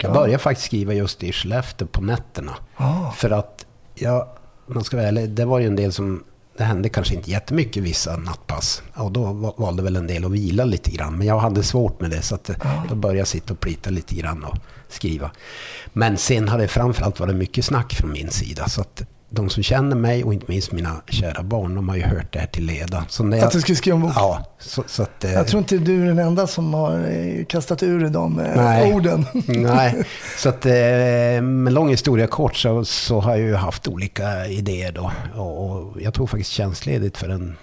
jag 0.00 0.12
började 0.12 0.38
faktiskt 0.38 0.66
skriva 0.66 0.92
just 0.92 1.22
i 1.22 1.32
Skellefteå 1.32 1.86
på 1.88 2.00
nätterna. 2.00 2.54
Ah. 2.76 3.10
För 3.10 3.30
att, 3.30 3.66
jag, 3.94 4.26
man 4.66 4.84
ska 4.84 4.96
vara 4.96 5.06
ärlig, 5.08 5.30
det 5.30 5.44
var 5.44 5.58
ju 5.58 5.66
en 5.66 5.76
del 5.76 5.92
som, 5.92 6.24
det 6.56 6.64
hände 6.64 6.88
kanske 6.88 7.14
inte 7.14 7.30
jättemycket 7.30 7.82
vissa 7.82 8.16
nattpass. 8.16 8.82
Och 8.94 9.12
då 9.12 9.24
va- 9.32 9.54
valde 9.56 9.82
väl 9.82 9.96
en 9.96 10.06
del 10.06 10.24
att 10.24 10.30
vila 10.30 10.64
lite 10.64 10.90
grann. 10.90 11.18
Men 11.18 11.26
jag 11.26 11.38
hade 11.38 11.62
svårt 11.62 12.00
med 12.00 12.10
det 12.10 12.22
så 12.22 12.34
att, 12.34 12.50
då 12.88 12.94
började 12.94 13.18
jag 13.18 13.28
sitta 13.28 13.52
och 13.52 13.60
plita 13.60 13.90
lite 13.90 14.14
grann 14.14 14.44
och 14.44 14.56
skriva. 14.88 15.30
Men 15.92 16.16
sen 16.16 16.48
har 16.48 16.58
det 16.58 16.68
framförallt 16.68 17.20
varit 17.20 17.36
mycket 17.36 17.64
snack 17.64 17.94
från 17.94 18.12
min 18.12 18.30
sida. 18.30 18.68
Så 18.68 18.80
att 18.80 19.02
de 19.30 19.50
som 19.50 19.62
känner 19.62 19.96
mig 19.96 20.24
och 20.24 20.34
inte 20.34 20.46
minst 20.48 20.72
mina 20.72 21.02
kära 21.08 21.42
barn, 21.42 21.74
de 21.74 21.88
har 21.88 21.96
ju 21.96 22.02
hört 22.02 22.32
det 22.32 22.38
här 22.38 22.46
till 22.46 22.64
leda. 22.66 23.04
Så 23.08 23.24
när 23.24 23.36
jag, 23.36 23.46
Att 23.46 23.52
du 23.52 23.60
skulle 23.60 23.76
skriva 23.76 23.96
en 23.96 24.02
bok? 24.02 24.12
Ja. 24.14 24.56
Så, 24.58 24.84
så 24.86 25.02
att, 25.02 25.24
eh, 25.24 25.32
Jag 25.32 25.46
tror 25.46 25.58
inte 25.58 25.78
du 25.78 26.02
är 26.02 26.06
den 26.06 26.18
enda 26.18 26.46
som 26.46 26.74
har 26.74 27.08
eh, 27.10 27.44
kastat 27.44 27.82
ur 27.82 28.00
dig 28.00 28.10
de 28.10 28.38
eh, 28.38 28.56
Nej. 28.56 28.94
orden. 28.94 29.26
Nej, 29.46 30.04
så 30.38 30.48
att 30.48 30.64
med 31.42 31.72
lång 31.72 31.88
historia 31.88 32.26
kort 32.26 32.56
så, 32.56 32.84
så 32.84 33.20
har 33.20 33.30
jag 33.30 33.40
ju 33.40 33.54
haft 33.54 33.88
olika 33.88 34.46
idéer 34.46 34.92
då. 34.92 35.12
Och, 35.42 36.00
jag 36.00 36.14
tog 36.14 36.30
faktiskt 36.30 36.50
tjänstledigt 36.50 37.16
för 37.16 37.28
en 37.28 37.56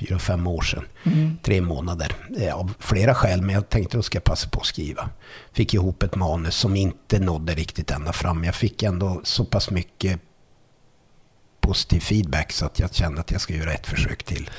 fyra, 0.00 0.18
fem 0.18 0.46
år 0.46 0.62
sedan. 0.62 0.84
Mm. 1.04 1.36
Tre 1.42 1.60
månader. 1.60 2.12
Av 2.54 2.74
flera 2.78 3.14
skäl, 3.14 3.42
men 3.42 3.54
jag 3.54 3.68
tänkte 3.68 4.02
ska 4.02 4.16
jag 4.16 4.24
passa 4.24 4.48
på 4.48 4.60
att 4.60 4.66
skriva. 4.66 5.08
Fick 5.52 5.74
ihop 5.74 6.02
ett 6.02 6.14
manus 6.14 6.54
som 6.54 6.76
inte 6.76 7.18
nådde 7.18 7.54
riktigt 7.54 7.90
ända 7.90 8.12
fram. 8.12 8.44
Jag 8.44 8.54
fick 8.54 8.82
ändå 8.82 9.20
så 9.24 9.44
pass 9.44 9.70
mycket 9.70 10.20
positiv 11.66 12.00
feedback 12.00 12.52
så 12.52 12.66
att 12.66 12.78
jag 12.78 12.94
kände 12.94 13.20
att 13.20 13.30
jag 13.30 13.40
ska 13.40 13.54
göra 13.54 13.72
ett 13.72 13.86
försök 13.86 14.22
till. 14.22 14.50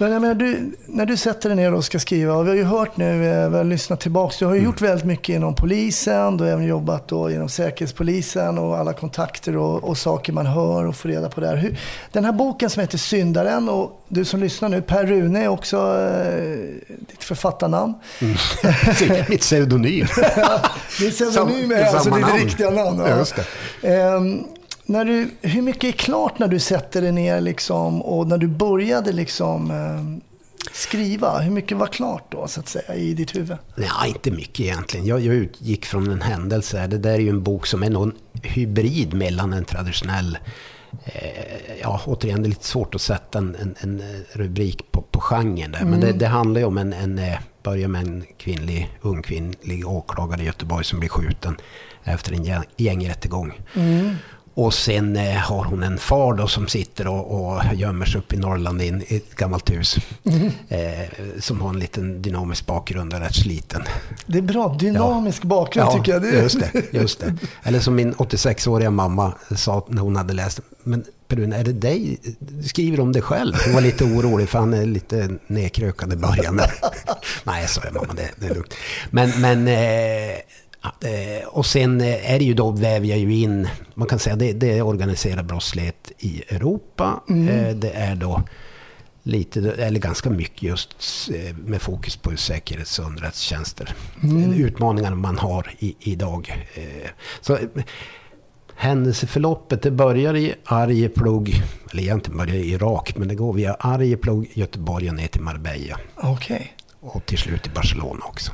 Men 0.00 0.12
jag 0.12 0.22
menar, 0.22 0.34
du, 0.34 0.76
när 0.86 1.06
du 1.06 1.16
sätter 1.16 1.48
dig 1.48 1.56
ner 1.56 1.74
och 1.74 1.84
ska 1.84 1.98
skriva, 1.98 2.34
och 2.34 2.44
vi 2.44 2.48
har 2.48 2.56
ju 2.56 2.64
hört 2.64 2.96
nu, 2.96 3.26
eh, 3.26 3.50
vi 3.50 3.56
har 3.56 3.64
lyssnat 3.64 4.00
tillbaka, 4.00 4.36
du 4.38 4.46
har 4.46 4.54
ju 4.54 4.60
gjort 4.60 4.80
väldigt 4.80 5.04
mycket 5.06 5.28
inom 5.28 5.54
polisen, 5.54 6.36
du 6.36 6.44
har 6.44 6.50
även 6.50 6.64
jobbat 6.64 7.08
då 7.08 7.30
inom 7.30 7.48
säkerhetspolisen 7.48 8.58
och 8.58 8.78
alla 8.78 8.92
kontakter 8.92 9.56
och, 9.56 9.84
och 9.84 9.98
saker 9.98 10.32
man 10.32 10.46
hör 10.46 10.86
och 10.86 10.96
får 10.96 11.08
reda 11.08 11.28
på 11.28 11.40
där. 11.40 11.56
Hur, 11.56 11.78
den 12.12 12.24
här 12.24 12.32
boken 12.32 12.70
som 12.70 12.80
heter 12.80 12.98
Syndaren 12.98 13.68
och 13.68 14.04
du 14.08 14.24
som 14.24 14.40
lyssnar 14.40 14.68
nu, 14.68 14.82
Per 14.82 15.06
Rune 15.06 15.44
är 15.44 15.48
också 15.48 15.76
eh, 15.76 16.96
ditt 17.10 17.24
författarnamn. 17.24 17.94
Mitt 19.28 19.40
pseudonym. 19.40 20.06
Din 21.00 21.10
pseudonym 21.10 21.70
Sam- 21.70 21.72
är 21.72 21.84
alltså 21.84 22.10
ditt 22.10 22.44
riktiga 22.44 22.70
namn. 22.70 23.02
Ja. 23.06 23.88
Ehm, 23.88 24.44
när 24.88 25.04
du, 25.04 25.30
hur 25.42 25.62
mycket 25.62 25.84
är 25.84 25.98
klart 25.98 26.38
när 26.38 26.48
du 26.48 26.58
sätter 26.58 27.02
dig 27.02 27.12
ner 27.12 27.40
liksom, 27.40 28.02
och 28.02 28.26
när 28.26 28.38
du 28.38 28.46
började 28.48 29.12
liksom, 29.12 29.70
ehm, 29.70 30.20
skriva? 30.72 31.38
Hur 31.38 31.50
mycket 31.50 31.76
var 31.76 31.86
klart 31.86 32.24
då, 32.28 32.48
så 32.48 32.60
att 32.60 32.68
säga, 32.68 32.94
i 32.94 33.14
ditt 33.14 33.36
huvud? 33.36 33.56
Nej, 33.76 33.88
inte 34.08 34.30
mycket 34.30 34.60
egentligen. 34.60 35.06
Jag, 35.06 35.20
jag 35.20 35.34
utgick 35.34 35.86
från 35.86 36.10
en 36.10 36.22
händelse. 36.22 36.86
Det 36.86 36.98
där 36.98 37.10
är 37.10 37.18
ju 37.18 37.28
en 37.28 37.42
bok 37.42 37.66
som 37.66 37.82
är 37.82 37.90
någon 37.90 38.12
hybrid 38.42 39.14
mellan 39.14 39.52
en 39.52 39.64
traditionell 39.64 40.38
Eh, 41.04 41.80
ja, 41.82 42.00
återigen, 42.04 42.42
det 42.42 42.46
är 42.46 42.50
lite 42.50 42.64
svårt 42.64 42.94
att 42.94 43.00
sätta 43.00 43.38
en, 43.38 43.56
en, 43.60 43.76
en 43.80 44.02
rubrik 44.32 44.92
på, 44.92 45.02
på 45.02 45.20
genren 45.20 45.72
där. 45.72 45.80
Mm. 45.80 45.90
Men 45.90 46.00
det, 46.00 46.12
det, 46.12 46.26
handlar 46.26 46.60
ju 46.60 46.66
om 46.66 46.78
en, 46.78 46.92
en 46.92 47.18
eh, 47.18 47.38
börjar 47.62 47.88
med 47.88 48.02
en 48.02 48.24
kvinnlig, 48.36 48.90
ung 49.00 49.22
kvinnlig 49.22 49.88
åklagare 49.88 50.42
i 50.42 50.44
Göteborg 50.44 50.84
som 50.84 51.00
blir 51.00 51.08
skjuten 51.08 51.56
efter 52.04 52.32
en 52.32 52.64
gängrättegång. 52.76 53.60
Mm. 53.74 54.14
Och 54.58 54.74
sen 54.74 55.16
eh, 55.16 55.36
har 55.36 55.64
hon 55.64 55.82
en 55.82 55.98
far 55.98 56.34
då 56.34 56.48
som 56.48 56.68
sitter 56.68 57.06
och, 57.06 57.50
och 57.54 57.62
gömmer 57.74 58.06
sig 58.06 58.18
uppe 58.18 58.34
i 58.34 58.38
Norrland 58.38 58.82
i, 58.82 58.88
ett 59.08 59.34
gammalt 59.34 59.70
hus. 59.70 59.96
Mm. 60.24 60.50
Eh, 60.68 61.08
som 61.40 61.60
har 61.60 61.68
en 61.68 61.78
liten 61.78 62.22
dynamisk 62.22 62.66
bakgrund 62.66 63.14
och 63.14 63.20
rätt 63.20 63.34
sliten. 63.34 63.82
Det 64.26 64.38
är 64.38 64.42
bra, 64.42 64.76
dynamisk 64.78 65.44
ja. 65.44 65.48
bakgrund 65.48 65.88
ja, 65.88 65.96
tycker 65.98 66.12
jag. 66.12 66.22
Det. 66.22 66.42
Just, 66.42 66.60
det, 66.60 66.92
just 66.92 67.20
det. 67.20 67.34
Eller 67.62 67.80
som 67.80 67.94
min 67.94 68.14
86-åriga 68.14 68.90
mamma 68.90 69.32
sa 69.56 69.86
när 69.88 70.02
hon 70.02 70.16
hade 70.16 70.34
läst. 70.34 70.60
Men 70.82 71.04
Perun, 71.28 71.52
är 71.52 71.64
det 71.64 71.72
dig? 71.72 72.18
Du 72.38 72.68
skriver 72.68 73.00
om 73.00 73.12
dig 73.12 73.22
själv. 73.22 73.54
Hon 73.64 73.74
var 73.74 73.80
lite 73.80 74.04
orolig 74.04 74.48
för 74.48 74.58
han 74.58 74.74
är 74.74 74.86
lite 74.86 75.28
nedkrökad 75.46 76.12
i 76.12 76.16
början. 76.16 76.60
Nej, 77.44 77.68
sa 77.68 77.80
jag 77.84 77.94
mamma, 77.94 78.14
det, 78.14 78.30
det 78.36 78.46
är 78.46 78.54
lugnt. 78.54 78.74
Men, 79.10 79.40
men 79.40 79.68
Eh, 79.68 80.38
och 81.46 81.66
sen 81.66 82.00
eh, 82.00 82.34
är 82.34 82.38
det 82.38 82.44
ju 82.44 82.54
då 82.54 82.70
väver 82.70 83.06
jag 83.06 83.18
ju 83.18 83.34
in, 83.34 83.68
man 83.94 84.08
kan 84.08 84.18
säga 84.18 84.36
det, 84.36 84.52
det 84.52 84.78
är 84.78 84.82
organiserad 84.82 85.46
brottslighet 85.46 86.12
i 86.18 86.42
Europa. 86.48 87.22
Mm. 87.28 87.48
Eh, 87.48 87.74
det 87.74 87.90
är 87.90 88.14
då 88.14 88.42
lite, 89.22 89.72
eller 89.72 90.00
ganska 90.00 90.30
mycket 90.30 90.62
just 90.62 90.96
med 91.54 91.82
fokus 91.82 92.16
på 92.16 92.36
säkerhets 92.36 92.98
och 92.98 93.06
underrättelsetjänster. 93.06 93.94
Mm. 94.22 94.52
Utmaningarna 94.52 95.16
man 95.16 95.38
har 95.38 95.74
i, 95.78 95.96
idag. 96.00 96.66
Så 97.40 97.58
händelseförloppet, 98.74 99.82
det 99.82 99.90
börjar 99.90 100.36
i 100.36 100.54
Arjeplog, 100.64 101.62
eller 101.92 102.02
egentligen 102.02 102.38
börjar 102.38 102.54
i 102.54 102.72
Irak, 102.72 103.16
men 103.16 103.28
det 103.28 103.34
går 103.34 103.52
via 103.52 103.74
Arjeplog, 103.74 104.50
Göteborg 104.54 105.08
och 105.08 105.14
ner 105.14 105.26
till 105.26 105.40
Marbella. 105.40 105.98
Okej. 106.16 106.56
Okay. 106.56 106.66
Och 107.00 107.26
till 107.26 107.38
slut 107.38 107.66
i 107.66 107.70
Barcelona 107.70 108.24
också. 108.24 108.52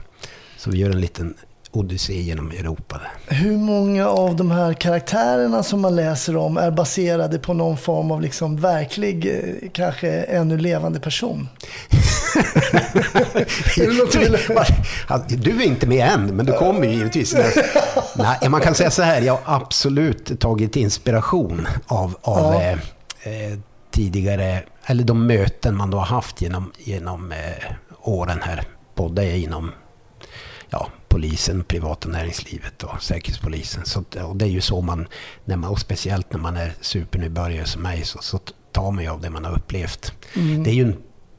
Så 0.56 0.70
vi 0.70 0.78
gör 0.78 0.90
en 0.90 1.00
liten 1.00 1.34
odyssé 1.76 2.20
genom 2.20 2.50
Europa. 2.50 3.00
Hur 3.26 3.56
många 3.56 4.08
av 4.08 4.36
de 4.36 4.50
här 4.50 4.72
karaktärerna 4.72 5.62
som 5.62 5.80
man 5.80 5.96
läser 5.96 6.36
om 6.36 6.56
är 6.56 6.70
baserade 6.70 7.38
på 7.38 7.54
någon 7.54 7.76
form 7.76 8.10
av 8.10 8.20
liksom 8.20 8.56
verklig, 8.56 9.26
eh, 9.26 9.70
kanske 9.72 10.10
ännu 10.10 10.58
levande 10.58 11.00
person? 11.00 11.48
du 15.28 15.62
är 15.62 15.62
inte 15.62 15.86
med 15.86 16.08
än, 16.08 16.36
men 16.36 16.46
du 16.46 16.52
kommer 16.52 16.86
ju 16.86 16.92
givetvis. 16.92 17.36
Nej, 18.14 18.48
man 18.48 18.60
kan 18.60 18.74
säga 18.74 18.90
så 18.90 19.02
här, 19.02 19.20
jag 19.20 19.38
har 19.42 19.56
absolut 19.56 20.40
tagit 20.40 20.76
inspiration 20.76 21.66
av, 21.86 22.16
av 22.22 22.54
ja. 22.54 22.62
eh, 22.62 22.72
eh 22.72 22.78
tidigare, 23.90 24.62
eller 24.86 25.04
de 25.04 25.26
möten 25.26 25.76
man 25.76 25.90
då 25.90 25.98
har 25.98 26.06
haft 26.06 26.42
genom, 26.42 26.72
genom 26.78 27.32
eh, 27.32 27.38
åren 28.02 28.40
här, 28.42 28.62
både 28.94 29.38
inom 29.38 29.72
ja, 30.70 30.88
polisen, 31.14 31.64
privata 31.64 32.08
näringslivet 32.08 32.82
och 32.82 33.02
säkerhetspolisen. 33.02 33.84
Så, 33.84 34.04
och 34.24 34.36
det 34.36 34.44
är 34.44 34.48
ju 34.48 34.60
så 34.60 34.80
man, 34.80 35.08
när 35.44 35.56
man, 35.56 35.70
och 35.70 35.80
speciellt 35.80 36.32
när 36.32 36.40
man 36.40 36.56
är 36.56 36.72
supernybörjare 36.80 37.66
som 37.66 37.82
mig, 37.82 38.04
så, 38.04 38.18
så 38.22 38.38
tar 38.72 38.90
man 38.90 39.04
ju 39.04 39.10
av 39.10 39.20
det 39.20 39.30
man 39.30 39.44
har 39.44 39.52
upplevt. 39.52 40.12
Mm. 40.36 40.62
Det 40.62 40.70
är 40.70 40.74
ju 40.74 40.82
en 40.82 40.96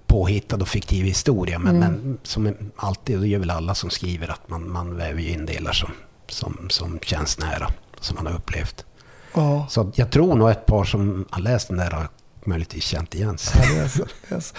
påhittad 0.07 0.57
och 0.61 0.67
fiktiv 0.67 1.05
historia, 1.05 1.59
men, 1.59 1.75
mm. 1.75 1.91
men 1.93 2.17
som 2.23 2.53
alltid, 2.75 3.19
det 3.19 3.27
gör 3.27 3.39
väl 3.39 3.49
alla 3.49 3.75
som 3.75 3.89
skriver, 3.89 4.27
att 4.27 4.49
man, 4.49 4.71
man 4.71 4.97
väver 4.97 5.29
in 5.29 5.45
delar 5.45 5.71
som, 5.71 5.91
som, 6.27 6.67
som 6.69 6.99
känns 6.99 7.39
nära, 7.39 7.71
som 7.99 8.15
man 8.15 8.25
har 8.25 8.33
upplevt. 8.33 8.85
Ja. 9.33 9.67
Så 9.69 9.91
jag 9.95 10.11
tror 10.11 10.35
nog 10.35 10.49
ett 10.49 10.65
par 10.65 10.83
som 10.83 11.25
har 11.29 11.41
läst 11.41 11.67
den 11.67 11.77
där 11.77 11.91
har 11.91 12.07
möjligtvis 12.45 12.83
känt 12.83 13.15
igen 13.15 13.37
sig. 13.37 13.61
Ja, 13.75 13.81
yes, 13.81 13.99
yes. 14.31 14.53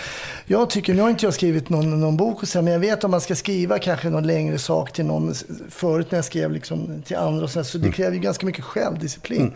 Jag 0.46 0.70
tycker, 0.70 0.94
nu 0.94 1.02
har 1.02 1.10
inte 1.10 1.26
jag 1.26 1.34
skrivit 1.34 1.68
någon, 1.68 2.00
någon 2.00 2.16
bok, 2.16 2.42
och 2.42 2.48
så, 2.48 2.62
men 2.62 2.72
jag 2.72 2.80
vet 2.80 3.04
om 3.04 3.10
man 3.10 3.20
ska 3.20 3.34
skriva 3.34 3.78
kanske 3.78 4.10
någon 4.10 4.26
längre 4.26 4.58
sak 4.58 4.92
till 4.92 5.04
någon, 5.04 5.34
förut 5.70 6.10
när 6.10 6.18
jag 6.18 6.24
skrev 6.24 6.52
liksom 6.52 7.02
till 7.02 7.16
andra, 7.16 7.44
och 7.44 7.50
så, 7.50 7.64
så 7.64 7.78
det 7.78 7.84
mm. 7.84 7.92
kräver 7.92 8.12
ju 8.12 8.20
ganska 8.20 8.46
mycket 8.46 8.64
självdisciplin. 8.64 9.40
Mm. 9.40 9.52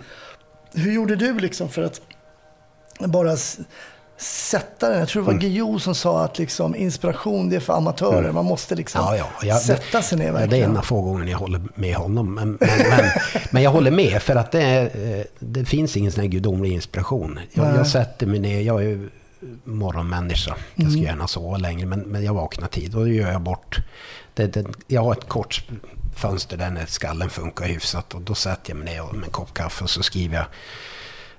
Hur 0.73 0.93
gjorde 0.93 1.16
du 1.16 1.38
liksom 1.38 1.69
för 1.69 1.83
att 1.83 2.01
bara 2.99 3.37
sätta 4.20 4.88
den. 4.88 4.98
Jag 4.98 5.09
tror 5.09 5.22
det 5.22 5.26
var 5.26 5.33
mm. 5.33 5.40
Guillou 5.40 5.78
som 5.78 5.94
sa 5.94 6.24
att 6.24 6.38
liksom, 6.38 6.74
inspiration 6.74 7.48
det 7.48 7.56
är 7.56 7.61
för 7.61 7.72
amatörer. 7.72 8.18
Mm. 8.18 8.35
Man 8.35 8.44
måste 8.44 8.74
liksom 8.74 9.00
ja, 9.04 9.16
ja. 9.16 9.26
Jag, 9.42 9.61
sätta 9.61 10.02
sig 10.02 10.18
ner 10.18 10.33
verkligen. 10.33 10.50
Det 10.50 10.66
är 10.66 10.70
en 10.70 10.76
av 10.76 10.83
få 10.83 11.02
gånger 11.02 11.26
jag 11.26 11.38
håller 11.38 11.62
med 11.74 11.94
honom. 11.94 12.35
Men, 12.35 12.59
men, 12.61 12.78
men, 12.88 13.11
men, 13.50 13.62
jag 13.62 13.70
håller 13.70 13.90
med 13.90 14.22
för 14.22 14.37
att 14.37 14.52
det, 14.52 14.62
är, 14.62 14.85
eh, 15.18 15.24
det 15.38 15.64
finns 15.64 15.96
ingen 15.96 16.12
sån 16.12 16.20
här 16.20 16.28
gudomlig 16.28 16.72
inspiration. 16.72 17.38
Jag, 17.52 17.76
jag 17.76 17.87
sätter 17.87 18.26
mig 18.26 18.40
ner. 18.40 18.61
Jag 18.61 18.85
är 18.85 19.09
morgonmänniska. 19.64 20.56
Jag 20.74 20.90
ska 20.90 20.98
mm. 20.98 21.11
gärna 21.11 21.28
sova 21.28 21.56
längre 21.56 21.87
men, 21.87 22.00
men 22.00 22.24
jag 22.24 22.35
vaknar 22.35 22.68
tid 22.68 22.94
och 22.94 23.00
då 23.00 23.12
gör 23.12 23.33
jag 23.33 23.40
bort. 23.40 23.78
Det, 24.35 24.46
det, 24.46 24.66
jag 24.87 25.02
har 25.02 25.12
ett 25.12 25.28
kort 25.28 25.64
fönster 26.16 26.56
där 26.56 26.70
när 26.70 26.87
skallen 26.87 27.30
funkar 27.30 27.64
hyfsat 27.64 28.14
och 28.14 28.20
då 28.20 28.35
sätter 28.35 28.70
jag 28.70 28.76
mig 28.76 28.94
ner 28.94 29.12
med 29.12 29.24
en 29.24 29.30
kopp 29.30 29.54
kaffe 29.54 29.85
och 29.85 29.90
så 29.90 30.02
skriver 30.02 30.37
jag 30.37 30.46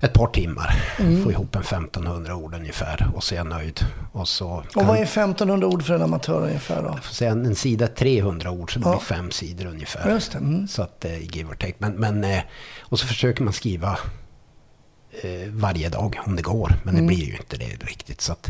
ett 0.02 0.14
par 0.14 0.28
timmar. 0.28 0.84
Mm. 1.00 1.24
Få 1.24 1.32
ihop 1.32 1.56
en 1.56 1.62
1500 1.62 2.36
ord 2.36 2.56
ungefär 2.56 3.12
och 3.16 3.24
så 3.24 3.36
är 3.36 3.38
jag 3.38 3.48
nöjd. 3.48 3.80
Och, 4.12 4.28
så 4.28 4.64
och 4.76 4.86
vad 4.86 4.98
är 4.98 5.04
1500 5.04 5.68
ord 5.68 5.84
för 5.84 5.94
en 5.94 6.02
amatör 6.02 6.42
ungefär 6.44 6.84
då? 6.84 7.00
Får 7.04 7.14
säga 7.14 7.32
en, 7.32 7.56
sida 7.56 7.88
300 7.88 8.52
ord 8.52 8.74
så 8.74 8.80
det 8.80 8.86
ja. 8.86 8.92
blir 8.92 9.00
fem 9.00 9.32
sidor 9.32 9.66
ungefär. 9.66 10.12
Just. 10.12 10.36
Mm. 10.36 10.68
Så 10.68 10.82
att 10.82 11.06
eh, 11.06 11.36
give 11.36 11.50
or 11.50 11.54
take. 11.54 11.74
Men, 11.78 11.94
men, 11.94 12.24
eh, 12.24 12.44
och 12.80 13.00
så 13.00 13.08
försöker 13.08 13.44
man 13.44 13.54
skriva 13.54 14.00
eh, 15.12 15.50
varje 15.50 15.90
dag 15.90 16.20
om 16.26 16.36
det 16.36 16.42
går. 16.42 16.76
Men 16.84 16.94
mm. 16.94 17.08
det 17.08 17.16
blir 17.16 17.26
ju 17.26 17.38
inte 17.38 17.58
det 17.58 17.86
riktigt. 17.86 18.22
Så 18.22 18.32
att, 18.32 18.50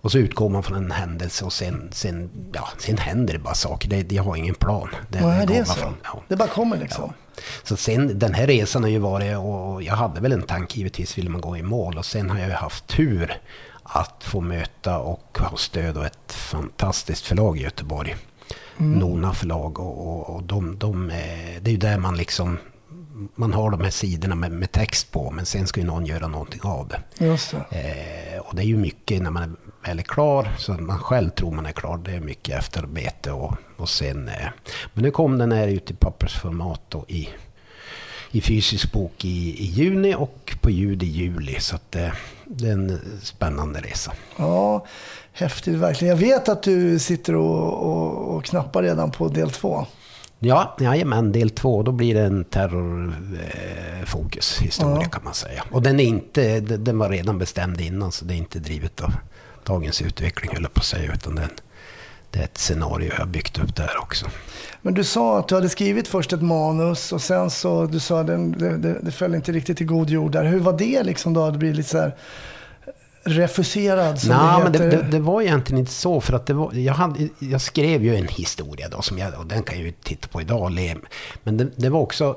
och 0.00 0.12
så 0.12 0.18
utgår 0.18 0.48
man 0.48 0.62
från 0.62 0.76
en 0.76 0.90
händelse 0.90 1.44
och 1.44 1.52
sen, 1.52 1.88
sen, 1.92 2.30
ja, 2.52 2.68
sen 2.78 2.98
händer 2.98 3.32
det 3.32 3.38
bara 3.38 3.54
saker. 3.54 3.88
Det, 3.88 4.12
jag 4.12 4.22
har 4.22 4.36
ingen 4.36 4.54
plan. 4.54 4.88
Det, 5.08 5.20
Nej, 5.20 5.46
det 5.46 5.56
är 5.56 5.64
så? 5.64 5.74
Från, 5.74 5.94
ja. 6.04 6.22
Det 6.28 6.36
bara 6.36 6.48
kommer 6.48 6.76
liksom? 6.76 7.04
Ja. 7.18 7.23
Så 7.62 7.76
sen, 7.76 8.18
den 8.18 8.34
här 8.34 8.46
resan 8.46 8.82
har 8.82 8.90
ju 8.90 8.98
varit, 8.98 9.36
och 9.36 9.82
jag 9.82 9.94
hade 9.94 10.20
väl 10.20 10.32
en 10.32 10.42
tanke, 10.42 10.78
givetvis 10.78 11.18
ville 11.18 11.30
man 11.30 11.40
gå 11.40 11.56
i 11.56 11.62
mål. 11.62 11.98
Och 11.98 12.04
sen 12.04 12.30
har 12.30 12.38
jag 12.38 12.48
ju 12.48 12.54
haft 12.54 12.86
tur 12.86 13.40
att 13.82 14.24
få 14.24 14.40
möta 14.40 14.98
och 14.98 15.38
ha 15.40 15.56
stöd 15.56 15.98
av 15.98 16.04
ett 16.04 16.32
fantastiskt 16.32 17.26
förlag 17.26 17.58
i 17.58 17.62
Göteborg. 17.62 18.16
Mm. 18.78 18.98
Nona 18.98 19.34
förlag 19.34 19.80
och, 19.80 20.08
och, 20.08 20.36
och 20.36 20.42
de, 20.42 20.78
de, 20.78 21.08
det 21.60 21.70
är 21.70 21.72
ju 21.72 21.76
där 21.76 21.98
man 21.98 22.16
liksom 22.16 22.58
man 23.34 23.52
har 23.52 23.70
de 23.70 23.80
här 23.80 23.90
sidorna 23.90 24.34
med, 24.34 24.52
med, 24.52 24.72
text 24.72 25.12
på, 25.12 25.30
men 25.30 25.46
sen 25.46 25.66
ska 25.66 25.80
ju 25.80 25.86
någon 25.86 26.06
göra 26.06 26.28
någonting 26.28 26.60
av 26.62 26.88
det. 26.88 27.24
Just 27.24 27.54
det. 27.70 27.78
Eh, 28.34 28.40
och 28.40 28.56
det 28.56 28.62
är 28.62 28.66
ju 28.66 28.76
mycket 28.76 29.22
när 29.22 29.30
man 29.30 29.56
är 29.84 30.02
klar, 30.02 30.48
så 30.58 30.72
att 30.72 30.80
man 30.80 30.98
själv 30.98 31.30
tror 31.30 31.50
man 31.50 31.66
är 31.66 31.72
klar. 31.72 32.00
Det 32.04 32.12
är 32.12 32.20
mycket 32.20 32.58
efterarbete 32.58 33.32
och, 33.32 33.54
och 33.76 33.88
sen... 33.88 34.28
Eh, 34.28 34.48
men 34.94 35.04
nu 35.04 35.10
kom 35.10 35.38
den 35.38 35.52
här 35.52 35.68
ut 35.68 35.90
i 35.90 35.94
pappersformat 35.94 36.80
då 36.88 37.04
i, 37.08 37.28
i 38.30 38.40
fysisk 38.40 38.92
bok 38.92 39.24
i, 39.24 39.62
i 39.62 39.64
juni 39.64 40.14
och 40.14 40.56
på 40.60 40.70
ljud 40.70 41.02
i 41.02 41.06
juli. 41.06 41.60
Så 41.60 41.76
att, 41.76 41.96
eh, 41.96 42.12
det 42.44 42.68
är 42.68 42.72
en 42.72 43.00
spännande 43.22 43.80
resa. 43.80 44.12
Ja, 44.36 44.86
häftigt 45.32 45.74
verkligen. 45.74 46.10
Jag 46.10 46.18
vet 46.26 46.48
att 46.48 46.62
du 46.62 46.98
sitter 46.98 47.36
och, 47.36 47.72
och, 47.72 48.36
och 48.36 48.44
knappar 48.44 48.82
redan 48.82 49.10
på 49.10 49.28
del 49.28 49.50
två. 49.50 49.86
Ja, 50.38 50.76
jajamän, 50.80 51.32
del 51.32 51.50
två, 51.50 51.82
då 51.82 51.92
blir 51.92 52.14
det 52.14 52.22
en 52.22 52.44
terrorfokushistoria 52.44 55.00
ja. 55.02 55.08
kan 55.08 55.24
man 55.24 55.34
säga. 55.34 55.64
Och 55.70 55.82
den, 55.82 56.00
är 56.00 56.04
inte, 56.04 56.60
den 56.60 56.98
var 56.98 57.08
redan 57.08 57.38
bestämd 57.38 57.80
innan, 57.80 58.12
så 58.12 58.24
det 58.24 58.34
är 58.34 58.38
inte 58.38 58.58
drivet 58.58 59.00
av 59.00 59.12
dagens 59.64 60.02
utveckling, 60.02 60.50
höll 60.54 60.62
jag 60.62 60.74
på 60.74 60.80
att 60.80 60.86
säga, 60.86 61.12
utan 61.12 61.34
den, 61.34 61.48
det 62.30 62.38
är 62.38 62.44
ett 62.44 62.58
scenario 62.58 63.10
jag 63.12 63.18
har 63.18 63.26
byggt 63.26 63.58
upp 63.58 63.76
där 63.76 63.98
också. 64.00 64.26
Men 64.82 64.94
du 64.94 65.04
sa 65.04 65.38
att 65.38 65.48
du 65.48 65.54
hade 65.54 65.68
skrivit 65.68 66.08
först 66.08 66.32
ett 66.32 66.42
manus 66.42 67.12
och 67.12 67.22
sen 67.22 67.50
så, 67.50 67.86
du 67.86 68.00
sa 68.00 68.20
att 68.20 68.26
det, 68.26 68.76
det, 68.76 68.98
det 69.02 69.12
föll 69.12 69.34
inte 69.34 69.52
riktigt 69.52 69.80
i 69.80 69.84
god 69.84 70.10
jord 70.10 70.32
där. 70.32 70.44
Hur 70.44 70.60
var 70.60 70.78
det 70.78 71.02
liksom 71.02 71.34
då? 71.34 71.50
Det 71.50 71.58
blir 71.58 71.74
lite 71.74 71.88
så 71.88 71.98
här 71.98 72.16
refuserad 73.24 74.20
som 74.20 74.30
Nej, 74.30 74.58
det 74.58 74.62
men 74.62 74.72
det, 74.72 74.96
det, 74.96 75.02
det, 75.10 75.20
var 75.20 75.42
egentligen 75.42 75.80
inte 75.80 75.92
så. 75.92 76.20
För 76.20 76.32
att 76.32 76.46
det 76.46 76.54
var, 76.54 76.72
jag, 76.72 76.94
hade, 76.94 77.28
jag 77.38 77.60
skrev 77.60 78.04
ju 78.04 78.16
en 78.16 78.28
historia 78.28 78.88
då, 78.88 79.02
som 79.02 79.18
jag, 79.18 79.34
och 79.34 79.46
den 79.46 79.62
kan 79.62 79.76
jag 79.76 79.86
ju 79.86 79.92
titta 79.92 80.28
på 80.28 80.40
idag. 80.40 80.72
Men 81.42 81.56
det, 81.56 81.68
det 81.76 81.88
var 81.88 82.00
också 82.00 82.36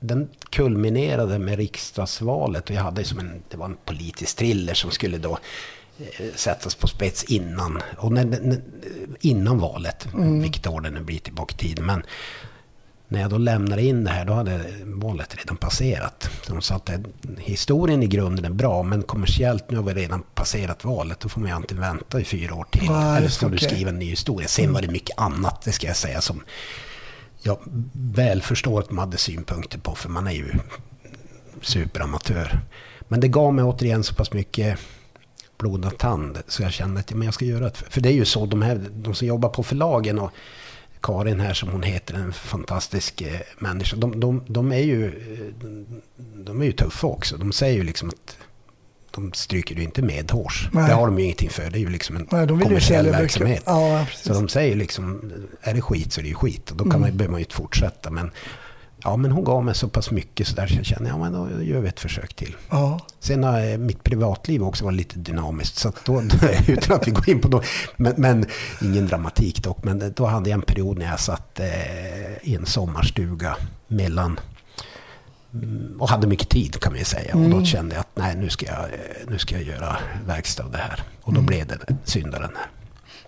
den 0.00 0.28
kulminerade 0.50 1.38
med 1.38 1.56
riksdagsvalet 1.56 2.70
och 2.70 2.76
jag 2.76 2.82
hade 2.82 3.04
som 3.04 3.18
en, 3.18 3.42
det 3.48 3.56
var 3.56 3.66
en 3.66 3.76
politisk 3.84 4.36
thriller 4.36 4.74
som 4.74 4.90
skulle 4.90 5.18
då 5.18 5.38
sättas 6.34 6.74
på 6.74 6.86
spets 6.86 7.24
innan, 7.24 7.82
och 7.98 8.12
när, 8.12 8.60
innan 9.20 9.58
valet, 9.58 10.08
mm. 10.14 10.42
vilket 10.42 10.66
år 10.66 10.80
det 10.80 10.90
nu 10.90 11.00
blir 11.00 11.18
tillbaka 11.18 11.54
i 11.54 11.58
tiden. 11.58 11.86
Men 11.86 12.02
när 13.08 13.20
jag 13.20 13.30
då 13.30 13.38
lämnade 13.38 13.82
in 13.82 14.04
det 14.04 14.10
här, 14.10 14.24
då 14.24 14.32
hade 14.32 14.64
valet 14.84 15.36
redan 15.36 15.56
passerat. 15.56 16.30
de 16.46 16.62
sa 16.62 16.74
att 16.74 16.90
historien 17.38 18.02
i 18.02 18.06
grunden 18.06 18.44
är 18.44 18.50
bra, 18.50 18.82
men 18.82 19.02
kommersiellt, 19.02 19.70
nu 19.70 19.76
har 19.76 19.84
vi 19.84 19.94
redan 19.94 20.22
passerat 20.34 20.84
valet, 20.84 21.20
då 21.20 21.28
får 21.28 21.40
man 21.40 21.50
ju 21.50 21.56
alltid 21.56 21.78
vänta 21.78 22.20
i 22.20 22.24
fyra 22.24 22.54
år 22.54 22.66
till. 22.70 22.90
Nej, 22.90 23.16
Eller 23.16 23.28
så 23.28 23.40
får 23.40 23.50
du 23.50 23.56
okej. 23.56 23.68
skriva 23.68 23.90
en 23.90 23.98
ny 23.98 24.10
historia. 24.10 24.48
Sen 24.48 24.72
var 24.72 24.82
det 24.82 24.88
mycket 24.88 25.18
annat, 25.18 25.62
det 25.62 25.72
ska 25.72 25.86
jag 25.86 25.96
säga, 25.96 26.20
som 26.20 26.42
jag 27.42 27.58
väl 27.92 28.42
förstår 28.42 28.80
att 28.80 28.88
de 28.88 28.98
hade 28.98 29.16
synpunkter 29.16 29.78
på, 29.78 29.94
för 29.94 30.08
man 30.08 30.26
är 30.26 30.32
ju 30.32 30.52
superamatör. 31.62 32.60
Men 33.08 33.20
det 33.20 33.28
gav 33.28 33.54
mig 33.54 33.64
återigen 33.64 34.04
så 34.04 34.14
pass 34.14 34.32
mycket 34.32 34.78
blodad 35.60 35.98
tand 35.98 36.38
så 36.46 36.62
jag 36.62 36.72
kände 36.72 37.00
att 37.00 37.10
men 37.14 37.22
jag 37.22 37.34
ska 37.34 37.44
göra 37.44 37.64
det. 37.64 37.76
För 37.90 38.00
det 38.00 38.08
är 38.08 38.12
ju 38.12 38.24
så, 38.24 38.46
de, 38.46 38.62
här, 38.62 38.80
de 38.92 39.14
som 39.14 39.26
jobbar 39.28 39.48
på 39.48 39.62
förlagen 39.62 40.18
och 40.18 40.30
Karin 41.02 41.40
här 41.40 41.54
som 41.54 41.68
hon 41.68 41.82
heter, 41.82 42.14
en 42.14 42.32
fantastisk 42.32 43.20
eh, 43.22 43.40
människa. 43.58 43.96
De, 43.96 44.20
de, 44.20 44.44
de, 44.48 44.72
är 44.72 44.78
ju, 44.78 45.06
eh, 45.06 45.64
de 46.36 46.60
är 46.60 46.64
ju 46.64 46.72
tuffa 46.72 47.06
också. 47.06 47.36
De 47.36 47.52
säger 47.52 47.74
ju 47.76 47.82
liksom 47.82 48.08
att 48.08 48.36
de 49.10 49.32
stryker 49.32 49.74
ju 49.74 49.82
inte 49.82 50.02
med 50.02 50.30
hårs. 50.30 50.68
Nej. 50.72 50.88
Det 50.88 50.94
har 50.94 51.06
de 51.06 51.18
ju 51.18 51.24
ingenting 51.24 51.50
för. 51.50 51.70
Det 51.70 51.78
är 51.78 51.80
ju 51.80 51.88
liksom 51.90 52.16
en 52.16 52.28
Nej, 52.30 52.46
de 52.46 52.60
kommersiell 52.60 53.06
verksamhet. 53.06 53.62
Ja, 53.66 54.06
så 54.16 54.32
de 54.34 54.48
säger 54.48 54.76
liksom, 54.76 55.32
är 55.60 55.74
det 55.74 55.80
skit 55.80 56.12
så 56.12 56.20
är 56.20 56.22
det 56.22 56.28
ju 56.28 56.34
skit. 56.34 56.70
Och 56.70 56.76
då 56.76 56.84
kan 56.84 56.92
Mm. 56.92 57.00
man, 57.00 57.16
behöver 57.16 57.32
man 57.32 57.40
ju 57.40 57.44
inte 57.44 57.54
fortsätta. 57.56 58.10
Men, 58.10 58.30
ja, 59.04 59.16
men 59.16 59.32
hon 59.32 59.44
gav 59.44 59.64
mig 59.64 59.74
så 59.74 59.88
pass 59.88 60.10
mycket 60.10 60.46
så 60.46 60.54
där 60.56 60.66
så 60.66 60.74
jag 60.74 60.84
känner, 60.86 61.08
ja 61.10 61.18
men 61.18 61.32
då 61.32 61.62
gör 61.62 61.80
vi 61.80 61.88
ett 61.88 62.00
försök 62.00 62.34
till. 62.34 62.56
Ja. 62.70 63.00
Sen 63.20 63.44
har 63.44 63.70
eh, 63.72 63.78
mitt 63.78 64.04
privatliv 64.04 64.62
också 64.62 64.84
varit 64.84 64.96
lite 64.96 65.18
dynamiskt. 65.18 65.76
Så 65.78 65.92
då, 66.04 66.22
utan 66.68 66.96
att 66.96 67.06
vi 67.06 67.10
går 67.10 67.28
in 67.30 67.40
på 67.40 67.48
det. 67.48 67.62
Men, 67.96 68.14
men 68.16 68.46
ingen 68.82 69.06
dramatik 69.06 69.62
dock. 69.62 69.84
Men 69.84 70.12
då 70.16 70.26
hade 70.26 70.50
jag 70.50 70.54
en 70.56 70.62
period 70.62 70.98
när 70.98 71.06
jag 71.06 71.20
satt 71.20 71.60
eh, 71.60 71.68
i 72.48 72.54
en 72.54 72.66
sommarstuga 72.66 73.56
mellan 73.88 74.40
mm, 75.54 75.96
och 76.00 76.08
hade 76.08 76.26
mycket 76.26 76.48
tid 76.48 76.80
kan 76.80 76.92
vi 76.92 77.04
säga. 77.04 77.34
Och 77.34 77.40
Mm. 77.40 77.50
då 77.58 77.64
kände 77.64 77.94
jag 77.94 78.00
att 78.00 78.08
nej, 78.16 78.36
nu 78.36 78.48
ska 78.48 78.66
jag, 78.66 78.78
eh, 78.84 79.28
nu 79.28 79.38
ska 79.38 79.54
jag 79.54 79.64
göra 79.64 79.96
verkstad 80.26 80.64
av 80.64 80.70
det 80.70 80.78
här. 80.78 81.02
Och 81.22 81.32
då 81.32 81.38
Mm. 81.40 81.46
blev 81.46 81.66
det 81.66 81.78
syndaren. 82.04 82.50
här. 82.56 82.66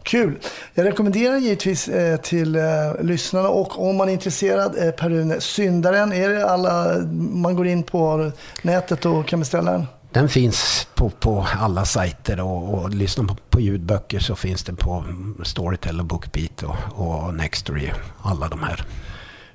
Kul. 0.02 0.38
Jag 0.74 0.86
rekommenderar 0.86 1.36
givetvis 1.36 1.88
eh, 1.88 2.16
till 2.16 2.56
eh, 2.56 2.62
lyssnarna 3.02 3.48
och 3.48 3.88
om 3.88 3.96
man 3.96 4.08
är 4.08 4.12
intresserad, 4.12 4.78
eh, 4.78 4.90
Per 4.90 5.08
Rune, 5.10 5.40
Syndaren, 5.40 6.12
är 6.12 6.28
det 6.28 6.46
alla, 6.50 6.98
man 7.32 7.56
går 7.56 7.66
in 7.66 7.82
på 7.82 8.30
nätet 8.62 9.06
och 9.06 9.26
kan 9.26 9.38
beställa 9.38 9.72
den? 9.72 9.86
Den 10.12 10.28
finns 10.28 10.88
på, 10.94 11.10
på 11.10 11.46
alla 11.60 11.84
sajter 11.84 12.40
och, 12.40 12.74
och 12.74 12.90
lyssnar 12.90 13.24
på, 13.24 13.36
på 13.50 13.60
ljudböcker 13.60 14.18
så 14.20 14.34
finns 14.36 14.64
den 14.64 14.76
på 14.76 15.04
Storytel 15.44 16.00
och 16.00 16.06
Bookbeat 16.06 16.62
och, 16.62 16.76
och 16.94 17.34
Nextory. 17.34 17.90
Alla 18.22 18.48
de 18.48 18.62
här. 18.62 18.84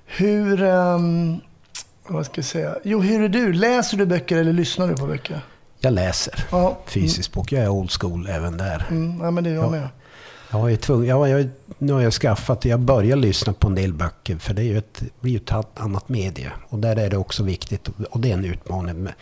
Hur, 0.06 0.64
ehm, 0.64 1.38
vad 2.08 2.26
ska 2.26 2.34
jag 2.36 2.46
säga, 2.46 2.76
jo 2.84 3.02
hur 3.02 3.24
är 3.24 3.30
du? 3.30 3.54
Läser 3.54 3.98
du 3.98 4.06
böcker 4.06 4.38
eller 4.38 4.54
lyssnar 4.54 4.88
du 4.88 4.96
på 4.96 5.06
böcker? 5.06 5.42
Jag 5.80 5.94
läser 5.94 6.46
Ja. 6.52 6.78
fysisk 6.88 7.32
bok. 7.34 7.52
Jag 7.52 7.64
är 7.64 7.70
old 7.70 7.92
school 7.92 8.28
även 8.32 8.58
där. 8.58 8.86
Mm, 8.90 9.20
ja 9.22 9.32
men 9.32 9.44
det 9.44 9.50
är 9.50 9.54
jag 9.54 9.66
Ja. 9.66 9.70
med. 9.70 9.88
Jag 10.52 10.72
är 10.72 10.76
tvungen, 10.78 11.08
jag, 11.08 11.30
jag, 11.30 11.50
nu 11.78 11.94
har 11.94 12.02
jag 12.02 12.14
skaffat, 12.14 12.66
jag 12.66 12.80
börjar 12.80 13.16
lyssna 13.16 13.54
på 13.54 13.68
en 13.68 13.76
del 13.76 13.94
böcker 13.94 14.38
för 14.38 14.54
det 14.54 14.62
är 14.62 14.66
ju 14.66 14.78
ett, 14.78 15.02
blir 15.20 15.32
ju 15.32 15.38
ett 15.38 15.80
annat 15.80 16.10
medie. 16.10 16.52
Och 16.70 16.80
där 16.80 16.96
är 16.96 17.10
det 17.10 17.18
också 17.18 17.44
viktigt, 17.44 17.90
och 18.10 18.20
det 18.20 18.30
är 18.30 18.34
en 18.34 18.46
utmaning. 18.46 19.04
med- 19.04 19.14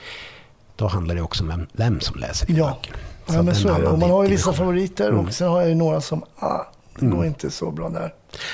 Då 0.76 0.88
handlar 0.88 1.15
det 1.15 1.21
också 1.21 1.43
om 1.43 1.49
vem, 1.49 1.67
vem 1.71 1.99
som 1.99 2.19
läser 2.19 2.47
dina 2.47 2.59
Ja. 2.59 2.65
böcker. 2.67 2.95
Ja, 3.28 3.39
att 3.39 3.45
men 3.45 3.55
så 3.55 3.88
Och 3.91 3.99
man 3.99 4.09
har 4.09 4.23
ju 4.23 4.30
vissa 4.30 4.53
favoriter 4.53 5.09
Mm. 5.09 5.26
och 5.26 5.34
sen 5.34 5.47
har 5.49 5.59
jag 5.61 5.69
ju 5.69 5.76
några 5.76 6.01
som, 6.01 6.23
ah, 6.39 6.57
det 6.99 7.05
Mm. 7.05 7.17
går 7.17 7.26
inte 7.26 7.51
så 7.51 7.71
bra 7.71 7.89
där. 7.89 8.13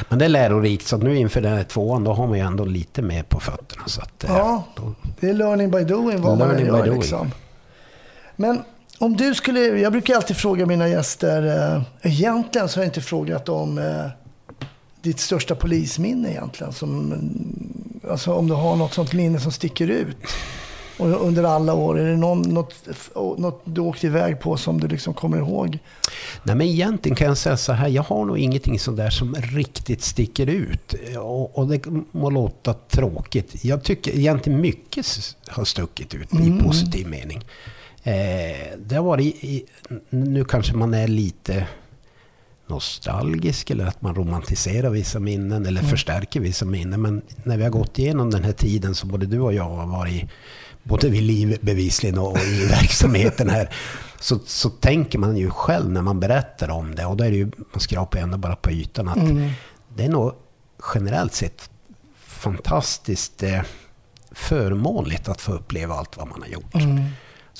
Men 0.09 0.19
det 0.19 0.25
är 0.25 0.29
lärorikt, 0.29 0.87
så 0.87 0.97
nu 0.97 1.17
inför 1.17 1.41
den 1.41 1.57
här 1.57 1.63
tvåan, 1.63 2.03
då 2.03 2.13
har 2.13 2.27
man 2.27 2.37
ju 2.37 2.43
ändå 2.45 2.65
lite 2.65 3.01
mer 3.01 3.23
på 3.23 3.39
fötterna. 3.39 3.83
Så 3.87 4.01
att, 4.01 4.23
eh, 4.23 4.31
Ja, 4.37 4.63
då, 4.75 4.93
det 5.19 5.29
är 5.29 5.33
learning 5.33 5.71
by 5.71 5.83
doing 5.83 6.21
vad 6.21 6.37
man 6.37 6.65
gör 6.65 6.85
liksom. 6.95 7.31
Men 8.35 8.61
om 9.01 9.17
du 9.17 9.35
skulle, 9.35 9.59
jag 9.59 9.91
brukar 9.91 10.15
alltid 10.15 10.37
fråga 10.37 10.65
mina 10.65 10.87
gäster, 10.89 11.75
eh, 11.75 12.11
egentligen 12.11 12.69
så 12.69 12.79
har 12.79 12.83
jag 12.83 12.89
inte 12.89 13.01
frågat 13.01 13.49
om 13.49 13.77
eh, 13.77 14.05
ditt 15.01 15.19
största 15.19 15.55
polisminne 15.55 16.31
egentligen. 16.31 16.73
Som, 16.73 17.13
alltså 18.09 18.33
om 18.33 18.47
du 18.47 18.53
har 18.53 18.75
något 18.75 18.93
sånt 18.93 19.13
minne 19.13 19.39
som 19.39 19.51
sticker 19.51 19.87
ut. 19.87 20.17
Och 20.97 21.27
under 21.27 21.43
alla 21.43 21.73
år, 21.73 21.99
är 21.99 22.05
det 22.05 22.17
någon, 22.17 22.41
något, 22.41 22.75
något 23.37 23.61
du 23.63 23.81
åkte 23.81 24.07
iväg 24.07 24.39
på 24.39 24.57
som 24.57 24.79
du 24.79 24.87
liksom 24.87 25.13
kommer 25.13 25.37
ihåg? 25.37 25.79
Nej, 26.43 26.55
men 26.55 26.67
egentligen 26.67 27.15
kan 27.15 27.27
jag 27.27 27.37
säga 27.37 27.57
så 27.57 27.73
här, 27.73 27.87
jag 27.87 28.03
har 28.03 28.25
nog 28.25 28.37
ingenting 28.37 28.79
sådär 28.79 29.09
som 29.09 29.35
riktigt 29.35 30.01
sticker 30.03 30.47
ut. 30.47 30.95
Och, 31.17 31.57
och 31.57 31.67
det 31.67 31.81
må 32.11 32.29
låta 32.29 32.73
tråkigt. 32.73 33.65
Jag 33.65 33.83
tycker 33.83 34.11
egentligen 34.11 34.61
mycket 34.61 35.05
har 35.47 35.65
stuckit 35.65 36.13
ut 36.13 36.33
Mm. 36.33 36.59
i 36.59 36.61
positiv 36.61 37.07
mening. 37.07 37.43
Eh, 38.03 38.77
det 38.77 38.95
har 38.95 39.03
varit, 39.03 39.43
i, 39.43 39.65
nu 40.09 40.43
kanske 40.45 40.73
man 40.73 40.93
är 40.93 41.07
lite 41.07 41.67
nostalgisk 42.67 43.69
eller 43.69 43.85
att 43.85 44.01
man 44.01 44.15
romantiserar 44.15 44.89
vissa 44.89 45.19
minnen 45.19 45.65
eller 45.65 45.79
Mm. 45.81 45.89
förstärker 45.91 46.39
vissa 46.39 46.65
minnen. 46.65 47.01
Men 47.01 47.21
när 47.43 47.57
vi 47.57 47.63
har 47.63 47.69
gått 47.69 47.99
igenom 47.99 48.29
den 48.31 48.43
här 48.43 48.51
tiden 48.51 48.95
som 48.95 49.09
både 49.09 49.25
du 49.25 49.39
och 49.39 49.53
jag 49.53 49.63
har 49.69 49.85
varit 49.87 50.29
både 50.83 51.09
vid 51.09 51.23
liv 51.23 51.57
bevisligen 51.61 52.17
och 52.19 52.37
i 52.39 52.65
verksamheten 52.69 53.49
här. 53.49 53.69
Så, 54.19 54.39
så 54.45 54.69
tänker 54.69 55.19
man 55.19 55.37
ju 55.37 55.49
själv 55.49 55.89
när 55.91 56.01
man 56.01 56.19
berättar 56.19 56.69
om 56.69 56.95
det 56.95 57.05
och 57.05 57.17
då 57.17 57.23
är 57.23 57.29
det 57.31 57.37
ju, 57.37 57.51
man 57.71 57.79
skrapar 57.79 58.19
ändå 58.19 58.37
bara 58.37 58.55
på 58.55 58.71
ytan 58.71 59.07
att 59.09 59.17
Mm. 59.17 59.51
det 59.95 60.03
är 60.03 60.09
nog 60.09 60.33
generellt 60.95 61.33
sett 61.33 61.69
fantastiskt 62.25 63.43
eh, 63.43 63.61
förmånligt 64.31 65.29
att 65.29 65.41
få 65.41 65.51
uppleva 65.53 65.95
allt 65.95 66.17
vad 66.17 66.27
man 66.27 66.41
har 66.41 66.49
gjort. 66.49 66.75
Mm. 66.75 67.03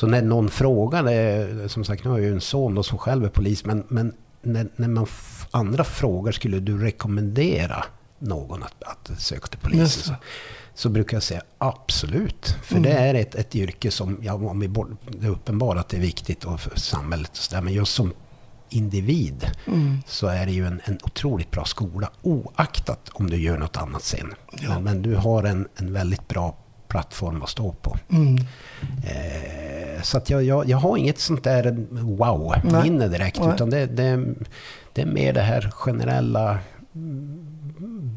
Så 0.01 0.07
när 0.07 0.21
någon 0.21 0.49
frågar, 0.49 1.03
det, 1.03 1.69
som 1.69 1.83
sagt 1.83 2.03
nu 2.03 2.09
har 2.09 2.17
jag 2.17 2.27
ju 2.27 2.33
en 2.33 2.41
son 2.41 2.75
då 2.75 2.83
som 2.83 2.97
själv 2.97 3.25
är 3.25 3.29
polis, 3.29 3.65
men, 3.65 3.83
men 3.87 4.13
när, 4.41 4.67
när 4.75 4.87
man 4.87 5.07
andra 5.51 5.83
frågar, 5.83 6.31
skulle 6.31 6.59
du 6.59 6.77
rekommendera 6.77 7.85
någon 8.19 8.63
att, 8.63 8.83
att 8.83 9.19
söka 9.21 9.47
till 9.47 9.59
polisen? 9.59 10.03
Så, 10.03 10.13
så 10.73 10.89
brukar 10.89 11.15
jag 11.17 11.23
säga 11.23 11.41
absolut. 11.57 12.55
För 12.63 12.75
Mm. 12.75 12.83
det 12.83 12.97
är 12.97 13.13
ett, 13.13 13.35
ett 13.35 13.55
yrke 13.55 13.91
som, 13.91 14.19
ja, 14.21 14.33
om 14.33 14.59
vi 14.59 14.67
det 14.67 15.25
är 15.25 15.29
uppenbart 15.29 15.77
att 15.77 15.89
det 15.89 15.97
är 15.97 16.01
viktigt 16.01 16.43
och 16.43 16.59
för 16.59 16.79
samhället 16.79 17.31
och 17.31 17.37
så 17.37 17.55
där, 17.55 17.61
men 17.61 17.73
just 17.73 17.93
som 17.93 18.13
individ 18.69 19.51
Mm. 19.67 19.97
så 20.07 20.27
är 20.27 20.45
det 20.45 20.51
ju 20.51 20.65
en, 20.65 20.81
en 20.83 20.99
otroligt 21.03 21.51
bra 21.51 21.65
skola 21.65 22.09
oaktat 22.21 23.09
om 23.13 23.29
du 23.29 23.37
gör 23.37 23.57
något 23.57 23.77
annat 23.77 24.03
sen. 24.03 24.33
Ja. 24.51 24.69
Men, 24.69 24.83
men 24.83 25.01
du 25.01 25.15
har 25.15 25.43
en, 25.43 25.67
en 25.75 25.93
väldigt 25.93 26.27
bra 26.27 26.57
plattform 26.91 27.43
att 27.43 27.49
stå 27.49 27.71
på. 27.71 27.97
Mm. 28.09 28.37
Eh, 29.03 30.01
så 30.01 30.17
att 30.17 30.29
jag, 30.29 30.43
jag, 30.43 30.69
jag 30.69 30.77
har 30.77 30.97
inget 30.97 31.19
sånt 31.19 31.43
där 31.43 31.85
wow-minne 31.89 33.07
direkt. 33.07 33.39
Nej. 33.39 33.53
Utan 33.55 33.69
det, 33.69 33.85
det, 33.85 34.25
det 34.93 35.01
är 35.01 35.05
mer 35.05 35.33
det 35.33 35.41
här 35.41 35.71
generella 35.71 36.59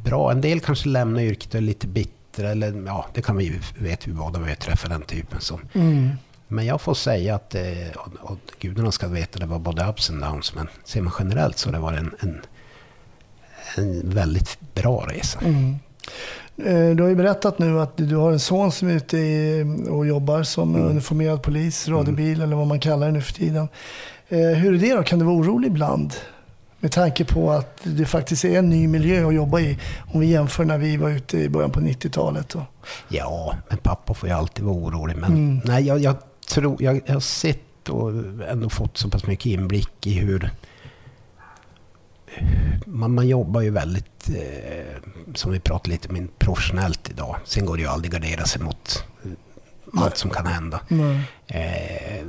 bra. 0.04 0.32
En 0.32 0.40
del 0.40 0.60
kanske 0.60 0.88
lämnar 0.88 1.20
yrket 1.20 1.48
och 1.48 1.58
är 1.58 1.60
lite 1.60 1.86
bittra. 1.86 2.50
Eller, 2.50 2.82
ja, 2.86 3.06
det 3.14 3.22
kan 3.22 3.36
vi 3.36 3.44
ju, 3.44 3.60
vet 3.78 4.06
vi 4.06 4.12
båda, 4.12 4.40
vi 4.40 4.48
har 4.48 4.56
träffat 4.56 4.90
den 4.90 5.02
typen. 5.02 5.40
Som. 5.40 5.60
Mm. 5.72 6.10
Men 6.48 6.66
jag 6.66 6.80
får 6.80 6.94
säga 6.94 7.34
att, 7.34 7.54
eh, 7.54 7.62
och, 7.96 8.30
och 8.30 8.38
gudarna 8.60 8.92
ska 8.92 9.08
veta, 9.08 9.38
det 9.38 9.46
var 9.46 9.58
både 9.58 9.88
ups 9.88 10.10
and 10.10 10.20
downs. 10.20 10.54
Men 10.54 10.68
ser 10.84 11.02
man 11.02 11.12
generellt 11.18 11.58
så 11.58 11.70
det 11.70 11.78
varit 11.78 12.00
en, 12.00 12.14
en, 12.20 12.40
en 13.76 14.10
väldigt 14.10 14.58
bra 14.74 15.06
resa. 15.08 15.40
Mm. 15.40 15.78
Eh, 16.56 16.90
Du 16.96 17.02
har 17.02 17.10
ju 17.10 17.16
berättat 17.16 17.58
nu 17.58 17.80
att 17.80 17.96
du 17.96 18.16
har 18.16 18.32
en 18.32 18.40
son 18.40 18.72
som 18.72 18.88
är 18.88 18.92
ute 18.94 19.16
och 19.90 20.06
jobbar 20.06 20.42
som 20.42 20.74
Mm. 20.74 20.88
uniformerad 20.88 21.42
polis, 21.42 21.88
radiobil 21.88 22.40
eller 22.42 22.56
vad 22.56 22.66
man 22.66 22.80
kallar 22.80 23.06
det 23.06 23.12
nu 23.12 23.20
för 23.20 23.32
tiden. 23.32 23.68
Eh, 24.28 24.38
Hur 24.38 24.74
är 24.74 24.78
det 24.78 24.94
då? 24.94 25.02
Kan 25.02 25.18
du 25.18 25.24
vara 25.24 25.36
orolig 25.36 25.68
ibland? 25.68 26.14
Med 26.80 26.92
tanke 26.92 27.24
på 27.24 27.50
att 27.50 27.78
det 27.82 28.04
faktiskt 28.04 28.44
är 28.44 28.58
en 28.58 28.68
ny 28.70 28.88
miljö 28.88 29.26
att 29.28 29.34
jobba 29.34 29.60
i. 29.60 29.78
Om 30.12 30.20
vi 30.20 30.26
jämför 30.26 30.64
när 30.64 30.78
vi 30.78 30.96
var 30.96 31.10
ute 31.10 31.38
i 31.38 31.48
början 31.48 31.70
på 31.70 31.80
90-talet. 31.80 32.54
Och, 32.54 32.62
Ja, 33.08 33.54
men 33.68 33.78
pappa 33.78 34.14
får 34.14 34.28
ju 34.28 34.34
alltid 34.34 34.64
vara 34.64 34.76
orolig. 34.76 35.16
Men 35.16 35.32
Mm. 35.32 35.60
nej, 35.64 35.86
jag, 35.86 35.98
jag 35.98 36.16
tror, 36.48 36.82
jag, 36.82 37.00
jag 37.06 37.12
har 37.14 37.20
sett 37.20 37.88
och 37.88 38.10
ändå 38.50 38.68
fått 38.68 38.96
så 38.98 39.08
pass 39.10 39.26
mycket 39.26 39.46
inblick 39.46 40.06
i 40.06 40.12
hur 40.18 40.50
man, 42.86 43.14
man 43.14 43.28
jobbar 43.28 43.60
ju 43.60 43.70
väldigt, 43.70 44.28
eh, 44.28 44.96
som 45.34 45.52
vi 45.52 45.60
pratade 45.60 45.90
lite 45.90 46.08
om, 46.08 46.28
professionellt 46.38 47.10
idag. 47.10 47.36
Sen 47.44 47.66
går 47.66 47.76
det 47.76 47.82
ju 47.82 47.88
aldrig 47.88 48.14
att 48.14 48.22
gardera 48.22 48.44
sig 48.44 48.62
mot 48.62 49.04
eh, 49.24 50.02
allt 50.02 50.16
som 50.16 50.30
kan 50.30 50.46
hända. 50.46 50.80
Nej. 50.88 51.20
Eh, 51.46 52.26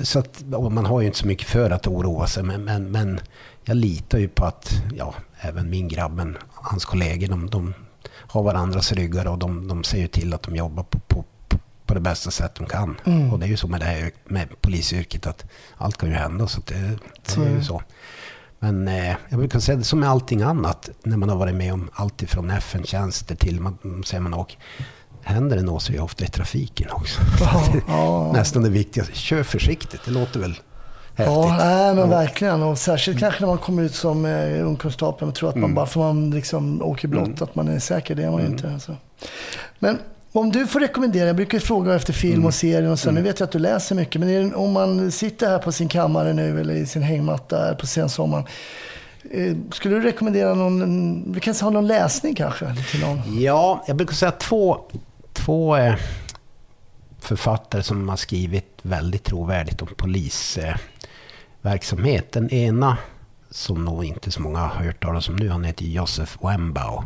så 0.00 0.18
att, 0.18 0.44
man 0.70 0.86
har 0.86 1.00
ju 1.00 1.06
inte 1.06 1.18
så 1.18 1.26
mycket 1.26 1.48
för 1.48 1.70
att 1.70 1.86
oroa 1.86 2.26
sig, 2.26 2.42
men, 2.42 2.64
men, 2.64 2.90
men 2.90 3.20
jag 3.64 3.76
litar 3.76 4.18
ju 4.18 4.28
på 4.28 4.44
att 4.44 4.70
ja, 4.94 5.14
även 5.40 5.70
min 5.70 5.88
grabb, 5.88 6.14
men 6.16 6.36
hans 6.52 6.84
kollegor, 6.84 7.28
de, 7.28 7.50
de 7.50 7.74
har 8.12 8.42
varandras 8.42 8.92
ryggar 8.92 9.26
och 9.26 9.38
de, 9.38 9.68
de 9.68 9.84
ser 9.84 9.98
ju 9.98 10.06
till 10.08 10.34
att 10.34 10.42
de 10.42 10.56
jobbar 10.56 10.82
på, 10.82 10.98
på, 10.98 11.24
på- 11.86 11.94
det 11.94 12.00
bästa 12.00 12.30
sätt 12.30 12.54
de 12.54 12.66
kan. 12.66 12.96
Mm. 13.04 13.32
Och 13.32 13.38
det 13.38 13.46
är 13.46 13.48
ju 13.48 13.56
så 13.56 13.68
med 13.68 13.80
det 13.80 13.84
här 13.86 14.10
med 14.24 14.48
polisyrket 14.60 15.26
att 15.26 15.44
allt 15.76 15.96
kan 15.96 16.08
ju 16.08 16.14
hända. 16.14 16.46
Så 16.48 16.60
det, 16.66 16.98
det 17.36 17.46
är 17.46 17.50
ju 17.50 17.62
så. 17.64 17.82
Men 18.66 18.88
eh, 18.88 19.16
jag 19.28 19.38
brukar 19.38 19.58
säga 19.60 19.78
det 19.78 19.84
som 19.84 20.00
med 20.00 20.08
allting 20.10 20.42
annat 20.42 20.90
när 21.02 21.16
man 21.16 21.28
har 21.28 21.36
varit 21.36 21.54
med 21.54 21.72
om 21.72 21.90
allt 21.92 22.22
ifrån 22.22 22.50
FN-tjänster 22.50 23.34
till 23.34 23.60
man, 23.60 24.02
säger 24.06 24.20
man 24.20 24.34
och 24.34 24.54
händer 25.22 25.56
det 25.56 25.62
något 25.62 25.82
så 25.82 25.92
är 25.92 25.96
jag 25.96 26.04
ofta 26.04 26.24
i 26.24 26.28
trafiken 26.28 26.90
också. 26.90 27.20
Ja, 27.40 27.64
ja. 27.88 28.32
Nästan 28.34 28.62
det 28.62 28.68
viktigaste. 28.68 29.14
Kör 29.14 29.42
försiktigt, 29.42 30.00
det 30.04 30.10
låter 30.10 30.40
väl 30.40 30.50
häftigt. 31.14 31.26
Ja, 31.36 31.56
nej, 31.58 31.94
men 31.94 32.08
verkligen. 32.10 32.62
Och 32.62 32.78
särskilt 32.78 33.18
kanske 33.18 33.40
när 33.40 33.46
man 33.48 33.58
kommer 33.58 33.82
ut 33.82 33.94
som 33.94 34.24
eh, 34.24 34.66
ungkonstapel 34.66 35.28
och 35.28 35.34
tror 35.34 35.48
att 35.48 35.54
man 35.54 35.64
Mm. 35.64 35.74
bara 35.74 35.86
för 35.86 36.00
man 36.00 36.30
liksom 36.30 36.82
åker 36.82 37.08
blott, 37.08 37.42
att 37.42 37.54
man 37.54 37.68
är 37.68 37.78
säker. 37.78 38.14
Det 38.14 38.22
är 38.24 38.30
man 38.30 38.40
ju 38.40 38.46
inte. 38.46 38.72
Alltså. 38.72 38.96
Men 39.78 39.98
om 40.40 40.52
du 40.52 40.66
får 40.66 40.80
rekommendera, 40.80 41.26
jag 41.26 41.36
brukar 41.36 41.58
fråga 41.58 41.94
efter 41.94 42.12
film 42.12 42.34
Mm. 42.34 42.46
och 42.46 42.54
serier 42.54 42.90
och 42.90 42.98
så. 42.98 43.10
Nu 43.10 43.22
vet 43.22 43.40
jag 43.40 43.46
att 43.46 43.52
du 43.52 43.58
läser 43.58 43.94
mycket, 43.94 44.20
men 44.20 44.28
det, 44.50 44.54
om 44.56 44.72
man 44.72 45.12
sitter 45.12 45.48
här 45.48 45.58
på 45.58 45.72
sin 45.72 45.88
kammare 45.88 46.32
nu 46.32 46.60
eller 46.60 46.74
i 46.74 46.86
sin 46.86 47.02
hängmatta 47.02 47.74
på 47.74 47.86
sensommaren. 47.86 48.44
Eh, 49.30 49.56
skulle 49.72 49.94
du 49.94 50.00
rekommendera 50.02 50.54
någon, 50.54 51.32
vi 51.32 51.40
kan 51.40 51.54
ha 51.54 51.70
någon 51.70 51.86
läsning 51.86 52.34
kanske 52.34 52.74
till 52.90 53.00
någon? 53.00 53.40
Ja, 53.40 53.84
jag 53.86 53.96
brukar 53.96 54.14
säga 54.14 54.30
två, 54.30 54.80
två 55.32 55.76
eh, 55.76 55.94
författare 57.20 57.82
som 57.82 58.08
har 58.08 58.16
skrivit 58.16 58.78
väldigt 58.82 59.24
trovärdigt 59.24 59.82
om 59.82 59.88
polisverksamhet. 59.96 60.80
Verksamhet. 61.62 62.32
Den 62.32 62.50
ena, 62.50 62.98
som 63.50 63.84
nog 63.84 64.04
inte 64.04 64.30
så 64.30 64.40
många 64.40 64.58
har 64.58 64.84
hört 64.84 65.02
talas 65.04 65.28
om 65.28 65.36
nu, 65.36 65.48
han 65.48 65.64
heter 65.64 65.84
Josef 65.84 66.38
Wembao. 66.42 67.04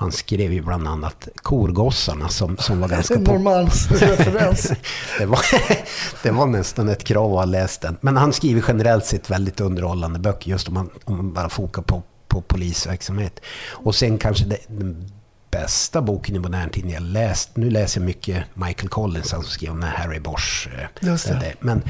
Han 0.00 0.12
skrev 0.12 0.52
ju 0.52 0.62
bland 0.62 0.88
annat 0.88 1.28
Korgossarna 1.36 2.28
som, 2.28 2.56
som 2.56 2.80
var 2.80 2.88
ganska... 2.88 3.14
pop- 3.14 3.26
Normans 3.28 3.90
referens. 3.90 4.72
det, 5.18 5.26
var, 5.26 5.40
det 6.22 6.30
var 6.30 6.46
nästan 6.46 6.88
ett 6.88 7.04
krav 7.04 7.30
att 7.32 7.38
ha 7.38 7.44
läst 7.44 7.80
den. 7.80 7.96
Men 8.00 8.16
han 8.16 8.32
skriver 8.32 8.64
generellt 8.68 9.06
sett 9.06 9.30
väldigt 9.30 9.60
underhållande 9.60 10.18
böcker 10.18 10.50
just 10.50 10.68
om 10.68 10.74
man, 10.74 10.90
om 11.04 11.16
man 11.16 11.32
bara 11.32 11.48
fokar 11.48 11.82
på, 11.82 12.02
på 12.28 12.40
polisverksamhet. 12.40 13.40
Och 13.70 13.94
sen 13.94 14.18
kanske 14.18 14.44
det, 14.44 14.58
den 14.68 15.10
bästa 15.60 16.02
boken 16.02 16.36
i 16.36 16.38
modern 16.38 16.70
tid 16.70 16.86
jag 16.90 17.02
läst. 17.02 17.56
Nu 17.56 17.70
läser 17.70 18.00
jag 18.00 18.06
mycket 18.06 18.44
Michael 18.54 18.88
Collins, 18.88 19.32
han 19.32 19.42
som 19.42 19.50
skrev 19.50 19.70
om 19.70 19.82
Harry 19.82 20.20
Bosch. 20.20 20.68
eh, 20.78 21.08
Just 21.08 21.26
det. 21.28 21.54
Men 21.60 21.82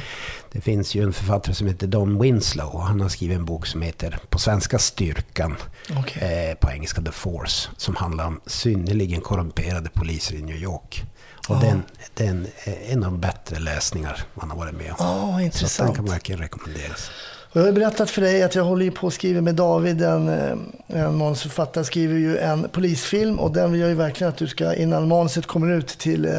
det 0.52 0.60
finns 0.60 0.94
ju 0.94 1.02
en 1.02 1.12
författare 1.12 1.54
som 1.54 1.66
heter 1.66 1.86
Don 1.86 2.18
Winslow 2.22 2.68
och 2.74 2.82
han 2.82 3.00
har 3.00 3.08
skrivit 3.08 3.36
en 3.38 3.44
bok 3.44 3.66
som 3.66 3.82
heter 3.82 4.18
på 4.30 4.38
svenska 4.38 4.78
Styrkan, 4.78 5.56
Okej. 5.98 6.48
eh, 6.50 6.54
på 6.54 6.70
engelska 6.70 7.02
The 7.02 7.12
Force, 7.12 7.68
som 7.76 7.96
handlar 7.96 8.26
om 8.26 8.40
synnerligen 8.46 9.20
korrumperade 9.20 9.90
poliser 9.90 10.34
i 10.34 10.42
New 10.42 10.56
York. 10.56 11.02
Och 11.48 11.56
Ja. 11.56 11.60
den, 11.60 11.82
den 12.14 12.46
är 12.64 12.92
en 12.92 13.04
av 13.04 13.10
de 13.10 13.20
bättre 13.20 13.58
läsningar 13.58 14.22
man 14.34 14.50
har 14.50 14.56
varit 14.58 14.74
med 14.74 14.90
om. 14.90 14.96
Så 14.98 15.34
att 15.36 15.42
intressant. 15.42 15.88
den 15.88 15.96
kan 15.96 16.04
verkligen 16.12 16.40
rekommenderas. 16.40 17.10
Och 17.52 17.60
jag 17.60 17.64
har 17.64 17.72
berättat 17.72 18.10
för 18.10 18.22
dig 18.22 18.42
att 18.42 18.54
jag 18.54 18.64
håller 18.64 18.84
ju 18.84 18.90
på 18.90 19.06
att 19.06 19.14
skriva 19.14 19.40
med 19.40 19.54
David, 19.54 20.02
en, 20.02 20.28
eh, 20.28 20.56
en 20.86 21.16
manusförfattare, 21.16 21.84
skriver 21.84 22.14
ju 22.14 22.38
en 22.38 22.68
polisfilm 22.68 23.38
och 23.38 23.52
den 23.52 23.72
vill 23.72 23.80
jag 23.80 23.90
ju 23.90 23.94
verkligen 23.94 24.28
att 24.28 24.36
du 24.36 24.46
ska, 24.46 24.74
innan 24.74 25.08
manuset 25.08 25.46
kommer 25.46 25.72
ut 25.72 25.88
till, 25.88 26.24
eh, 26.24 26.32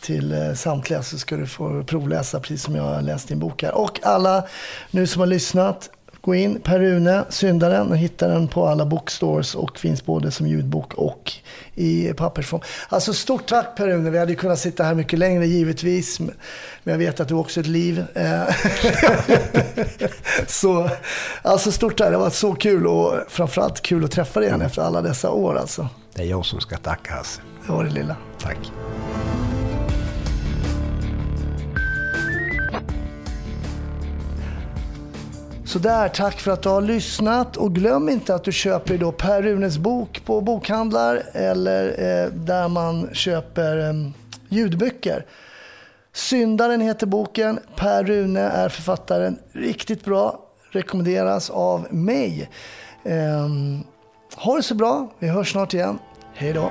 till 0.00 0.32
eh, 0.32 0.54
samtliga 0.54 1.02
så 1.02 1.18
ska 1.18 1.36
du 1.36 1.46
få 1.46 1.84
provläsa 1.84 2.40
precis 2.40 2.62
som 2.62 2.74
jag 2.74 2.82
har 2.82 3.02
läst 3.02 3.28
din 3.28 3.38
bok 3.38 3.62
här. 3.62 3.74
Och 3.74 4.00
alla 4.02 4.44
nu 4.90 5.06
som 5.06 5.20
har 5.20 5.26
lyssnat, 5.26 5.90
gå 6.20 6.34
in, 6.34 6.60
Per 6.60 6.78
Rune, 6.78 7.24
Syndaren, 7.28 7.90
och 7.90 7.96
hittar 7.96 8.28
den 8.28 8.48
på 8.48 8.66
alla 8.66 8.86
bookstores 8.86 9.54
och 9.54 9.78
finns 9.78 10.04
både 10.04 10.30
som 10.30 10.46
ljudbok 10.46 10.94
och 10.94 11.32
i 11.74 12.12
pappersform. 12.12 12.60
Alltså 12.88 13.12
stort 13.12 13.46
tack 13.46 13.76
Per 13.76 13.86
Rune, 13.86 14.10
vi 14.10 14.18
hade 14.18 14.32
ju 14.32 14.38
kunnat 14.38 14.58
sitta 14.58 14.84
här 14.84 14.94
mycket 14.94 15.18
längre 15.18 15.46
givetvis, 15.46 16.20
men 16.20 16.34
jag 16.84 16.98
vet 16.98 17.20
att 17.20 17.28
du 17.28 17.34
också 17.34 17.60
har 17.60 17.62
ett 17.62 17.68
liv. 17.68 18.04
Eh, 18.14 18.42
så, 20.46 20.90
alltså 21.42 21.72
stort 21.72 21.98
tack, 21.98 22.08
det 22.08 22.16
har 22.16 22.22
varit 22.22 22.34
så 22.34 22.54
kul 22.54 22.86
och 22.86 23.14
framförallt 23.28 23.82
kul 23.82 24.04
att 24.04 24.10
träffa 24.10 24.40
dig 24.40 24.48
igen 24.48 24.62
efter 24.62 24.82
alla 24.82 25.02
dessa 25.02 25.30
år 25.30 25.58
alltså. 25.58 25.88
Det 26.14 26.22
är 26.22 26.26
jag 26.26 26.46
som 26.46 26.60
ska 26.60 26.76
tacka 26.76 27.14
Hasse. 27.14 27.40
Det 27.66 27.72
var 27.72 27.84
det 27.84 27.90
lilla. 27.90 28.16
Tack. 28.38 28.58
Sådär, 35.70 36.08
tack 36.08 36.40
för 36.40 36.50
att 36.50 36.62
du 36.62 36.68
har 36.68 36.80
lyssnat 36.80 37.56
och 37.56 37.74
glöm 37.74 38.08
inte 38.08 38.34
att 38.34 38.44
du 38.44 38.52
köper 38.52 38.98
då 38.98 39.12
Per 39.12 39.42
Runes 39.42 39.78
bok 39.78 40.22
på 40.24 40.40
bokhandlar 40.40 41.22
eller 41.32 41.88
eh, 41.88 42.30
där 42.32 42.68
man 42.68 43.08
köper 43.12 43.88
eh, 43.88 43.94
ljudböcker. 44.48 45.26
Syndaren 46.12 46.80
heter 46.80 47.06
boken, 47.06 47.60
Per 47.76 48.04
Rune 48.04 48.40
är 48.40 48.68
författaren. 48.68 49.38
Riktigt 49.52 50.04
bra, 50.04 50.40
rekommenderas 50.70 51.50
av 51.50 51.86
mig. 51.90 52.50
Eh, 53.04 53.48
ha 54.36 54.56
det 54.56 54.62
så 54.62 54.74
bra, 54.74 55.08
vi 55.18 55.28
hörs 55.28 55.52
snart 55.52 55.74
igen. 55.74 55.98
Hej 56.34 56.52
då! 56.52 56.70